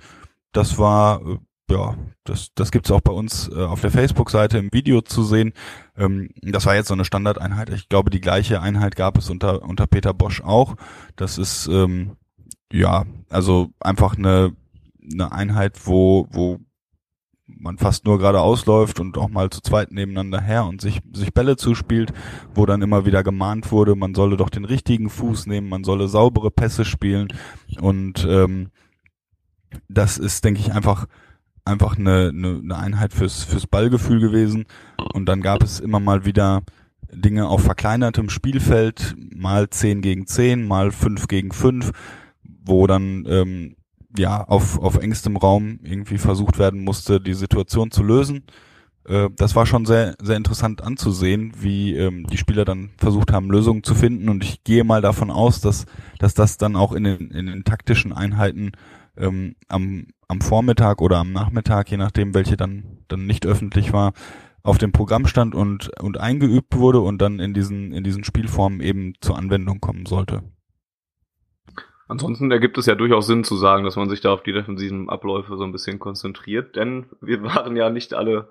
Das 0.52 0.78
war 0.78 1.20
äh, 1.24 1.38
ja, 1.70 1.96
das, 2.24 2.48
das 2.54 2.70
gibt's 2.70 2.90
auch 2.90 3.00
bei 3.00 3.12
uns 3.12 3.48
äh, 3.48 3.64
auf 3.64 3.80
der 3.80 3.90
Facebook-Seite 3.90 4.58
im 4.58 4.72
Video 4.72 5.00
zu 5.00 5.22
sehen. 5.22 5.52
Ähm, 5.96 6.30
das 6.42 6.66
war 6.66 6.74
jetzt 6.74 6.88
so 6.88 6.94
eine 6.94 7.04
Standardeinheit. 7.04 7.70
Ich 7.70 7.88
glaube, 7.88 8.10
die 8.10 8.20
gleiche 8.20 8.60
Einheit 8.60 8.96
gab 8.96 9.16
es 9.16 9.30
unter, 9.30 9.62
unter 9.62 9.86
Peter 9.86 10.12
Bosch 10.12 10.42
auch. 10.42 10.76
Das 11.16 11.38
ist 11.38 11.66
ähm, 11.68 12.16
ja, 12.72 13.04
also 13.28 13.70
einfach 13.80 14.16
eine, 14.16 14.56
eine 15.12 15.32
Einheit, 15.32 15.86
wo, 15.86 16.26
wo 16.30 16.58
man 17.46 17.78
fast 17.78 18.06
nur 18.06 18.18
geradeaus 18.18 18.66
läuft 18.66 18.98
und 18.98 19.18
auch 19.18 19.28
mal 19.28 19.50
zu 19.50 19.60
zweit 19.60 19.92
nebeneinander 19.92 20.40
her 20.40 20.64
und 20.64 20.80
sich, 20.80 21.00
sich 21.12 21.34
Bälle 21.34 21.56
zuspielt, 21.56 22.12
wo 22.54 22.66
dann 22.66 22.82
immer 22.82 23.04
wieder 23.04 23.22
gemahnt 23.22 23.70
wurde, 23.70 23.94
man 23.94 24.14
solle 24.14 24.36
doch 24.36 24.48
den 24.48 24.64
richtigen 24.64 25.10
Fuß 25.10 25.46
nehmen, 25.46 25.68
man 25.68 25.84
solle 25.84 26.08
saubere 26.08 26.50
Pässe 26.50 26.84
spielen 26.84 27.28
und 27.80 28.26
ähm, 28.28 28.70
das 29.88 30.18
ist, 30.18 30.44
denke 30.44 30.60
ich, 30.60 30.72
einfach 30.72 31.06
einfach 31.64 31.98
eine, 31.98 32.28
eine, 32.28 32.60
eine 32.62 32.76
Einheit 32.76 33.12
fürs, 33.12 33.44
fürs 33.44 33.66
Ballgefühl 33.66 34.20
gewesen. 34.20 34.66
Und 35.12 35.26
dann 35.26 35.40
gab 35.40 35.62
es 35.62 35.80
immer 35.80 36.00
mal 36.00 36.24
wieder 36.24 36.62
Dinge 37.12 37.48
auf 37.48 37.62
verkleinertem 37.62 38.30
Spielfeld, 38.30 39.14
mal 39.34 39.68
10 39.68 40.00
gegen 40.00 40.26
10, 40.26 40.66
mal 40.66 40.90
5 40.90 41.28
gegen 41.28 41.52
5, 41.52 41.92
wo 42.64 42.86
dann 42.86 43.24
ähm, 43.28 43.76
ja 44.16 44.42
auf, 44.44 44.78
auf 44.78 44.96
engstem 44.96 45.36
Raum 45.36 45.78
irgendwie 45.82 46.18
versucht 46.18 46.58
werden 46.58 46.84
musste, 46.84 47.20
die 47.20 47.34
Situation 47.34 47.90
zu 47.90 48.02
lösen. 48.02 48.44
Äh, 49.04 49.28
das 49.36 49.54
war 49.54 49.66
schon 49.66 49.84
sehr, 49.84 50.14
sehr 50.22 50.36
interessant 50.36 50.82
anzusehen, 50.82 51.52
wie 51.58 51.94
ähm, 51.94 52.26
die 52.28 52.38
Spieler 52.38 52.64
dann 52.64 52.90
versucht 52.96 53.32
haben, 53.32 53.50
Lösungen 53.50 53.82
zu 53.82 53.94
finden. 53.94 54.28
Und 54.28 54.44
ich 54.44 54.64
gehe 54.64 54.84
mal 54.84 55.02
davon 55.02 55.30
aus, 55.30 55.60
dass, 55.60 55.86
dass 56.18 56.34
das 56.34 56.56
dann 56.56 56.76
auch 56.76 56.92
in 56.92 57.04
den, 57.04 57.30
in 57.30 57.46
den 57.46 57.64
taktischen 57.64 58.12
Einheiten 58.12 58.72
ähm, 59.16 59.56
am, 59.68 60.06
am 60.28 60.40
Vormittag 60.40 61.00
oder 61.00 61.18
am 61.18 61.32
Nachmittag, 61.32 61.90
je 61.90 61.96
nachdem, 61.96 62.34
welche 62.34 62.56
dann, 62.56 62.98
dann 63.08 63.26
nicht 63.26 63.46
öffentlich 63.46 63.92
war, 63.92 64.12
auf 64.62 64.78
dem 64.78 64.92
Programm 64.92 65.26
stand 65.26 65.54
und, 65.54 65.90
und 66.00 66.18
eingeübt 66.18 66.76
wurde 66.76 67.00
und 67.00 67.20
dann 67.20 67.40
in 67.40 67.52
diesen, 67.52 67.92
in 67.92 68.04
diesen 68.04 68.24
Spielformen 68.24 68.80
eben 68.80 69.14
zur 69.20 69.36
Anwendung 69.36 69.80
kommen 69.80 70.06
sollte. 70.06 70.42
Ansonsten 72.08 72.50
ergibt 72.50 72.76
es 72.78 72.86
ja 72.86 72.94
durchaus 72.94 73.26
Sinn 73.26 73.42
zu 73.42 73.56
sagen, 73.56 73.84
dass 73.84 73.96
man 73.96 74.10
sich 74.10 74.20
da 74.20 74.32
auf 74.32 74.42
die 74.42 74.52
defensiven 74.52 75.08
Abläufe 75.08 75.56
so 75.56 75.64
ein 75.64 75.72
bisschen 75.72 75.98
konzentriert, 75.98 76.76
denn 76.76 77.06
wir 77.20 77.42
waren 77.42 77.76
ja 77.76 77.90
nicht 77.90 78.14
alle 78.14 78.48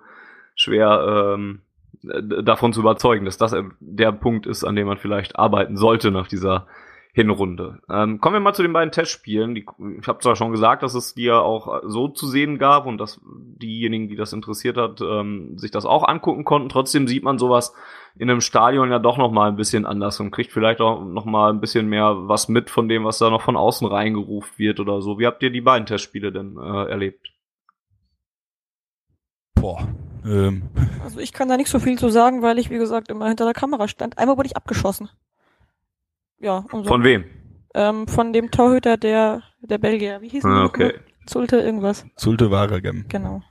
schwer 0.55 1.35
ähm, 1.37 1.61
davon 2.03 2.73
zu 2.73 2.81
überzeugen, 2.81 3.25
dass 3.25 3.37
das 3.37 3.55
der 3.79 4.11
Punkt 4.11 4.47
ist, 4.47 4.63
an 4.63 4.75
dem 4.75 4.87
man 4.87 4.97
vielleicht 4.97 5.37
arbeiten 5.37 5.77
sollte 5.77 6.11
nach 6.11 6.27
dieser 6.27 6.67
Hinrunde. 7.13 7.79
Ähm, 7.89 8.21
kommen 8.21 8.35
wir 8.35 8.39
mal 8.39 8.53
zu 8.53 8.61
den 8.61 8.71
beiden 8.71 8.91
Testspielen. 8.91 9.53
Die, 9.53 9.65
ich 9.99 10.07
habe 10.07 10.19
zwar 10.19 10.35
schon 10.35 10.51
gesagt, 10.51 10.81
dass 10.81 10.95
es 10.95 11.13
die 11.13 11.23
ja 11.23 11.39
auch 11.39 11.81
so 11.85 12.07
zu 12.07 12.27
sehen 12.27 12.57
gab 12.57 12.85
und 12.85 12.97
dass 12.99 13.19
diejenigen, 13.25 14.07
die 14.07 14.15
das 14.15 14.31
interessiert 14.31 14.77
hat, 14.77 15.01
ähm, 15.01 15.57
sich 15.57 15.71
das 15.71 15.85
auch 15.85 16.07
angucken 16.07 16.45
konnten. 16.45 16.69
Trotzdem 16.69 17.07
sieht 17.07 17.23
man 17.23 17.37
sowas 17.37 17.73
in 18.15 18.29
einem 18.29 18.41
Stadion 18.41 18.91
ja 18.91 18.99
doch 18.99 19.17
noch 19.17 19.31
mal 19.31 19.49
ein 19.49 19.57
bisschen 19.57 19.85
anders 19.85 20.19
und 20.19 20.31
kriegt 20.31 20.53
vielleicht 20.53 20.79
auch 20.79 21.03
noch 21.03 21.25
mal 21.25 21.49
ein 21.49 21.59
bisschen 21.59 21.87
mehr 21.87 22.27
was 22.29 22.47
mit 22.47 22.69
von 22.69 22.87
dem, 22.87 23.03
was 23.03 23.17
da 23.17 23.29
noch 23.29 23.41
von 23.41 23.57
außen 23.57 23.87
reingerufen 23.87 24.57
wird 24.57 24.79
oder 24.79 25.01
so. 25.01 25.19
Wie 25.19 25.27
habt 25.27 25.43
ihr 25.43 25.49
die 25.49 25.61
beiden 25.61 25.85
Testspiele 25.85 26.31
denn 26.31 26.57
äh, 26.57 26.89
erlebt? 26.89 27.33
Boah. 29.55 29.87
Ähm. 30.25 30.63
Also 31.03 31.19
ich 31.19 31.33
kann 31.33 31.49
da 31.49 31.57
nicht 31.57 31.69
so 31.69 31.79
viel 31.79 31.97
zu 31.97 32.09
sagen, 32.09 32.41
weil 32.41 32.57
ich, 32.57 32.69
wie 32.69 32.77
gesagt, 32.77 33.09
immer 33.09 33.27
hinter 33.27 33.45
der 33.45 33.53
Kamera 33.53 33.87
stand. 33.87 34.17
Einmal 34.17 34.37
wurde 34.37 34.47
ich 34.47 34.55
abgeschossen. 34.55 35.09
Ja. 36.41 36.65
So. 36.71 36.83
Von 36.83 37.03
wem? 37.03 37.25
Ähm, 37.73 38.07
von 38.07 38.33
dem 38.33 38.51
Torhüter 38.51 38.97
der, 38.97 39.43
der 39.61 39.77
Belgier. 39.77 40.21
Wie 40.21 40.29
hieß 40.29 40.43
ah, 40.43 40.65
okay. 40.65 40.93
Zulte 41.25 41.57
irgendwas. 41.57 42.05
Zulte 42.15 42.51
Waregem. 42.51 43.05
Genau. 43.07 43.43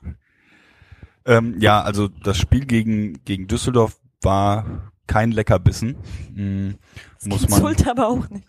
Ähm, 1.24 1.57
ja, 1.59 1.81
also 1.81 2.09
das 2.09 2.37
Spiel 2.37 2.66
gegen, 2.66 3.24
gegen 3.24 3.46
Düsseldorf 3.46 3.98
war 4.22 4.92
kein 5.07 5.33
Leckerbissen. 5.33 5.96
Mhm, 6.35 6.76
muss 7.24 7.48
man. 7.48 7.61
Zulte 7.61 7.90
aber 7.90 8.09
auch 8.09 8.29
nicht. 8.29 8.44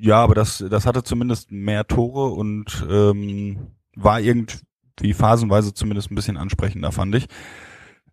Ja, 0.00 0.16
aber 0.16 0.34
das, 0.34 0.64
das 0.68 0.86
hatte 0.86 1.02
zumindest 1.02 1.50
mehr 1.50 1.86
Tore 1.86 2.30
und 2.30 2.86
ähm, 2.90 3.68
war 3.96 4.20
irgendwie 4.20 5.14
phasenweise 5.14 5.74
zumindest 5.74 6.10
ein 6.10 6.14
bisschen 6.14 6.36
ansprechender, 6.36 6.92
fand 6.92 7.14
ich. 7.14 7.26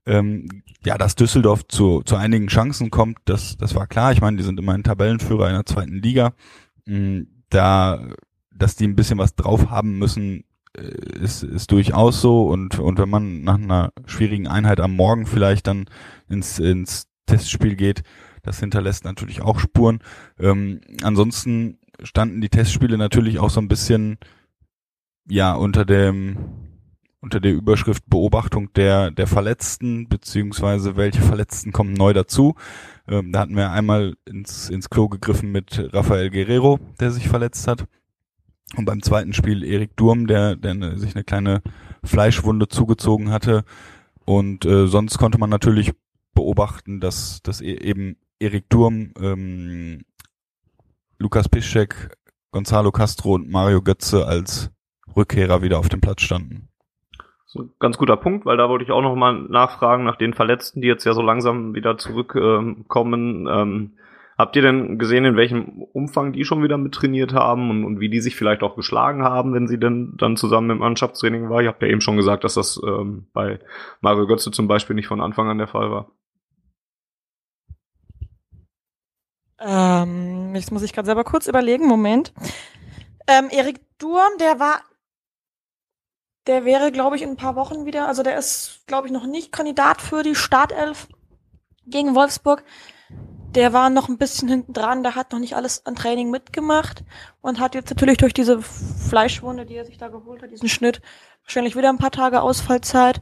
Ähm, 0.06 0.64
ja, 0.86 0.98
dass 0.98 1.16
Düsseldorf 1.16 1.68
zu, 1.68 2.02
zu 2.04 2.16
einigen 2.16 2.48
Chancen 2.48 2.92
kommt, 2.92 3.18
das, 3.26 3.58
das 3.58 3.74
war 3.74 3.88
klar. 3.88 4.12
Ich 4.12 4.22
meine, 4.22 4.38
die 4.38 4.44
sind 4.44 4.60
immerhin 4.60 4.84
Tabellenführer 4.84 5.48
in 5.48 5.56
der 5.56 5.66
zweiten 5.66 6.02
Liga. 6.02 6.34
Mhm, 6.86 7.28
da, 7.50 8.08
dass 8.52 8.76
die 8.76 8.88
ein 8.88 8.96
bisschen 8.96 9.18
was 9.18 9.36
drauf 9.36 9.70
haben 9.70 9.98
müssen, 9.98 10.44
äh, 10.78 10.82
ist, 11.20 11.44
ist 11.44 11.72
durchaus 11.72 12.22
so. 12.22 12.48
Und, 12.48 12.80
und 12.80 13.00
wenn 13.00 13.10
man 13.10 13.42
nach 13.42 13.56
einer 13.56 13.94
schwierigen 14.06 14.48
Einheit 14.48 14.80
am 14.80 14.96
Morgen 14.96 15.26
vielleicht 15.26 15.68
dann 15.68 15.86
ins, 16.30 16.60
ins 16.60 17.08
Testspiel 17.26 17.76
geht, 17.76 18.04
das 18.44 18.60
hinterlässt 18.60 19.06
natürlich 19.06 19.42
auch 19.42 19.60
Spuren. 19.60 20.00
Ähm, 20.40 20.82
ansonsten 21.02 21.80
standen 22.04 22.42
die 22.42 22.50
Testspiele 22.50 22.98
natürlich 22.98 23.40
auch 23.40 23.50
so 23.50 23.60
ein 23.60 23.68
bisschen 23.68 24.18
ja 25.28 25.54
unter 25.54 25.86
dem 25.86 26.38
unter 27.26 27.40
der 27.40 27.54
Überschrift 27.54 28.04
Beobachtung 28.08 28.72
der, 28.74 29.10
der 29.10 29.26
Verletzten, 29.26 30.08
beziehungsweise 30.08 30.96
welche 30.96 31.24
Verletzten 31.24 31.72
kommen 31.72 31.94
neu 31.94 32.14
dazu. 32.14 32.54
Ähm, 33.08 33.32
da 33.32 33.40
hatten 33.40 33.56
wir 33.56 33.72
einmal 33.72 34.16
ins, 34.26 34.70
ins 34.70 34.92
Klo 34.92 35.10
gegriffen 35.10 35.52
mit 35.52 35.90
Rafael 35.92 36.30
Guerrero, 36.30 36.80
der 37.00 37.10
sich 37.10 37.28
verletzt 37.28 37.68
hat. 37.68 37.88
Und 38.78 38.86
beim 38.86 39.02
zweiten 39.02 39.34
Spiel 39.34 39.64
Erik 39.64 39.96
Durm, 39.96 40.28
der, 40.28 40.56
der 40.56 40.72
eine, 40.72 41.00
sich 41.00 41.16
eine 41.16 41.24
kleine 41.24 41.64
Fleischwunde 42.04 42.68
zugezogen 42.68 43.32
hatte. 43.32 43.64
Und 44.26 44.64
äh, 44.66 44.86
sonst 44.86 45.18
konnte 45.18 45.40
man 45.40 45.50
natürlich 45.50 45.94
beobachten, 46.36 47.00
dass, 47.00 47.42
dass 47.42 47.60
e-, 47.60 47.74
eben 47.74 48.18
Erik 48.38 48.70
Durm, 48.70 49.14
ähm, 49.20 50.04
Lukas 51.18 51.50
Piszczek, 51.50 52.16
Gonzalo 52.52 52.92
Castro 52.92 53.34
und 53.34 53.50
Mario 53.50 53.82
Götze 53.82 54.28
als 54.28 54.70
Rückkehrer 55.16 55.64
wieder 55.64 55.80
auf 55.80 55.90
dem 55.90 56.02
Platz 56.02 56.22
standen 56.22 56.70
ein 57.56 57.72
ganz 57.80 57.98
guter 57.98 58.18
Punkt, 58.18 58.46
weil 58.46 58.58
da 58.58 58.70
wollte 58.70 58.84
ich 58.84 58.92
auch 58.92 59.02
noch 59.02 59.16
mal 59.16 59.34
nachfragen 59.34 60.04
nach 60.04 60.18
den 60.18 60.34
Verletzten, 60.34 60.82
die 60.82 60.88
jetzt 60.88 61.06
ja 61.06 61.14
so 61.14 61.22
langsam 61.22 61.74
wieder 61.74 61.98
zurückkommen. 61.98 63.48
Ähm, 63.48 63.92
habt 64.38 64.56
ihr 64.56 64.62
denn 64.62 65.00
gesehen, 65.00 65.26
in 65.26 65.36
welchem 65.36 65.84
Umfang 65.94 66.34
die 66.34 66.46
schon 66.46 66.64
wieder 66.64 66.78
mit 66.78 66.94
trainiert 66.94 67.34
haben 67.34 67.70
und, 67.70 67.86
und, 67.86 68.00
wie 68.00 68.10
die 68.10 68.22
sich 68.22 68.36
vielleicht 68.36 68.64
auch 68.64 68.76
geschlagen 68.76 69.24
haben, 69.24 69.54
wenn 69.54 69.68
sie 69.68 69.80
denn 69.80 70.14
dann 70.18 70.38
zusammen 70.38 70.70
im 70.72 70.78
Mannschaftstraining 70.80 71.50
war? 71.50 71.62
Ich 71.62 71.68
habt 71.68 71.82
ja 71.82 71.88
eben 71.88 72.02
schon 72.02 72.18
gesagt, 72.18 72.44
dass 72.44 72.56
das 72.56 72.80
ähm, 72.86 73.28
bei 73.34 73.60
Mario 74.02 74.28
Götze 74.28 74.52
zum 74.52 74.68
Beispiel 74.68 74.96
nicht 74.96 75.08
von 75.08 75.22
Anfang 75.22 75.50
an 75.50 75.58
der 75.58 75.68
Fall 75.68 75.92
war. 75.92 76.12
Ähm, 79.60 80.54
jetzt 80.54 80.72
muss 80.72 80.84
ich 80.84 80.94
gerade 80.94 81.06
selber 81.06 81.24
kurz 81.24 81.48
überlegen. 81.48 81.88
Moment. 81.88 82.34
Ähm, 83.28 83.48
Erik 83.52 83.80
Durm, 83.98 84.38
der 84.40 84.60
war 84.60 84.82
der 86.48 86.66
wäre, 86.66 86.92
glaube 86.92 87.16
ich, 87.16 87.22
in 87.22 87.30
ein 87.30 87.38
paar 87.38 87.56
Wochen 87.56 87.86
wieder, 87.86 88.08
also 88.08 88.24
der 88.24 88.38
ist, 88.38 88.84
glaube 88.88 89.08
ich, 89.08 89.14
noch 89.14 89.26
nicht 89.26 89.52
Kandidat 89.52 90.02
für 90.02 90.24
die 90.24 90.36
Startelf 90.36 91.08
gegen 91.88 92.16
Wolfsburg. 92.16 92.64
Der 93.56 93.74
war 93.74 93.90
noch 93.90 94.10
ein 94.10 94.18
bisschen 94.18 94.50
hinten 94.50 94.74
dran, 94.74 95.02
der 95.02 95.16
hat 95.16 95.32
noch 95.32 95.40
nicht 95.40 95.56
alles 95.56 95.86
an 95.86 95.96
Training 95.96 96.30
mitgemacht 96.30 97.04
und 97.42 97.60
hat 97.60 97.74
jetzt 97.74 97.90
natürlich 97.90 98.18
durch 98.18 98.34
diese 98.34 98.62
Fleischwunde, 98.62 99.66
die 99.66 99.76
er 99.76 99.86
sich 99.86 99.98
da 99.98 100.10
geholt 100.10 100.44
hat, 100.44 100.52
diesen 100.52 100.68
Schnitt, 100.68 101.02
wahrscheinlich 101.44 101.76
wieder 101.76 101.90
ein 101.90 101.98
paar 101.98 102.12
Tage 102.12 102.42
Ausfallzeit. 102.42 103.22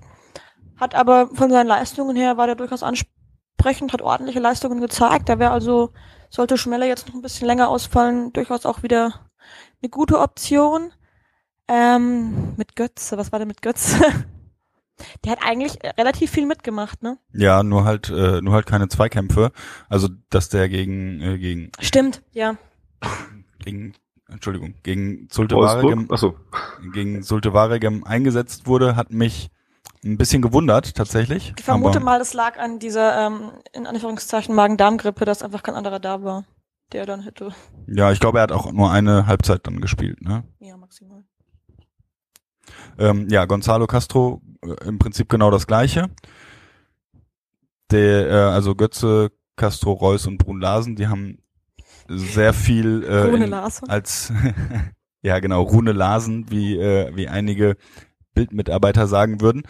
Hat 0.76 0.96
aber 0.96 1.28
von 1.28 1.52
seinen 1.52 1.68
Leistungen 1.68 2.16
her 2.16 2.36
war 2.36 2.48
der 2.48 2.56
durchaus 2.56 2.82
ansprechend, 2.82 3.94
hat 3.94 4.02
ordentliche 4.02 4.40
Leistungen 4.40 4.82
gezeigt. 4.82 5.30
Da 5.30 5.38
wäre 5.38 5.52
also, 5.52 5.92
sollte 6.32 6.58
Schmeller 6.58 6.88
jetzt 6.88 7.08
noch 7.08 7.14
ein 7.14 7.22
bisschen 7.22 7.46
länger 7.46 7.70
ausfallen, 7.70 8.34
durchaus 8.34 8.66
auch 8.66 8.82
wieder 8.82 9.30
eine 9.82 9.90
gute 9.90 10.20
Option. 10.20 10.92
Ähm, 11.74 12.54
mit 12.56 12.76
Götze, 12.76 13.18
was 13.18 13.32
war 13.32 13.40
denn 13.40 13.48
mit 13.48 13.64
Götze? 13.64 13.98
Der 15.26 15.32
hat 15.32 15.40
eigentlich 15.44 15.80
relativ 15.98 16.30
viel 16.30 16.46
mitgemacht, 16.46 17.02
ne? 17.02 17.18
Ja, 17.34 17.64
nur 17.64 17.84
halt, 17.84 18.10
äh, 18.10 18.42
nur 18.42 18.54
halt 18.54 18.68
keine 18.68 18.90
Zweikämpfe. 18.90 19.52
Also, 19.90 20.08
dass 20.30 20.50
der 20.50 20.70
gegen, 20.70 21.20
äh, 21.20 21.40
gegen. 21.40 21.72
Stimmt, 21.80 22.22
ja. 22.32 22.58
Gegen, 23.58 23.94
Entschuldigung, 24.30 24.76
gegen 24.84 25.30
Zulte 25.30 25.56
Waregem, 25.56 26.12
Achso. 26.12 26.36
gegen 26.94 27.24
Zulte 27.24 27.54
Waregem 27.54 28.04
eingesetzt 28.04 28.68
wurde, 28.68 28.96
hat 28.96 29.10
mich 29.10 29.50
ein 30.06 30.18
bisschen 30.18 30.44
gewundert, 30.44 30.94
tatsächlich. 30.94 31.54
Ich 31.58 31.66
vermute 31.66 32.00
mal, 32.00 32.20
das 32.20 32.36
lag 32.36 32.60
an 32.60 32.78
dieser, 32.78 33.26
ähm, 33.26 33.52
in 33.74 33.88
Anführungszeichen, 33.88 34.54
Magen-Darm-Grippe, 34.54 35.26
dass 35.26 35.42
einfach 35.42 35.64
kein 35.64 35.76
anderer 35.76 36.00
da 36.00 36.24
war, 36.24 36.46
der 36.92 37.08
dann 37.08 37.22
hätte. 37.22 37.54
Ja, 37.88 38.12
ich 38.12 38.20
glaube, 38.20 38.38
er 38.38 38.44
hat 38.44 38.52
auch 38.52 38.72
nur 38.72 38.92
eine 38.92 39.26
Halbzeit 39.26 39.66
dann 39.66 39.82
gespielt, 39.82 40.22
ne? 40.22 40.44
Ähm, 42.98 43.28
ja, 43.30 43.46
Gonzalo 43.46 43.88
Castro 43.88 44.42
äh, 44.64 44.88
im 44.88 45.00
Prinzip 45.00 45.30
genau 45.30 45.52
das 45.52 45.68
gleiche. 45.68 46.10
Der, 47.92 48.30
äh, 48.30 48.34
also 48.34 48.76
Götze, 48.76 49.32
Castro, 49.56 49.92
Reus 49.92 50.26
und 50.28 50.38
Brun 50.38 50.60
Larsen, 50.60 50.96
die 50.96 51.08
haben 51.08 51.40
sehr 52.08 52.54
viel 52.54 53.04
äh, 53.04 53.44
in, 53.44 53.54
als 53.54 54.34
ja 55.22 55.40
genau 55.40 55.64
Rune 55.64 55.92
Larsen, 55.94 56.50
wie 56.50 56.78
äh, 56.78 57.16
wie 57.16 57.28
einige 57.28 57.78
Bildmitarbeiter 58.34 59.08
sagen 59.08 59.42
würden. 59.42 59.64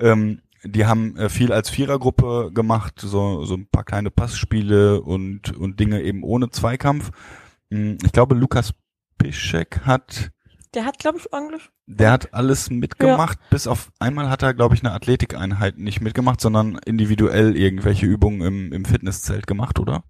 Ähm, 0.00 0.42
die 0.64 0.86
haben 0.86 1.16
äh, 1.16 1.28
viel 1.28 1.52
als 1.52 1.70
Vierergruppe 1.70 2.50
gemacht, 2.52 3.00
so 3.00 3.44
so 3.44 3.54
ein 3.54 3.68
paar 3.68 3.84
kleine 3.84 4.10
Passspiele 4.10 5.00
und 5.00 5.56
und 5.56 5.80
Dinge 5.80 6.02
eben 6.02 6.22
ohne 6.22 6.50
Zweikampf. 6.50 7.10
Hm, 7.70 7.98
ich 8.04 8.12
glaube, 8.12 8.34
Lukas 8.34 8.74
Piszek 9.18 9.80
hat 9.84 10.30
Der 10.74 10.84
hat, 10.84 10.98
glaube 10.98 11.18
ich, 11.18 11.32
eigentlich. 11.32 11.70
Der 11.86 12.12
hat 12.12 12.34
alles 12.34 12.70
mitgemacht, 12.70 13.38
bis 13.50 13.66
auf 13.66 13.90
einmal 13.98 14.28
hat 14.28 14.42
er, 14.42 14.52
glaube 14.52 14.74
ich, 14.74 14.82
eine 14.84 14.92
Athletikeinheit 14.92 15.78
nicht 15.78 16.00
mitgemacht, 16.00 16.40
sondern 16.40 16.78
individuell 16.84 17.56
irgendwelche 17.56 18.06
Übungen 18.06 18.42
im, 18.42 18.72
im 18.72 18.84
Fitnesszelt 18.84 19.46
gemacht, 19.46 19.78
oder? 19.78 20.04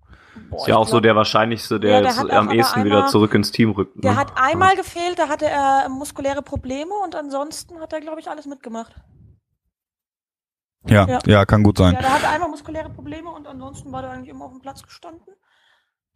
Boah, 0.51 0.61
Ist 0.61 0.69
ja 0.69 0.77
auch 0.77 0.87
so 0.87 0.93
glaub, 0.93 1.03
der 1.03 1.17
wahrscheinlichste, 1.17 1.81
der, 1.81 1.91
Ja, 1.91 2.01
der 2.01 2.11
jetzt 2.11 2.31
am 2.31 2.51
ehesten 2.51 2.85
wieder 2.85 3.07
zurück 3.07 3.35
ins 3.35 3.53
Team 3.53 3.71
rückt. 3.71 4.03
Der 4.03 4.13
ne? 4.13 4.17
hat 4.17 4.33
einmal 4.37 4.77
gefehlt, 4.77 5.19
da 5.19 5.29
hatte 5.29 5.47
er 5.47 5.89
muskuläre 5.89 6.43
Probleme 6.43 6.93
und 7.05 7.15
ansonsten 7.15 7.81
hat 7.81 7.93
er, 7.93 8.01
glaube 8.01 8.21
ich, 8.21 8.29
alles 8.29 8.47
mitgemacht. 8.47 8.95
Ja, 10.87 11.07
ja, 11.07 11.19
Ja. 11.27 11.45
kann 11.45 11.63
gut 11.63 11.79
sein. 11.79 11.95
Ja, 11.95 12.01
der 12.01 12.15
hatte 12.15 12.29
einmal 12.29 12.49
muskuläre 12.49 12.89
Probleme 12.91 13.31
und 13.31 13.47
ansonsten 13.47 13.93
war 13.93 14.03
der 14.03 14.13
eigentlich 14.13 14.31
immer 14.31 14.47
auf 14.47 14.53
dem 14.53 14.61
Platz 14.61 14.83
gestanden. 14.83 15.35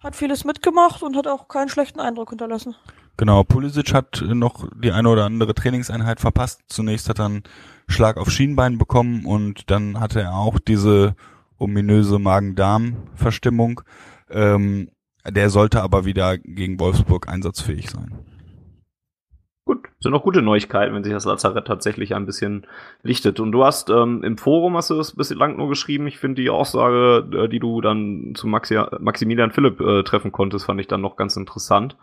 Hat 0.03 0.17
vieles 0.17 0.45
mitgemacht 0.45 1.03
und 1.03 1.17
hat 1.17 1.27
auch 1.27 1.49
keinen 1.49 1.69
schlechten 1.69 2.01
Eindruck 2.01 2.31
hinterlassen. 2.31 2.75
Genau, 3.17 3.45
Pulisic 3.45 3.93
hat 3.95 4.25
noch 4.27 4.67
die 4.75 4.91
eine 4.91 5.09
oder 5.09 5.27
andere 5.27 5.55
Trainingseinheit 5.55 6.19
verpasst. 6.19 6.63
Zunächst 6.67 7.09
hat 7.09 7.21
er 7.21 7.27
einen 7.27 7.43
Schlag 7.87 8.17
auf 8.17 8.31
Schienbein 8.31 8.79
bekommen 8.79 9.27
und 9.27 9.71
dann 9.71 10.01
hatte 10.01 10.23
er 10.23 10.35
auch 10.35 10.59
diese 10.59 11.15
ominöse 11.59 12.19
Magen-Darm-Verstimmung. 12.19 13.83
Ähm, 14.31 14.91
der 15.29 15.51
sollte 15.51 15.83
aber 15.83 16.05
wieder 16.05 16.39
gegen 16.39 16.81
Wolfsburg 16.81 17.29
einsatzfähig 17.29 17.91
sein. 17.91 18.19
Sind 20.03 20.15
auch 20.15 20.23
gute 20.23 20.43
Neuigkeiten, 20.43 20.95
wenn 20.95 21.05
sich 21.05 21.13
das 21.13 21.25
Lazarett 21.25 21.67
tatsächlich 21.67 22.15
ein 22.15 22.27
bisschen 22.27 22.67
lichtet. 23.03 23.39
Und 23.39 23.53
du 23.53 23.65
hast 23.65 23.89
ähm, 23.89 24.23
im 24.25 24.37
Forum 24.37 24.77
hast 24.77 24.91
du 24.91 24.97
das 24.97 25.15
bislang 25.15 25.57
nur 25.57 25.69
geschrieben. 25.69 26.07
Ich 26.07 26.19
finde 26.19 26.43
die 26.43 26.51
Aussage, 26.51 27.25
äh, 27.45 27.49
die 27.49 27.61
du 27.61 27.81
dann 27.81 28.33
zu 28.35 28.49
Maxi 28.49 28.81
Maximilian 28.99 29.53
Philipp 29.53 29.81
äh, 29.81 30.03
treffen 30.03 30.33
konntest, 30.33 30.67
fand 30.67 30.81
ich 30.81 30.89
dann 30.89 31.01
noch 31.01 31.17
ganz 31.17 31.37
interessant, 31.37 31.97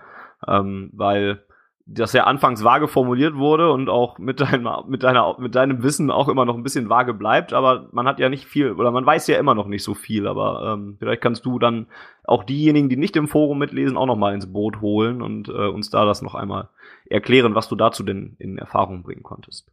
ähm, 0.47 0.89
weil 0.93 1.43
das 1.91 2.13
ja 2.13 2.25
anfangs 2.25 2.63
vage 2.63 2.87
formuliert 2.87 3.35
wurde 3.35 3.71
und 3.71 3.89
auch 3.89 4.19
mit 4.19 4.39
deinem, 4.39 4.69
mit 4.87 5.01
deiner, 5.01 5.35
mit 5.39 5.55
deinem 5.55 5.81
Wissen 5.81 6.11
auch 6.11 6.29
immer 6.29 6.45
noch 6.45 6.55
ein 6.55 6.61
bisschen 6.61 6.87
vage 6.87 7.15
bleibt, 7.15 7.51
aber 7.51 7.89
man 7.91 8.07
hat 8.07 8.19
ja 8.19 8.29
nicht 8.29 8.45
viel, 8.45 8.73
oder 8.73 8.91
man 8.91 9.05
weiß 9.05 9.25
ja 9.27 9.39
immer 9.39 9.55
noch 9.55 9.67
nicht 9.67 9.83
so 9.83 9.95
viel, 9.95 10.27
aber 10.27 10.73
ähm, 10.73 10.97
vielleicht 10.99 11.21
kannst 11.21 11.45
du 11.45 11.57
dann 11.57 11.87
auch 12.25 12.43
diejenigen, 12.43 12.89
die 12.89 12.97
nicht 12.97 13.15
im 13.15 13.27
Forum 13.27 13.57
mitlesen, 13.57 13.97
auch 13.97 14.05
noch 14.05 14.17
mal 14.17 14.35
ins 14.35 14.53
Boot 14.53 14.81
holen 14.81 15.23
und 15.23 15.49
äh, 15.49 15.67
uns 15.67 15.89
da 15.89 16.05
das 16.05 16.21
noch 16.21 16.35
einmal 16.35 16.69
erklären, 17.09 17.55
was 17.55 17.67
du 17.67 17.75
dazu 17.75 18.03
denn 18.03 18.35
in 18.39 18.57
Erfahrung 18.57 19.03
bringen 19.03 19.23
konntest. 19.23 19.71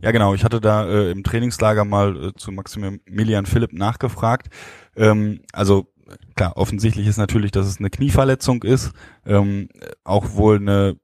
Ja, 0.00 0.10
genau. 0.10 0.34
Ich 0.34 0.44
hatte 0.44 0.60
da 0.60 0.86
äh, 0.86 1.10
im 1.10 1.22
Trainingslager 1.22 1.84
mal 1.84 2.28
äh, 2.28 2.32
zu 2.34 2.52
Maximilian 2.52 3.46
Philipp 3.46 3.72
nachgefragt. 3.72 4.48
Ähm, 4.96 5.40
also 5.52 5.86
klar, 6.36 6.56
offensichtlich 6.56 7.06
ist 7.06 7.16
natürlich, 7.16 7.52
dass 7.52 7.66
es 7.66 7.78
eine 7.78 7.90
Knieverletzung 7.90 8.62
ist. 8.62 8.92
Ähm, 9.24 9.68
auch 10.02 10.34
wohl 10.34 10.56
eine 10.56 10.96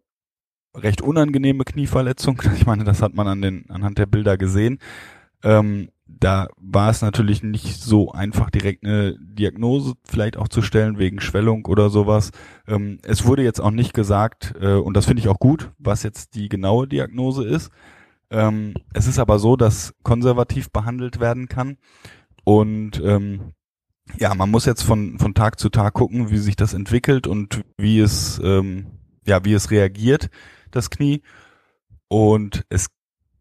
recht 0.74 1.02
unangenehme 1.02 1.64
Knieverletzung. 1.64 2.42
Ich 2.54 2.66
meine, 2.66 2.84
das 2.84 3.02
hat 3.02 3.14
man 3.14 3.26
an 3.26 3.42
den 3.42 3.70
anhand 3.70 3.98
der 3.98 4.06
Bilder 4.06 4.36
gesehen. 4.36 4.78
Ähm, 5.42 5.90
da 6.18 6.48
war 6.56 6.90
es 6.90 7.02
natürlich 7.02 7.42
nicht 7.42 7.80
so 7.80 8.12
einfach, 8.12 8.50
direkt 8.50 8.84
eine 8.84 9.16
Diagnose 9.20 9.94
vielleicht 10.04 10.36
auch 10.36 10.48
zu 10.48 10.62
stellen 10.62 10.98
wegen 10.98 11.20
Schwellung 11.20 11.66
oder 11.66 11.90
sowas. 11.90 12.30
Ähm, 12.66 12.98
es 13.02 13.24
wurde 13.24 13.42
jetzt 13.42 13.60
auch 13.60 13.70
nicht 13.70 13.94
gesagt, 13.94 14.54
äh, 14.60 14.74
und 14.74 14.96
das 14.96 15.06
finde 15.06 15.20
ich 15.20 15.28
auch 15.28 15.38
gut, 15.38 15.70
was 15.78 16.02
jetzt 16.02 16.34
die 16.34 16.48
genaue 16.48 16.88
Diagnose 16.88 17.46
ist. 17.46 17.70
Ähm, 18.30 18.74
es 18.92 19.06
ist 19.06 19.18
aber 19.18 19.38
so, 19.38 19.56
dass 19.56 19.94
konservativ 20.02 20.70
behandelt 20.70 21.20
werden 21.20 21.48
kann. 21.48 21.78
Und 22.44 23.00
ähm, 23.04 23.52
ja, 24.18 24.34
man 24.34 24.50
muss 24.50 24.66
jetzt 24.66 24.82
von, 24.82 25.18
von 25.18 25.34
Tag 25.34 25.58
zu 25.58 25.68
Tag 25.68 25.94
gucken, 25.94 26.30
wie 26.30 26.38
sich 26.38 26.56
das 26.56 26.74
entwickelt 26.74 27.26
und 27.26 27.62
wie 27.76 28.00
es, 28.00 28.40
ähm, 28.42 28.86
ja, 29.26 29.44
wie 29.44 29.52
es 29.52 29.70
reagiert, 29.70 30.30
das 30.70 30.90
Knie. 30.90 31.22
Und 32.08 32.64
es 32.68 32.88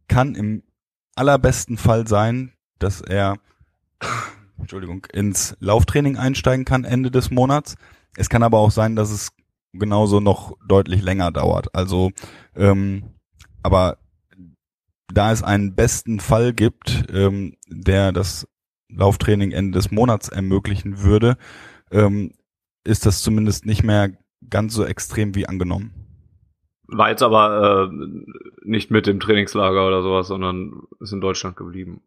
kann 0.08 0.36
im 0.36 0.64
allerbesten 1.16 1.78
Fall 1.78 2.08
sein, 2.08 2.54
dass 2.80 3.02
er, 3.02 3.38
Entschuldigung, 4.58 5.06
ins 5.13 5.56
Lauftraining 5.60 6.18
einsteigen 6.18 6.65
kann 6.65 6.84
Ende 6.84 7.12
des 7.12 7.32
Monats. 7.32 7.76
Es 8.18 8.30
kann 8.30 8.44
aber 8.44 8.60
auch 8.60 8.72
sein, 8.72 8.96
dass 8.96 9.12
es 9.12 9.32
genauso 9.74 10.20
noch 10.20 10.58
deutlich 10.68 11.02
länger 11.02 11.32
dauert. 11.32 11.74
Also, 11.76 12.12
ähm, 12.56 13.04
aber 13.62 13.98
da 15.13 15.32
es 15.32 15.44
einen 15.44 15.76
besten 15.76 16.20
Fall 16.20 16.54
gibt, 16.54 17.06
ähm, 17.12 17.56
der 17.68 18.12
das 18.12 18.48
Lauftraining 18.89 19.52
Ende 19.52 19.78
des 19.78 19.92
Monats 19.92 20.30
ermöglichen 20.30 21.04
würde, 21.04 21.38
ähm, 21.92 22.34
ist 22.84 23.06
das 23.06 23.22
zumindest 23.22 23.65
nicht 23.65 23.84
mehr 23.84 24.12
ganz 24.50 24.74
so 24.74 24.86
extrem 24.86 25.36
wie 25.36 25.48
angenommen. 25.48 25.94
War 26.88 27.12
jetzt 27.12 27.22
aber 27.22 27.92
äh, 27.92 27.96
nicht 28.63 28.89
mit 28.89 29.08
im 29.08 29.20
Trainingslager 29.20 29.86
oder 29.86 30.02
sowas, 30.02 30.28
sondern 30.28 30.88
ist 31.00 31.13
in 31.13 31.22
Deutschland 31.22 31.56
geblieben. 31.56 32.02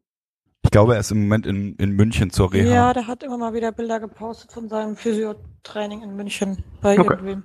Ich 0.72 0.74
glaube, 0.74 0.94
er 0.94 1.00
ist 1.00 1.11
im 1.11 1.20
Moment 1.24 1.46
in, 1.46 1.76
in 1.76 1.90
München 1.90 2.30
zur 2.30 2.50
Reha. 2.50 2.72
Ja, 2.72 2.92
der 2.94 3.06
hat 3.06 3.22
immer 3.22 3.37
mal 3.37 3.52
wieder 3.52 3.72
Bilder 3.72 4.00
gepostet 4.00 4.52
von 4.52 4.70
seinem 4.70 4.96
Physiotraining 4.96 6.00
in 6.00 6.16
München 6.16 6.64
bei 6.80 6.98
Okay. 6.98 7.12
irgendwem. 7.12 7.42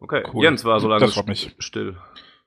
Okay, 0.00 0.24
Cool. 0.34 0.42
Jens 0.42 0.64
war 0.64 0.80
so 0.80 0.88
lange 0.88 1.06
Das 1.06 1.26
mich. 1.26 1.54
still. 1.60 1.94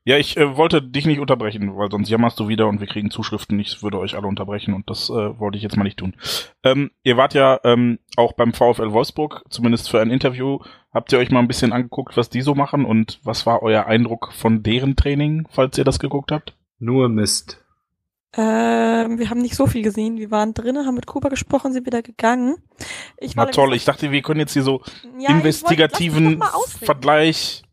Ja, 0.04 0.18
ich 0.18 0.36
äh, 0.36 0.58
wollte 0.58 0.82
dich 0.82 1.06
nicht 1.06 1.22
unterbrechen, 1.22 1.74
weil 1.78 1.90
sonst 1.90 2.10
jammerst 2.10 2.38
du 2.38 2.50
wieder 2.50 2.68
und 2.68 2.82
wir 2.82 2.88
kriegen 2.88 3.12
Zuschriften. 3.12 3.58
Ich 3.62 3.82
würde 3.82 3.98
euch 3.98 4.18
alle 4.18 4.28
unterbrechen 4.28 4.74
und 4.74 4.90
das 4.90 5.10
äh, 5.10 5.40
wollte 5.40 5.56
ich 5.56 5.64
jetzt 5.64 5.78
mal 5.78 5.86
nicht 5.86 6.00
tun. 6.00 6.18
Ähm, 6.62 6.92
ihr 7.04 7.16
wart 7.16 7.34
ja 7.34 7.62
ähm, 7.64 8.00
auch 8.18 8.34
beim 8.34 8.52
VfL 8.52 8.92
Wolfsburg, 8.92 9.46
zumindest 9.48 9.90
für 9.90 10.02
ein 10.02 10.12
Interview. 10.12 10.60
Habt 10.94 11.14
ihr 11.14 11.20
euch 11.20 11.32
mal 11.32 11.40
ein 11.40 11.48
bisschen 11.48 11.72
angeguckt, 11.72 12.18
was 12.18 12.30
die 12.30 12.42
so 12.42 12.56
machen 12.56 12.84
und 12.84 13.22
was 13.24 13.46
war 13.46 13.64
euer 13.64 13.86
Eindruck 13.86 14.34
von 14.34 14.64
deren 14.64 14.98
Training, 14.98 15.48
falls 15.50 15.78
ihr 15.78 15.86
das 15.86 16.00
geguckt 16.00 16.34
habt? 16.34 16.58
Nur 16.78 17.08
Mist. 17.08 17.63
Ähm, 18.36 19.20
wir 19.20 19.30
haben 19.30 19.42
nicht 19.42 19.56
so 19.56 19.68
viel 19.68 19.84
gesehen. 19.84 20.18
Wir 20.18 20.32
waren 20.32 20.54
drinnen, 20.54 20.86
haben 20.88 20.96
mit 20.96 21.06
Kuba 21.06 21.30
gesprochen, 21.30 21.72
sind 21.74 21.86
wieder 21.86 22.02
gegangen. 22.02 22.56
Ich 23.18 23.36
Na 23.36 23.44
war 23.44 23.52
toll, 23.52 23.74
ich 23.76 23.86
dachte, 23.86 24.10
wir 24.12 24.22
können 24.24 24.40
jetzt 24.40 24.54
hier 24.54 24.64
so 24.64 24.82
Ja, 25.04 25.30
wollte- 25.30 25.34
investigativen 25.34 26.42
ausreden. 26.42 26.86
Vergleich. 26.86 27.64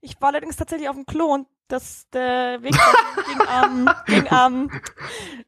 Ich 0.00 0.20
war 0.20 0.28
allerdings 0.30 0.56
tatsächlich 0.56 0.88
auf 0.88 0.94
dem 0.96 1.04
Klo 1.04 1.26
und 1.34 1.46
das, 1.68 2.08
der 2.12 2.62
Weg 2.62 2.72
ging 3.26 3.40
am, 3.48 3.90
ging 4.06 4.28
am 4.28 4.70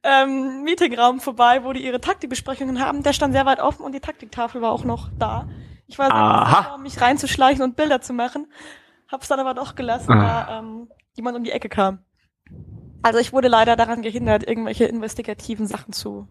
ähm, 0.02 0.62
Meetingraum 0.64 1.20
vorbei, 1.20 1.64
wo 1.64 1.72
die 1.72 1.84
ihre 1.84 2.00
Taktikbesprechungen 2.00 2.80
haben. 2.84 3.02
Der 3.02 3.12
stand 3.12 3.32
sehr 3.34 3.46
weit 3.46 3.60
offen 3.60 3.82
und 3.84 3.92
die 3.92 4.00
Taktiktafel 4.00 4.60
war 4.62 4.72
auch 4.72 4.84
noch 4.84 5.10
da. 5.18 5.48
Ich 5.86 5.98
war 5.98 6.06
sehr 6.06 6.46
sicher, 6.60 6.74
um 6.74 6.82
mich 6.82 7.00
reinzuschleichen 7.00 7.62
und 7.62 7.76
Bilder 7.76 8.00
zu 8.00 8.12
machen. 8.12 8.52
Hab's 9.10 9.28
dann 9.28 9.40
aber 9.40 9.54
doch 9.54 9.74
gelassen, 9.74 10.12
Ah. 10.12 10.44
da 10.46 10.58
ähm, 10.58 10.88
jemand 11.14 11.36
um 11.36 11.44
die 11.44 11.50
Ecke 11.52 11.68
kam. 11.68 12.00
Also 13.02 13.18
ich 13.18 13.32
wurde 13.32 13.48
leider 13.48 13.76
daran 13.76 14.02
gehindert, 14.02 14.46
irgendwelche 14.46 14.84
investigativen 14.84 15.66
Sachen 15.66 15.92
zu 15.92 16.28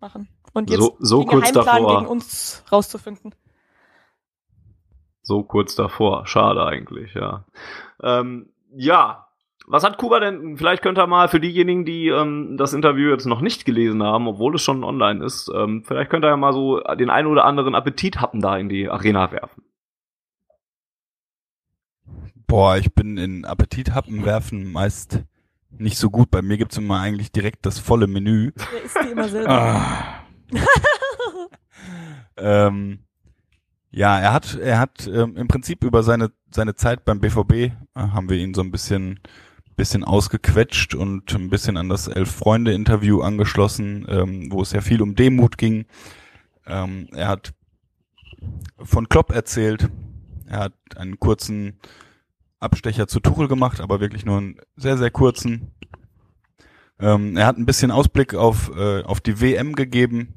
machen. 0.00 0.28
Und 0.52 0.70
jetzt 0.70 0.80
So- 0.80 0.96
so 1.00 1.20
den 1.20 1.28
kurz 1.28 1.52
Geheimplan 1.52 1.82
davor. 1.82 1.98
gegen 2.00 2.10
uns 2.10 2.64
rauszufinden. 2.70 3.34
So 5.22 5.42
kurz 5.42 5.74
davor. 5.74 6.26
Schade 6.26 6.64
eigentlich, 6.66 7.14
ja. 7.14 7.44
Ähm, 8.02 8.50
ja. 8.74 9.20
Was 9.66 9.82
hat 9.82 9.96
Kuba 9.96 10.20
denn? 10.20 10.58
Vielleicht 10.58 10.82
könnt 10.82 10.98
ihr 10.98 11.06
mal 11.06 11.28
für 11.28 11.40
diejenigen, 11.40 11.86
die 11.86 12.08
ähm, 12.08 12.58
das 12.58 12.74
Interview 12.74 13.08
jetzt 13.10 13.24
noch 13.24 13.40
nicht 13.40 13.64
gelesen 13.64 14.02
haben, 14.02 14.28
obwohl 14.28 14.54
es 14.54 14.60
schon 14.62 14.84
online 14.84 15.24
ist, 15.24 15.50
ähm, 15.54 15.82
vielleicht 15.86 16.10
könnt 16.10 16.22
ihr 16.22 16.28
ja 16.28 16.36
mal 16.36 16.52
so 16.52 16.80
den 16.80 17.08
einen 17.08 17.28
oder 17.28 17.46
anderen 17.46 17.74
Appetithappen 17.74 18.42
da 18.42 18.58
in 18.58 18.68
die 18.68 18.90
Arena 18.90 19.32
werfen. 19.32 19.62
Boah, 22.46 22.76
ich 22.76 22.92
bin 22.94 23.16
in 23.16 23.44
Appetithappen 23.46 24.24
werfen 24.26 24.70
meist 24.70 25.20
nicht 25.78 25.98
so 25.98 26.10
gut. 26.10 26.30
Bei 26.30 26.42
mir 26.42 26.56
gibt's 26.58 26.76
immer 26.76 27.00
eigentlich 27.00 27.32
direkt 27.32 27.66
das 27.66 27.78
volle 27.78 28.06
Menü. 28.06 28.52
Der 28.52 28.84
isst 28.84 28.96
die 29.02 29.10
immer 29.12 29.28
selber. 29.28 29.50
Ah, 29.50 30.20
Ähm, 32.36 33.00
ja, 33.90 34.18
er 34.18 34.32
hat, 34.32 34.56
er 34.56 34.78
hat 34.78 35.06
ähm, 35.06 35.36
im 35.36 35.48
Prinzip 35.48 35.84
über 35.84 36.02
seine 36.02 36.32
seine 36.50 36.74
Zeit 36.74 37.04
beim 37.04 37.20
BVB 37.20 37.52
äh, 37.52 37.72
haben 37.94 38.28
wir 38.28 38.36
ihn 38.36 38.54
so 38.54 38.60
ein 38.62 38.70
bisschen 38.70 39.20
bisschen 39.76 40.04
ausgequetscht 40.04 40.94
und 40.94 41.34
ein 41.34 41.50
bisschen 41.50 41.76
an 41.76 41.88
das 41.88 42.06
Elf 42.06 42.30
Freunde 42.30 42.72
Interview 42.72 43.22
angeschlossen, 43.22 44.06
ähm, 44.08 44.52
wo 44.52 44.62
es 44.62 44.70
ja 44.70 44.80
viel 44.80 45.02
um 45.02 45.16
Demut 45.16 45.58
ging. 45.58 45.86
Ähm, 46.66 47.08
er 47.12 47.28
hat 47.28 47.54
von 48.78 49.08
Klopp 49.08 49.32
erzählt. 49.32 49.88
Er 50.46 50.60
hat 50.60 50.74
einen 50.96 51.18
kurzen 51.18 51.80
Abstecher 52.60 53.06
zu 53.06 53.20
Tuchel 53.20 53.48
gemacht, 53.48 53.80
aber 53.80 54.00
wirklich 54.00 54.24
nur 54.24 54.38
einen 54.38 54.56
sehr 54.76 54.96
sehr 54.96 55.10
kurzen. 55.10 55.72
Ähm, 56.98 57.36
er 57.36 57.46
hat 57.46 57.58
ein 57.58 57.66
bisschen 57.66 57.90
Ausblick 57.90 58.34
auf 58.34 58.70
äh, 58.76 59.02
auf 59.02 59.20
die 59.20 59.40
WM 59.40 59.74
gegeben, 59.74 60.34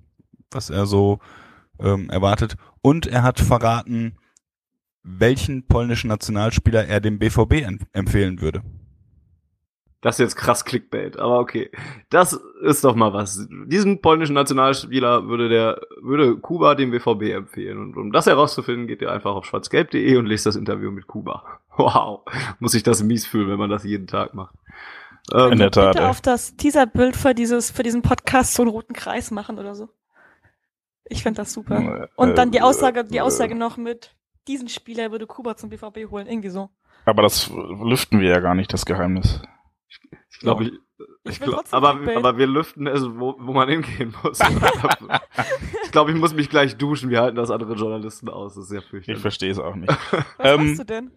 was 0.51 0.69
er 0.69 0.85
so 0.85 1.19
ähm, 1.79 2.09
erwartet. 2.09 2.55
Und 2.81 3.05
er 3.07 3.23
hat 3.23 3.39
verraten, 3.39 4.17
welchen 5.03 5.67
polnischen 5.67 6.07
Nationalspieler 6.09 6.85
er 6.87 6.99
dem 6.99 7.19
BVB 7.19 7.53
en- 7.63 7.79
empfehlen 7.93 8.41
würde. 8.41 8.61
Das 10.01 10.15
ist 10.15 10.19
jetzt 10.19 10.35
krass 10.35 10.63
Clickbait, 10.63 11.17
aber 11.17 11.39
okay. 11.39 11.71
Das 12.09 12.39
ist 12.61 12.83
doch 12.83 12.95
mal 12.95 13.13
was. 13.13 13.47
Diesen 13.65 13.99
polnischen 13.99 14.33
Nationalspieler 14.35 15.27
würde 15.27 15.49
der, 15.49 15.81
würde 16.01 16.37
Kuba 16.37 16.75
dem 16.75 16.91
BVB 16.91 17.23
empfehlen. 17.33 17.79
Und 17.79 17.97
um 17.97 18.11
das 18.11 18.27
herauszufinden, 18.27 18.87
geht 18.87 19.01
ihr 19.01 19.11
einfach 19.11 19.33
auf 19.33 19.45
schwarzgelb.de 19.45 20.17
und 20.17 20.27
lest 20.27 20.45
das 20.45 20.55
Interview 20.55 20.91
mit 20.91 21.07
Kuba. 21.07 21.59
Wow. 21.77 22.21
Muss 22.59 22.73
ich 22.73 22.83
das 22.83 23.03
mies 23.03 23.25
fühlen, 23.25 23.49
wenn 23.49 23.59
man 23.59 23.69
das 23.69 23.83
jeden 23.83 24.07
Tag 24.07 24.33
macht. 24.33 24.55
Ähm, 25.33 25.53
In 25.53 25.59
der 25.59 25.71
Tat. 25.71 25.93
Bitte 25.93 26.03
ey. 26.05 26.09
auf 26.09 26.21
das 26.21 26.55
Teaserbild 26.55 27.15
für 27.15 27.33
dieses, 27.35 27.69
für 27.71 27.83
diesen 27.83 28.01
Podcast 28.01 28.53
so 28.53 28.63
einen 28.63 28.71
roten 28.71 28.93
Kreis 28.93 29.29
machen 29.31 29.59
oder 29.59 29.75
so. 29.75 29.89
Ich 31.05 31.23
fände 31.23 31.41
das 31.41 31.53
super. 31.53 32.09
Und 32.15 32.37
dann 32.37 32.51
die 32.51 32.57
Äh, 32.59 32.61
Aussage, 32.61 33.03
die 33.05 33.17
äh, 33.17 33.21
Aussage 33.21 33.55
noch 33.55 33.77
mit, 33.77 34.15
diesen 34.47 34.67
Spieler 34.69 35.11
würde 35.11 35.25
Kuba 35.27 35.55
zum 35.55 35.69
BVB 35.69 36.09
holen, 36.09 36.27
irgendwie 36.27 36.49
so. 36.49 36.69
Aber 37.05 37.21
das 37.23 37.49
lüften 37.49 38.19
wir 38.19 38.29
ja 38.29 38.39
gar 38.39 38.55
nicht, 38.55 38.73
das 38.73 38.85
Geheimnis. 38.85 39.41
ich 40.29 40.39
glaube, 40.39 40.65
ich, 40.65 40.71
Ich 41.23 41.31
ich 41.33 41.39
glaub, 41.41 41.55
trotzdem 41.55 41.77
aber, 41.77 42.15
aber 42.17 42.37
wir 42.37 42.47
lüften 42.47 42.87
es, 42.87 43.03
wo, 43.05 43.35
wo 43.39 43.53
man 43.53 43.69
hingehen 43.69 44.13
muss. 44.23 44.39
ich 45.83 45.91
glaube, 45.91 46.11
ich 46.11 46.17
muss 46.17 46.33
mich 46.33 46.49
gleich 46.49 46.77
duschen. 46.77 47.09
Wir 47.09 47.21
halten 47.21 47.35
das 47.37 47.51
andere 47.51 47.75
Journalisten 47.75 48.29
aus. 48.29 48.55
Das 48.55 48.63
ist 48.63 48.69
sehr 48.69 48.79
Ich 48.79 48.85
fürchterlich. 48.85 49.21
verstehe 49.21 49.51
es 49.51 49.59
auch 49.59 49.75
nicht. 49.75 49.89
Was 50.11 50.25
Ähm, 50.39 50.67
machst 50.67 50.79
du 50.79 50.85
denn? 50.85 51.11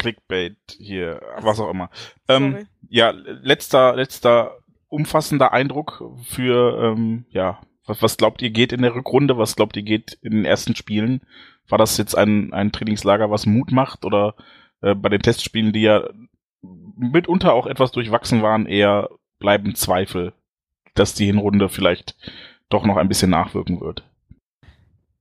Clickbait 0.00 0.56
hier, 0.78 1.20
was 1.40 1.60
auch 1.60 1.70
immer. 1.70 1.90
Ähm, 2.26 2.66
ja, 2.88 3.10
letzter, 3.10 3.94
letzter 3.94 4.56
umfassender 4.88 5.52
Eindruck 5.52 6.02
für, 6.24 6.82
ähm, 6.82 7.26
ja, 7.30 7.60
was, 7.86 8.02
was 8.02 8.16
glaubt 8.16 8.40
ihr 8.42 8.50
geht 8.50 8.72
in 8.72 8.82
der 8.82 8.94
Rückrunde? 8.94 9.36
Was 9.38 9.56
glaubt 9.56 9.76
ihr 9.76 9.82
geht 9.82 10.18
in 10.22 10.32
den 10.32 10.44
ersten 10.44 10.74
Spielen? 10.74 11.20
War 11.68 11.78
das 11.78 11.96
jetzt 11.98 12.16
ein, 12.16 12.52
ein 12.52 12.72
Trainingslager, 12.72 13.30
was 13.30 13.46
Mut 13.46 13.72
macht? 13.72 14.04
Oder 14.04 14.34
äh, 14.80 14.94
bei 14.94 15.08
den 15.08 15.22
Testspielen, 15.22 15.72
die 15.72 15.82
ja 15.82 16.08
mitunter 16.62 17.52
auch 17.52 17.66
etwas 17.66 17.92
durchwachsen 17.92 18.42
waren, 18.42 18.66
eher 18.66 19.10
bleiben 19.38 19.74
Zweifel, 19.74 20.32
dass 20.94 21.14
die 21.14 21.26
Hinrunde 21.26 21.68
vielleicht 21.68 22.16
doch 22.68 22.84
noch 22.84 22.96
ein 22.96 23.08
bisschen 23.08 23.30
nachwirken 23.30 23.80
wird? 23.80 24.04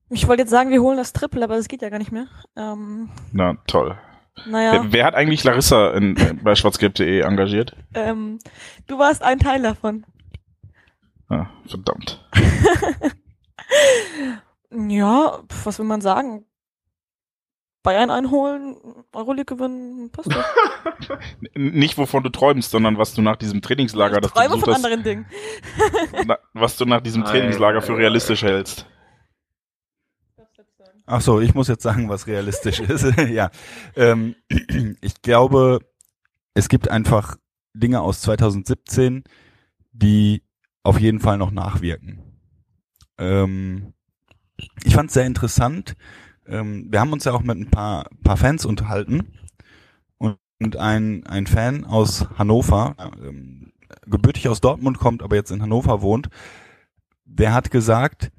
Ich 0.09 0.27
wollte 0.27 0.41
jetzt 0.41 0.49
sagen, 0.49 0.71
wir 0.71 0.81
holen 0.81 0.97
das 0.97 1.13
Triple, 1.13 1.43
aber 1.43 1.55
das 1.55 1.67
geht 1.67 1.81
ja 1.81 1.89
gar 1.89 1.99
nicht 1.99 2.11
mehr. 2.11 2.27
Ähm, 2.55 3.09
Na, 3.31 3.57
toll. 3.67 3.97
Naja, 4.45 4.73
Wer, 4.73 4.93
wer 4.93 5.05
hat 5.05 5.15
eigentlich 5.15 5.43
Larissa 5.43 5.91
in, 5.91 6.15
äh, 6.17 6.33
bei 6.41 6.55
schwarzgelb.de 6.55 7.21
engagiert? 7.21 7.75
ähm, 7.93 8.39
du 8.87 8.97
warst 8.99 9.23
ein 9.23 9.39
Teil 9.39 9.61
davon. 9.61 10.05
Ah, 11.29 11.47
verdammt. 11.67 12.23
Ja, 14.71 15.39
was 15.63 15.79
will 15.79 15.85
man 15.85 16.01
sagen? 16.01 16.45
Bayern 17.81 18.11
einholen, 18.11 18.75
Euroleague 19.13 19.55
gewinnen, 19.55 20.11
passt 20.11 20.31
doch. 20.31 20.43
Nicht 21.55 21.97
wovon 21.97 22.23
du 22.23 22.29
träumst, 22.29 22.71
sondern 22.71 22.97
was 22.97 23.13
du 23.13 23.21
nach 23.21 23.37
diesem 23.37 23.61
Trainingslager, 23.61 24.17
ich 24.17 24.21
das 24.21 24.33
du 24.33 24.39
träume 24.39 24.57
von 24.59 24.73
hast, 24.73 24.85
anderen 24.85 25.03
Dingen. 25.03 25.25
na, 26.25 26.37
was 26.53 26.75
du 26.77 26.85
nach 26.85 27.01
diesem. 27.01 27.23
Trainingslager 27.23 27.81
für 27.81 27.97
realistisch 27.97 28.43
hältst. 28.43 28.85
Ach 31.11 31.21
so, 31.21 31.41
ich 31.41 31.55
muss 31.55 31.67
jetzt 31.67 31.81
sagen, 31.81 32.07
was 32.07 32.27
realistisch 32.27 32.79
ist. 32.87 33.03
ja, 33.17 33.49
ähm, 33.95 34.35
ich 35.01 35.21
glaube, 35.23 35.79
es 36.53 36.69
gibt 36.69 36.87
einfach 36.87 37.35
Dinge 37.73 38.01
aus 38.01 38.21
2017, 38.21 39.23
die 39.91 40.43
auf 40.83 40.99
jeden 40.99 41.19
Fall 41.19 41.39
noch 41.39 41.49
nachwirken. 41.49 42.21
Ähm, 43.17 43.93
ich 44.83 44.93
fand 44.93 45.07
es 45.09 45.15
sehr 45.15 45.25
interessant. 45.25 45.95
Ähm, 46.45 46.85
wir 46.91 46.99
haben 46.99 47.11
uns 47.11 47.23
ja 47.25 47.31
auch 47.33 47.41
mit 47.41 47.57
ein 47.57 47.71
paar, 47.71 48.07
paar 48.23 48.37
Fans 48.37 48.63
unterhalten 48.63 49.33
und, 50.19 50.37
und 50.59 50.77
ein, 50.77 51.25
ein 51.25 51.47
Fan 51.47 51.85
aus 51.85 52.27
Hannover, 52.37 52.95
ähm, 53.19 53.73
gebürtig 54.05 54.47
aus 54.47 54.61
Dortmund 54.61 54.99
kommt, 54.99 55.23
aber 55.23 55.37
jetzt 55.37 55.49
in 55.49 55.63
Hannover 55.63 56.03
wohnt, 56.03 56.29
der 57.25 57.55
hat 57.55 57.71
gesagt, 57.71 58.31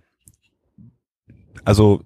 also 1.64 2.04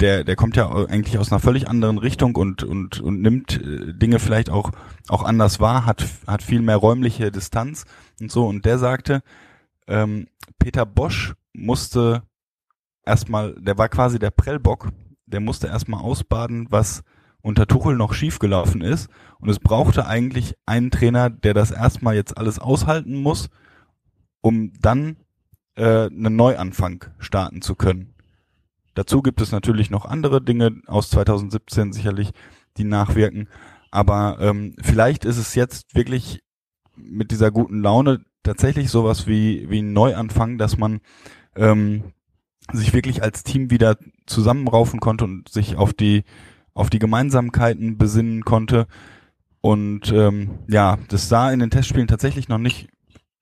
der, 0.00 0.24
der 0.24 0.36
kommt 0.36 0.56
ja 0.56 0.70
eigentlich 0.70 1.18
aus 1.18 1.30
einer 1.30 1.40
völlig 1.40 1.68
anderen 1.68 1.98
Richtung 1.98 2.34
und, 2.36 2.62
und, 2.62 3.00
und 3.00 3.20
nimmt 3.20 3.60
äh, 3.60 3.92
Dinge 3.94 4.18
vielleicht 4.18 4.50
auch, 4.50 4.72
auch 5.08 5.22
anders 5.22 5.60
wahr, 5.60 5.86
hat, 5.86 6.04
hat 6.26 6.42
viel 6.42 6.62
mehr 6.62 6.76
räumliche 6.76 7.30
Distanz 7.30 7.84
und 8.20 8.30
so. 8.30 8.46
Und 8.46 8.64
der 8.64 8.78
sagte, 8.78 9.22
ähm, 9.86 10.28
Peter 10.58 10.86
Bosch 10.86 11.34
musste 11.52 12.22
erstmal, 13.04 13.54
der 13.54 13.78
war 13.78 13.88
quasi 13.88 14.18
der 14.18 14.30
Prellbock, 14.30 14.88
der 15.26 15.40
musste 15.40 15.66
erstmal 15.66 16.00
ausbaden, 16.00 16.66
was 16.70 17.02
unter 17.42 17.66
Tuchel 17.66 17.96
noch 17.96 18.12
schiefgelaufen 18.14 18.82
ist. 18.82 19.08
Und 19.38 19.48
es 19.48 19.58
brauchte 19.58 20.06
eigentlich 20.06 20.54
einen 20.66 20.90
Trainer, 20.90 21.30
der 21.30 21.54
das 21.54 21.70
erstmal 21.70 22.14
jetzt 22.14 22.36
alles 22.36 22.58
aushalten 22.58 23.16
muss, 23.16 23.48
um 24.40 24.72
dann 24.80 25.16
äh, 25.76 26.06
einen 26.06 26.36
Neuanfang 26.36 27.06
starten 27.18 27.62
zu 27.62 27.74
können. 27.74 28.14
Dazu 29.00 29.22
gibt 29.22 29.40
es 29.40 29.50
natürlich 29.50 29.88
noch 29.88 30.04
andere 30.04 30.42
Dinge 30.42 30.82
aus 30.86 31.08
2017 31.08 31.94
sicherlich, 31.94 32.32
die 32.76 32.84
nachwirken. 32.84 33.48
Aber 33.90 34.36
ähm, 34.42 34.76
vielleicht 34.78 35.24
ist 35.24 35.38
es 35.38 35.54
jetzt 35.54 35.94
wirklich 35.94 36.42
mit 36.96 37.30
dieser 37.30 37.50
guten 37.50 37.80
Laune 37.80 38.20
tatsächlich 38.42 38.90
sowas 38.90 39.26
wie, 39.26 39.70
wie 39.70 39.80
ein 39.80 39.94
Neuanfang, 39.94 40.58
dass 40.58 40.76
man 40.76 41.00
ähm, 41.56 42.12
sich 42.74 42.92
wirklich 42.92 43.22
als 43.22 43.42
Team 43.42 43.70
wieder 43.70 43.96
zusammenraufen 44.26 45.00
konnte 45.00 45.24
und 45.24 45.48
sich 45.48 45.76
auf 45.76 45.94
die, 45.94 46.24
auf 46.74 46.90
die 46.90 46.98
Gemeinsamkeiten 46.98 47.96
besinnen 47.96 48.44
konnte. 48.44 48.86
Und 49.62 50.12
ähm, 50.12 50.58
ja, 50.68 50.98
das 51.08 51.30
sah 51.30 51.50
in 51.50 51.60
den 51.60 51.70
Testspielen 51.70 52.06
tatsächlich 52.06 52.50
noch 52.50 52.58
nicht 52.58 52.90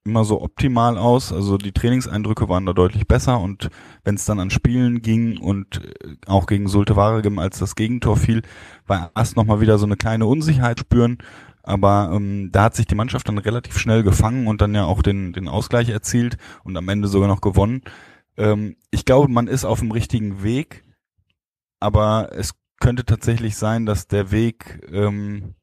immer 0.09 0.25
so 0.25 0.41
optimal 0.41 0.97
aus. 0.97 1.33
Also 1.33 1.59
die 1.59 1.73
Trainingseindrücke 1.73 2.49
waren 2.49 2.67
da 2.67 2.73
deutlich 2.73 3.07
besser 3.07 3.41
und 3.41 3.69
wenn 4.05 4.15
es 4.15 4.25
dann 4.25 4.41
an 4.41 4.51
Spielen 4.51 5.03
ging 5.03 5.39
und 5.39 5.85
äh, 5.85 6.17
auch 6.27 6.47
gegen 6.47 6.69
Sulte 6.69 6.97
Waregem, 6.97 7.39
als 7.39 7.59
das 7.59 7.77
Gegentor 7.77 8.17
fiel, 8.17 8.43
war 8.87 9.11
erst 9.15 9.37
nochmal 9.37 9.61
wieder 9.61 9.79
so 9.79 9.87
eine 9.87 9.97
kleine 9.97 10.27
Unsicherheit 10.27 10.81
spüren. 10.81 11.19
Aber 11.63 12.11
ähm, 12.15 12.51
da 12.51 12.65
hat 12.65 12.77
sich 12.77 12.87
die 12.87 12.95
Mannschaft 12.95 13.29
dann 13.29 13.37
relativ 13.37 13.79
schnell 13.79 14.03
gefangen 14.03 14.47
und 14.47 14.63
dann 14.63 14.75
ja 14.75 14.85
auch 14.85 15.03
den, 15.03 15.35
den 15.35 15.49
Ausgleich 15.49 15.91
erzielt 15.91 16.39
und 16.65 16.77
am 16.77 16.89
Ende 16.89 17.09
sogar 17.09 17.29
noch 17.29 17.43
gewonnen. 17.43 17.83
Ähm, 18.39 18.77
ich 18.91 19.05
glaube, 19.05 19.31
man 19.31 19.49
ist 19.49 19.67
auf 19.67 19.81
dem 19.81 19.91
richtigen 19.91 20.43
Weg, 20.43 20.85
aber 21.79 22.31
es 22.33 22.55
könnte 22.81 23.05
tatsächlich 23.05 23.57
sein, 23.57 23.85
dass 23.85 24.07
der 24.07 24.31
Weg 24.31 24.89
ähm, 24.91 25.55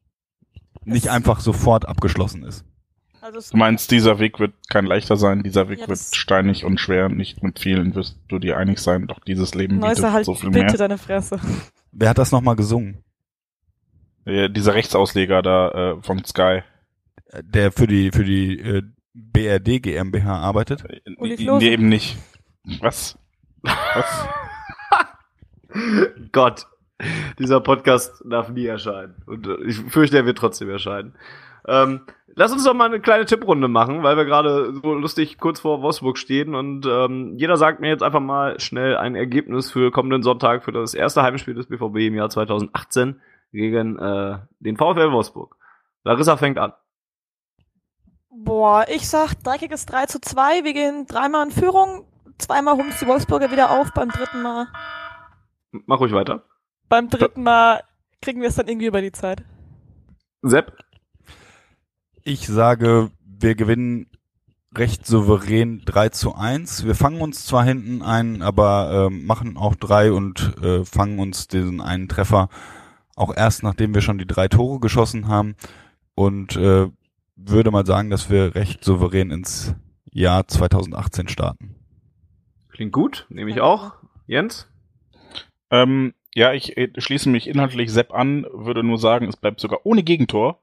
nicht 0.84 1.10
einfach 1.10 1.40
sofort 1.40 1.88
abgeschlossen 1.88 2.44
ist. 2.44 2.64
Also 3.26 3.50
Du 3.50 3.56
meinst, 3.56 3.90
dieser 3.90 4.20
Weg 4.20 4.38
wird 4.38 4.54
kein 4.68 4.86
leichter 4.86 5.16
sein, 5.16 5.42
dieser 5.42 5.68
Weg 5.68 5.80
Ja, 5.80 5.88
wird 5.88 5.98
steinig 5.98 6.64
und 6.64 6.78
schwer, 6.78 7.08
nicht 7.08 7.42
mit 7.42 7.58
vielen 7.58 7.94
wirst 7.96 8.18
du 8.28 8.38
dir 8.38 8.56
einig 8.56 8.78
sein, 8.78 9.08
doch 9.08 9.18
dieses 9.18 9.52
Leben 9.54 9.78
Neusser 9.78 9.94
bietet 10.02 10.12
halt 10.12 10.24
so 10.26 10.34
viel 10.34 10.50
bitte 10.50 10.66
mehr. 10.66 10.76
deine 10.76 10.96
Fresse. 10.98 11.40
Wer 11.90 12.10
hat 12.10 12.18
das 12.18 12.30
nochmal 12.30 12.54
gesungen? 12.54 13.02
Äh, 14.26 14.48
dieser 14.48 14.74
Rechtsausleger 14.74 15.42
da 15.42 15.70
äh, 15.70 16.02
von 16.02 16.24
Sky. 16.24 16.60
Der 17.42 17.72
für 17.72 17.88
die 17.88 18.12
für 18.12 18.22
die 18.24 18.60
äh, 18.60 18.82
BRD 19.12 19.82
GmbH 19.82 20.38
arbeitet? 20.38 20.84
Äh, 20.84 21.00
Uli 21.16 21.30
nee, 21.30 21.36
Klose. 21.44 21.64
nee, 21.64 21.72
eben 21.72 21.88
nicht. 21.88 22.16
Was? 22.80 23.18
Was? 23.62 24.28
Gott, 26.32 26.66
dieser 27.38 27.60
Podcast 27.60 28.22
darf 28.28 28.48
nie 28.50 28.66
erscheinen. 28.66 29.16
Und 29.26 29.48
ich 29.66 29.76
fürchte, 29.78 30.16
er 30.18 30.26
wird 30.26 30.38
trotzdem 30.38 30.70
erscheinen. 30.70 31.14
Ähm, 31.66 32.00
lass 32.34 32.52
uns 32.52 32.64
doch 32.64 32.74
mal 32.74 32.84
eine 32.86 33.00
kleine 33.00 33.24
Tipprunde 33.26 33.68
machen, 33.68 34.02
weil 34.02 34.16
wir 34.16 34.24
gerade 34.24 34.72
so 34.74 34.94
lustig 34.94 35.38
kurz 35.38 35.60
vor 35.60 35.82
Wolfsburg 35.82 36.16
stehen 36.18 36.54
und 36.54 36.86
ähm, 36.86 37.34
jeder 37.36 37.56
sagt 37.56 37.80
mir 37.80 37.88
jetzt 37.88 38.02
einfach 38.02 38.20
mal 38.20 38.58
schnell 38.60 38.96
ein 38.96 39.14
Ergebnis 39.16 39.70
für 39.70 39.90
kommenden 39.90 40.22
Sonntag 40.22 40.62
für 40.64 40.72
das 40.72 40.94
erste 40.94 41.22
Heimspiel 41.22 41.54
des 41.54 41.66
BVB 41.66 41.96
im 42.08 42.14
Jahr 42.14 42.30
2018 42.30 43.20
gegen 43.52 43.98
äh, 43.98 44.38
den 44.60 44.76
VfL 44.76 45.10
Wolfsburg. 45.12 45.56
Larissa 46.04 46.36
fängt 46.36 46.58
an. 46.58 46.72
Boah, 48.30 48.84
ich 48.88 49.08
sag 49.08 49.34
dreckiges 49.42 49.86
3 49.86 50.06
zu 50.06 50.20
2. 50.20 50.62
Wir 50.62 50.72
gehen 50.72 51.06
dreimal 51.06 51.46
in 51.46 51.50
Führung. 51.50 52.06
Zweimal 52.38 52.76
holen 52.76 52.88
uns 52.88 53.00
die 53.00 53.06
Wolfsburger 53.06 53.50
wieder 53.50 53.70
auf. 53.70 53.92
Beim 53.92 54.10
dritten 54.10 54.42
Mal, 54.42 54.66
Mach 55.86 56.00
ruhig 56.00 56.12
weiter. 56.12 56.42
beim 56.88 57.08
dritten 57.08 57.42
Mal 57.42 57.82
kriegen 58.22 58.40
wir 58.42 58.48
es 58.48 58.56
dann 58.56 58.68
irgendwie 58.68 58.86
über 58.86 59.00
die 59.00 59.12
Zeit. 59.12 59.42
Sepp. 60.42 60.76
Ich 62.28 62.48
sage, 62.48 63.12
wir 63.24 63.54
gewinnen 63.54 64.08
recht 64.74 65.06
souverän 65.06 65.82
3 65.84 66.08
zu 66.08 66.34
1. 66.34 66.84
Wir 66.84 66.96
fangen 66.96 67.20
uns 67.20 67.46
zwar 67.46 67.62
hinten 67.62 68.02
ein, 68.02 68.42
aber 68.42 69.06
ähm, 69.06 69.26
machen 69.26 69.56
auch 69.56 69.76
drei 69.76 70.10
und 70.10 70.56
äh, 70.60 70.84
fangen 70.84 71.20
uns 71.20 71.46
diesen 71.46 71.80
einen 71.80 72.08
Treffer 72.08 72.48
auch 73.14 73.32
erst, 73.32 73.62
nachdem 73.62 73.94
wir 73.94 74.00
schon 74.00 74.18
die 74.18 74.26
drei 74.26 74.48
Tore 74.48 74.80
geschossen 74.80 75.28
haben. 75.28 75.54
Und 76.16 76.56
äh, 76.56 76.88
würde 77.36 77.70
mal 77.70 77.86
sagen, 77.86 78.10
dass 78.10 78.28
wir 78.28 78.56
recht 78.56 78.82
souverän 78.82 79.30
ins 79.30 79.76
Jahr 80.10 80.48
2018 80.48 81.28
starten. 81.28 81.76
Klingt 82.70 82.92
gut, 82.92 83.26
nehme 83.28 83.52
ich 83.52 83.60
auch. 83.60 83.92
Jens? 84.26 84.66
ähm, 85.70 86.12
ja, 86.34 86.52
ich 86.54 86.76
äh, 86.76 86.90
schließe 86.98 87.28
mich 87.28 87.46
inhaltlich 87.46 87.92
Sepp 87.92 88.12
an, 88.12 88.44
würde 88.52 88.82
nur 88.82 88.98
sagen, 88.98 89.28
es 89.28 89.36
bleibt 89.36 89.60
sogar 89.60 89.82
ohne 89.84 90.02
Gegentor. 90.02 90.60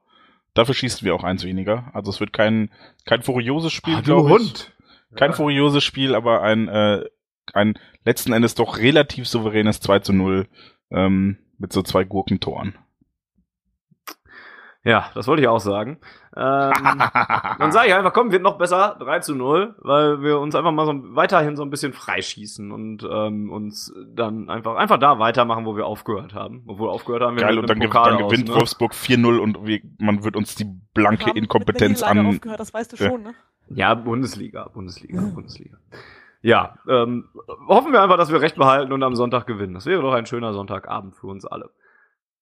Dafür 0.54 0.74
schießen 0.74 1.04
wir 1.04 1.14
auch 1.14 1.24
eins 1.24 1.44
weniger. 1.44 1.90
Also 1.92 2.10
es 2.10 2.20
wird 2.20 2.32
kein, 2.32 2.70
kein 3.04 3.22
furioses 3.22 3.72
Spiel, 3.72 3.94
Ah, 3.96 3.98
du 4.00 4.04
glaube 4.04 4.28
ich. 4.30 4.34
Hund. 4.36 4.72
Kein 5.16 5.30
Ja. 5.30 5.36
furioses 5.36 5.84
Spiel, 5.84 6.14
aber 6.14 6.42
ein, 6.42 6.68
äh, 6.68 7.04
ein 7.52 7.78
letzten 8.04 8.32
Endes 8.32 8.54
doch 8.54 8.78
relativ 8.78 9.26
souveränes 9.28 9.80
2 9.80 9.98
zu 10.00 10.12
0 10.12 10.46
ähm, 10.90 11.38
mit 11.58 11.72
so 11.72 11.82
zwei 11.82 12.04
Gurkentoren. 12.04 12.74
Ja, 14.84 15.10
das 15.14 15.26
wollte 15.26 15.40
ich 15.40 15.48
auch 15.48 15.60
sagen. 15.60 15.98
Ähm, 16.36 17.00
dann 17.58 17.72
sage 17.72 17.88
ich 17.88 17.94
einfach, 17.94 18.12
komm, 18.12 18.32
wird 18.32 18.42
noch 18.42 18.58
besser, 18.58 18.96
3 19.00 19.20
zu 19.20 19.34
0, 19.34 19.76
weil 19.78 20.20
wir 20.20 20.38
uns 20.38 20.54
einfach 20.54 20.72
mal 20.72 20.84
so 20.84 20.92
weiterhin 21.16 21.56
so 21.56 21.62
ein 21.62 21.70
bisschen 21.70 21.94
freischießen 21.94 22.70
und 22.70 23.06
ähm, 23.10 23.50
uns 23.50 23.94
dann 24.14 24.50
einfach 24.50 24.76
einfach 24.76 24.98
da 24.98 25.18
weitermachen, 25.18 25.64
wo 25.64 25.74
wir 25.74 25.86
aufgehört 25.86 26.34
haben. 26.34 26.64
Obwohl 26.66 26.90
aufgehört 26.90 27.22
haben 27.22 27.36
wir 27.36 27.44
Geil, 27.44 27.58
und 27.58 27.68
dann, 27.68 27.78
Pokal 27.78 28.12
dann 28.12 28.22
aus, 28.22 28.30
gewinnt 28.30 28.48
ne? 28.48 28.54
Wolfsburg 28.54 28.92
4-0 28.92 29.38
und 29.38 29.66
wir, 29.66 29.80
man 29.98 30.22
wird 30.22 30.36
uns 30.36 30.54
die 30.54 30.66
blanke 30.92 31.20
Wir 31.20 31.26
haben 31.28 31.36
Inkompetenz 31.38 32.02
an. 32.02 32.26
Aufgehört, 32.26 32.60
das 32.60 32.74
weißt 32.74 32.92
du 32.92 33.02
Ja. 33.02 33.10
schon, 33.10 33.22
ne? 33.22 33.34
Ja, 33.70 33.94
Bundesliga, 33.94 34.68
Bundesliga, 34.68 35.22
Bundesliga. 35.22 35.78
Ja, 36.42 36.76
ähm, 36.86 37.30
hoffen 37.68 37.92
wir 37.92 38.02
einfach, 38.02 38.18
dass 38.18 38.30
wir 38.30 38.42
recht 38.42 38.56
behalten 38.56 38.92
und 38.92 39.02
am 39.02 39.14
Sonntag 39.14 39.46
gewinnen. 39.46 39.72
Das 39.72 39.86
wäre 39.86 40.02
doch 40.02 40.12
ein 40.12 40.26
schöner 40.26 40.52
Sonntagabend 40.52 41.16
für 41.16 41.28
uns 41.28 41.46
alle. 41.46 41.70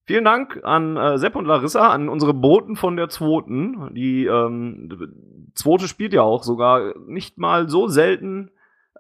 Vielen 0.05 0.25
Dank 0.25 0.61
an 0.65 0.97
äh, 0.97 1.19
Sepp 1.19 1.37
und 1.37 1.47
Larissa, 1.47 1.91
an 1.91 2.09
unsere 2.09 2.35
Boten 2.35 2.77
von 2.77 2.97
der 2.97 3.09
Zweiten. 3.09 3.95
Die 3.95 4.27
ähm, 4.27 5.51
Zweite 5.55 5.87
spielt 5.87 6.13
ja 6.13 6.23
auch 6.23 6.43
sogar 6.43 6.95
nicht 7.07 7.39
mal 7.39 7.69
so 7.69 7.87
selten 7.87 8.51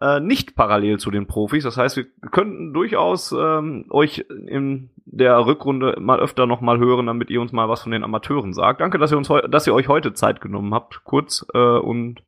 äh, 0.02 0.20
nicht 0.20 0.56
parallel 0.56 0.98
zu 0.98 1.10
den 1.10 1.26
Profis. 1.26 1.64
Das 1.64 1.76
heißt, 1.76 1.96
wir 1.96 2.06
könnten 2.30 2.72
durchaus 2.72 3.32
ähm, 3.32 3.86
euch 3.90 4.24
in 4.46 4.90
der 5.04 5.46
Rückrunde 5.46 5.96
mal 6.00 6.18
öfter 6.18 6.46
noch 6.46 6.60
mal 6.60 6.78
hören, 6.78 7.06
damit 7.06 7.30
ihr 7.30 7.40
uns 7.40 7.52
mal 7.52 7.68
was 7.68 7.82
von 7.82 7.92
den 7.92 8.02
Amateuren 8.02 8.52
sagt. 8.52 8.80
Danke, 8.80 8.98
dass 8.98 9.12
ihr 9.12 9.18
uns 9.18 9.28
dass 9.28 9.66
ihr 9.66 9.74
euch 9.74 9.88
heute 9.88 10.12
Zeit 10.12 10.40
genommen 10.40 10.74
habt, 10.74 11.04
kurz 11.04 11.46
äh, 11.54 11.58
und 11.58 12.22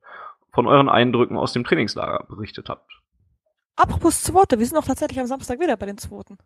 von 0.53 0.67
euren 0.69 0.89
Eindrücken 0.89 1.37
aus 1.37 1.53
dem 1.53 1.65
Trainingslager 1.65 2.27
berichtet 2.29 2.69
habt. 2.69 2.91
Apropos 3.77 4.23
Zweite, 4.23 4.59
wir 4.59 4.67
sind 4.67 4.79
auch 4.79 4.87
tatsächlich 4.87 5.19
am 5.19 5.27
Samstag 5.27 5.59
wieder 5.59 5.77
bei 5.77 5.87
den 5.87 5.99
Zweiten. 5.99 6.39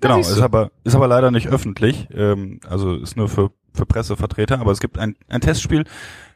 Genau, 0.00 0.18
ist 0.18 0.40
aber, 0.40 0.70
ist 0.84 0.94
aber 0.94 1.08
leider 1.08 1.30
nicht 1.30 1.48
öffentlich, 1.48 2.08
ähm, 2.12 2.60
also 2.68 2.94
ist 2.94 3.16
nur 3.16 3.28
für, 3.28 3.50
für 3.72 3.86
Pressevertreter, 3.86 4.60
aber 4.60 4.70
es 4.72 4.80
gibt 4.80 4.98
ein, 4.98 5.16
ein 5.28 5.40
Testspiel. 5.40 5.84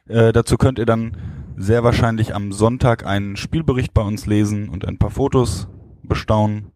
Äh, 0.07 0.31
dazu 0.31 0.57
könnt 0.57 0.79
ihr 0.79 0.85
dann 0.87 1.17
sehr 1.55 1.83
wahrscheinlich 1.83 2.33
am 2.33 2.51
Sonntag 2.51 3.05
einen 3.05 3.35
Spielbericht 3.35 3.93
bei 3.93 4.01
uns 4.01 4.25
lesen 4.25 4.69
und 4.69 4.87
ein 4.87 4.97
paar 4.97 5.11
Fotos 5.11 5.67
bestaunen. 6.01 6.71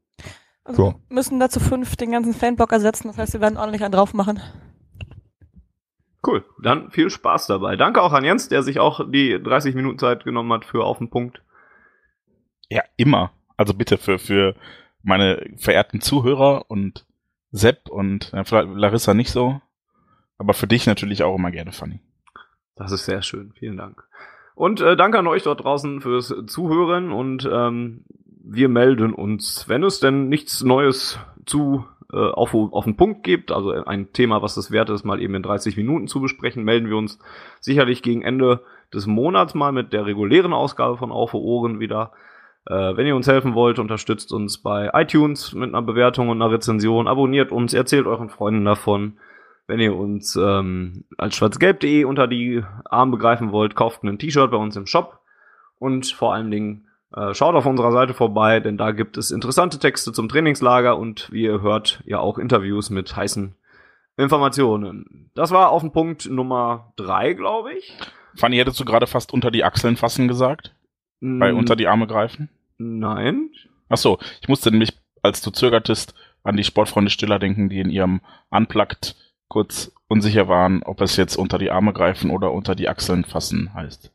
Also 0.65 0.84
Ja. 0.89 0.95
wir 1.07 1.15
müssen 1.15 1.39
dazu 1.39 1.59
fünf 1.59 1.95
den 1.95 2.11
ganzen 2.11 2.34
Fanblock 2.34 2.71
ersetzen, 2.71 3.07
das 3.07 3.17
heißt, 3.17 3.34
wir 3.34 3.41
werden 3.41 3.57
ordentlich 3.57 3.84
einen 3.84 3.91
drauf 3.93 4.13
machen. 4.13 4.39
Cool, 6.25 6.45
dann 6.61 6.89
viel 6.91 7.09
Spaß 7.09 7.47
dabei. 7.47 7.75
Danke 7.75 8.01
auch 8.01 8.13
an 8.13 8.23
Jens, 8.23 8.47
der 8.47 8.63
sich 8.63 8.79
auch 8.79 9.01
die 9.11 9.41
30 9.43 9.75
Minuten 9.75 9.99
Zeit 9.99 10.23
genommen 10.23 10.53
hat 10.53 10.63
für 10.63 10.84
auf 10.86 10.99
den 10.99 11.09
Punkt. 11.09 11.41
Ja, 12.69 12.81
immer. 12.95 13.31
Also 13.57 13.73
bitte 13.73 13.97
für, 13.97 14.19
für 14.19 14.55
meine 15.04 15.45
verehrten 15.58 16.01
Zuhörer 16.01 16.66
und 16.70 17.06
Sepp 17.51 17.89
und 17.89 18.32
ja, 18.34 18.62
Larissa 18.62 19.14
nicht 19.14 19.32
so. 19.32 19.62
Aber 20.38 20.54
für 20.54 20.68
dich 20.68 20.88
natürlich 20.88 21.24
auch 21.24 21.36
immer 21.36 21.51
gerne, 21.51 21.72
Fanny. 21.72 21.99
Das 22.76 22.91
ist 22.91 23.06
sehr 23.06 23.22
schön, 23.22 23.54
vielen 23.54 23.78
Dank. 23.78 24.04
Und 24.56 24.82
äh, 24.82 24.95
danke 24.95 25.20
an 25.20 25.28
euch 25.28 25.43
dort 25.43 25.64
draußen 25.64 26.01
fürs 26.01 26.34
Zuhören 26.47 27.12
und 27.12 27.47
ähm, 27.51 28.06
wir 28.43 28.70
melden 28.70 29.14
uns, 29.14 29.70
wenn 29.70 29.84
es 29.84 29.99
denn 29.99 30.30
nichts 30.30 30.64
Neues 30.64 31.20
zu 31.45 31.86
äh, 32.12 32.18
auf, 32.18 32.54
auf 32.54 32.84
den 32.84 32.97
Punkt 32.97 33.24
gibt, 33.24 33.51
also 33.51 33.72
ein 33.72 34.12
Thema, 34.14 34.41
was 34.41 34.56
das 34.56 34.70
wert 34.70 34.89
ist, 34.89 35.04
mal 35.04 35.22
eben 35.22 35.36
in 35.36 35.43
30 35.43 35.78
Minuten 35.78 36.08
zu 36.08 36.22
besprechen, 36.22 36.64
melden 36.64 36.89
wir 36.89 36.97
uns 36.97 37.20
sicherlich 37.60 38.04
gegen 38.04 38.22
Ende 38.22 38.62
des 38.93 39.08
Monats 39.08 39.56
mal 39.56 39.72
mit 39.72 39.93
der 39.93 40.06
regulären 40.06 40.54
Ausgabe 40.54 40.97
von 40.97 41.12
Auf 41.12 41.34
Ohren 41.34 41.80
wieder. 41.80 42.12
Äh, 42.66 42.95
wenn 42.95 43.07
ihr 43.07 43.16
uns 43.16 43.28
helfen 43.28 43.55
wollt, 43.55 43.80
unterstützt 43.80 44.32
uns 44.32 44.57
bei 44.61 44.89
iTunes 44.93 45.53
mit 45.53 45.70
einer 45.70 45.82
Bewertung 45.82 46.30
und 46.30 46.41
einer 46.41 46.51
Rezension, 46.51 47.07
abonniert 47.07 47.51
uns, 47.51 47.74
erzählt 47.74 48.07
euren 48.07 48.30
Freunden 48.30 48.66
davon. 48.66 49.18
Wenn 49.68 49.80
ihr 49.80 49.95
uns 49.95 50.36
ähm, 50.36 51.05
als 51.18 51.36
schwarzgelb.de 51.36 52.03
unter 52.03 52.28
die 52.28 52.64
Arme 52.86 53.11
begreifen 53.11 53.51
wollt, 53.51 53.76
kauft 53.76 54.03
ein 54.03 54.20
T-Shirt 54.20 54.51
bei 54.51 54.57
uns 54.57 54.76
im 54.76 54.86
Shop 54.86 55.20
und 55.80 56.07
vor 56.07 56.34
allen 56.34 56.51
Dingen 56.51 56.88
äh, 57.16 57.34
schaut 57.34 57.55
auf 57.55 57.66
unserer 57.66 57.91
Seite 57.91 58.14
vorbei, 58.14 58.59
denn 58.59 58.78
da 58.78 58.91
gibt 58.91 59.18
es 59.18 59.32
interessante 59.32 59.80
Texte 59.80 60.11
zum 60.11 60.28
Trainingslager 60.28 60.97
und 60.97 61.32
wie 61.32 61.43
ihr 61.43 61.61
hört, 61.61 62.01
ja 62.05 62.20
auch 62.20 62.38
Interviews 62.38 62.89
mit 62.89 63.16
heißen 63.16 63.55
Informationen. 64.18 65.32
Das 65.34 65.51
war 65.51 65.70
auf 65.70 65.82
den 65.82 65.91
Punkt 65.91 66.30
Nummer 66.30 66.93
drei, 66.95 67.34
glaube 67.34 67.74
ich. 67.74 67.97
Fanny, 68.36 68.57
hättest 68.57 68.80
du 68.80 68.86
gerade 68.86 69.07
fast 69.07 69.34
unter 69.34 69.51
die 69.51 69.64
Achseln 69.64 69.95
fassen 69.95 70.28
gesagt? 70.28 70.76
Bei 71.39 71.51
Mm, 71.53 71.57
unter 71.57 71.76
die 71.78 71.88
Arme 71.88 72.05
greifen? 72.07 72.49
Nein. 72.78 73.49
Ach 73.88 73.97
so, 73.97 74.19
ich 74.41 74.49
musste 74.49 74.71
nämlich, 74.71 74.91
als 75.21 75.41
du 75.41 75.51
zögertest, 75.51 76.13
an 76.43 76.57
die 76.57 76.63
Sportfreunde 76.65 77.09
Stiller 77.09 77.39
denken, 77.39 77.69
die 77.69 77.80
in 77.80 77.89
ihrem 77.89 78.19
Unplugged 78.49 79.15
kurz 79.47 79.93
unsicher 80.09 80.47
waren, 80.49 80.84
ob 80.84 80.99
es 80.99 81.15
jetzt 81.15 81.38
unter 81.38 81.57
die 81.57 81.71
Arme 81.71 81.93
greifen 81.93 82.30
oder 82.30 82.51
unter 82.51 82.76
die 82.76 82.89
Achseln 82.89 83.24
fassen 83.24 83.74
heißt. 83.74 84.11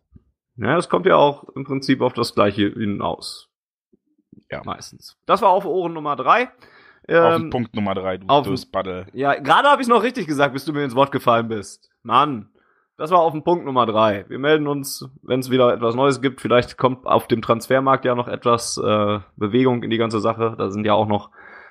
Ja, 0.56 0.76
es 0.76 0.88
kommt 0.90 1.06
ja 1.06 1.16
auch 1.16 1.44
im 1.54 1.64
Prinzip 1.64 2.00
auf 2.02 2.12
das 2.12 2.34
gleiche 2.34 2.68
hinaus. 2.70 3.48
Ja. 4.50 4.62
Meistens. 4.64 5.16
Das 5.26 5.40
war 5.40 5.50
auf 5.50 5.64
Ohren 5.64 5.92
Nummer 5.94 6.16
drei. 6.16 6.44
auf 6.48 7.40
Ähm, 7.40 7.48
Punkt 7.50 7.74
Nummer 7.74 7.94
drei, 7.94 8.18
du 8.18 8.26
auf- 8.26 8.46
Dösbaddel. 8.46 9.06
Ja, 9.14 9.34
gerade 9.34 9.68
habe 9.68 9.80
ich 9.80 9.88
noch 9.88 10.02
richtig 10.02 10.26
gesagt, 10.26 10.52
bis 10.52 10.64
du 10.66 10.72
mir 10.74 10.84
ins 10.84 10.94
Wort 10.94 11.12
gefallen 11.12 11.48
bist. 11.48 11.90
Mann, 12.02 12.50
das 12.98 13.12
war 13.12 13.20
auf 13.20 13.32
den 13.32 13.44
Punkt 13.44 13.64
Nummer 13.64 13.86
drei. 13.86 14.24
Wir 14.28 14.40
melden 14.40 14.66
uns, 14.66 15.08
wenn 15.22 15.38
es 15.38 15.50
wieder 15.50 15.72
etwas 15.72 15.94
Neues 15.94 16.20
gibt. 16.20 16.40
Vielleicht 16.40 16.76
kommt 16.76 17.06
auf 17.06 17.28
dem 17.28 17.42
Transfermarkt 17.42 18.04
ja 18.04 18.16
noch 18.16 18.26
etwas 18.26 18.76
äh, 18.76 19.20
Bewegung 19.36 19.84
in 19.84 19.90
die 19.90 19.98
ganze 19.98 20.18
Sache. 20.18 20.56
Da 20.58 20.68
sind 20.70 20.84
ja 20.84 20.94
auch 20.94 21.06
noch 21.06 21.30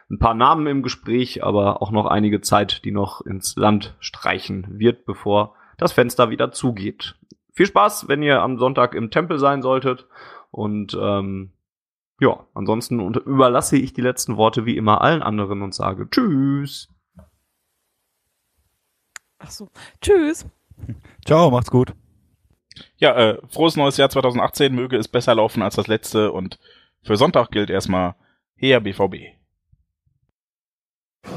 ein 0.09 0.19
paar 0.19 0.33
Namen 0.33 0.67
im 0.67 0.83
Gespräch, 0.83 1.43
aber 1.43 1.81
auch 1.81 1.91
noch 1.91 2.05
einige 2.05 2.39
Zeit, 2.39 2.85
die 2.85 2.91
noch 2.91 3.19
ins 3.19 3.57
Land 3.57 3.97
streichen 3.99 4.79
wird, 4.79 5.05
bevor 5.05 5.55
das 5.77 5.91
Fenster 5.91 6.29
wieder 6.29 6.53
zugeht. 6.53 7.15
Viel 7.51 7.65
Spaß, 7.65 8.07
wenn 8.07 8.23
ihr 8.23 8.41
am 8.41 8.57
Sonntag 8.57 8.95
im 8.95 9.11
Tempel 9.11 9.37
sein 9.37 9.61
solltet. 9.61 10.07
Und 10.49 10.97
ähm, 10.99 11.51
ja, 12.21 12.45
ansonsten 12.53 13.01
überlasse 13.15 13.75
ich 13.75 13.91
die 13.91 14.01
letzten 14.01 14.37
Worte 14.37 14.65
wie 14.65 14.77
immer 14.77 15.01
allen 15.01 15.21
anderen 15.21 15.61
und 15.61 15.75
sage 15.75 16.09
Tschüss. 16.09 16.87
Ach 19.39 19.51
so. 19.51 19.69
Tschüss. 20.01 20.49
Ciao, 21.25 21.51
macht's 21.51 21.71
gut. 21.71 21.93
Ja, 22.97 23.15
äh, 23.15 23.37
frohes 23.49 23.75
neues 23.75 23.97
Jahr 23.97 24.09
2018, 24.09 24.73
möge 24.73 24.97
es 24.97 25.07
besser 25.07 25.35
laufen 25.35 25.61
als 25.61 25.75
das 25.75 25.87
letzte 25.87 26.31
und 26.31 26.59
für 27.01 27.17
Sonntag 27.17 27.51
gilt 27.51 27.69
erstmal 27.69 28.15
her 28.55 28.81
BVB. 28.81 29.37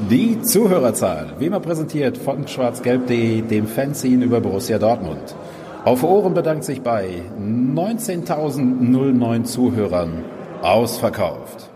Die 0.09 0.41
Zuhörerzahl, 0.41 1.35
wie 1.39 1.47
immer 1.47 1.59
präsentiert 1.59 2.17
von 2.17 2.47
schwarzgelb.de, 2.47 3.41
dem 3.41 3.67
Fanzine 3.67 4.25
über 4.25 4.39
Borussia 4.39 4.79
Dortmund. 4.79 5.35
Auf 5.83 6.03
Ohren 6.03 6.33
bedankt 6.33 6.63
sich 6.63 6.81
bei 6.81 7.23
19.009 7.39 9.43
Zuhörern 9.43 10.23
ausverkauft. 10.61 11.70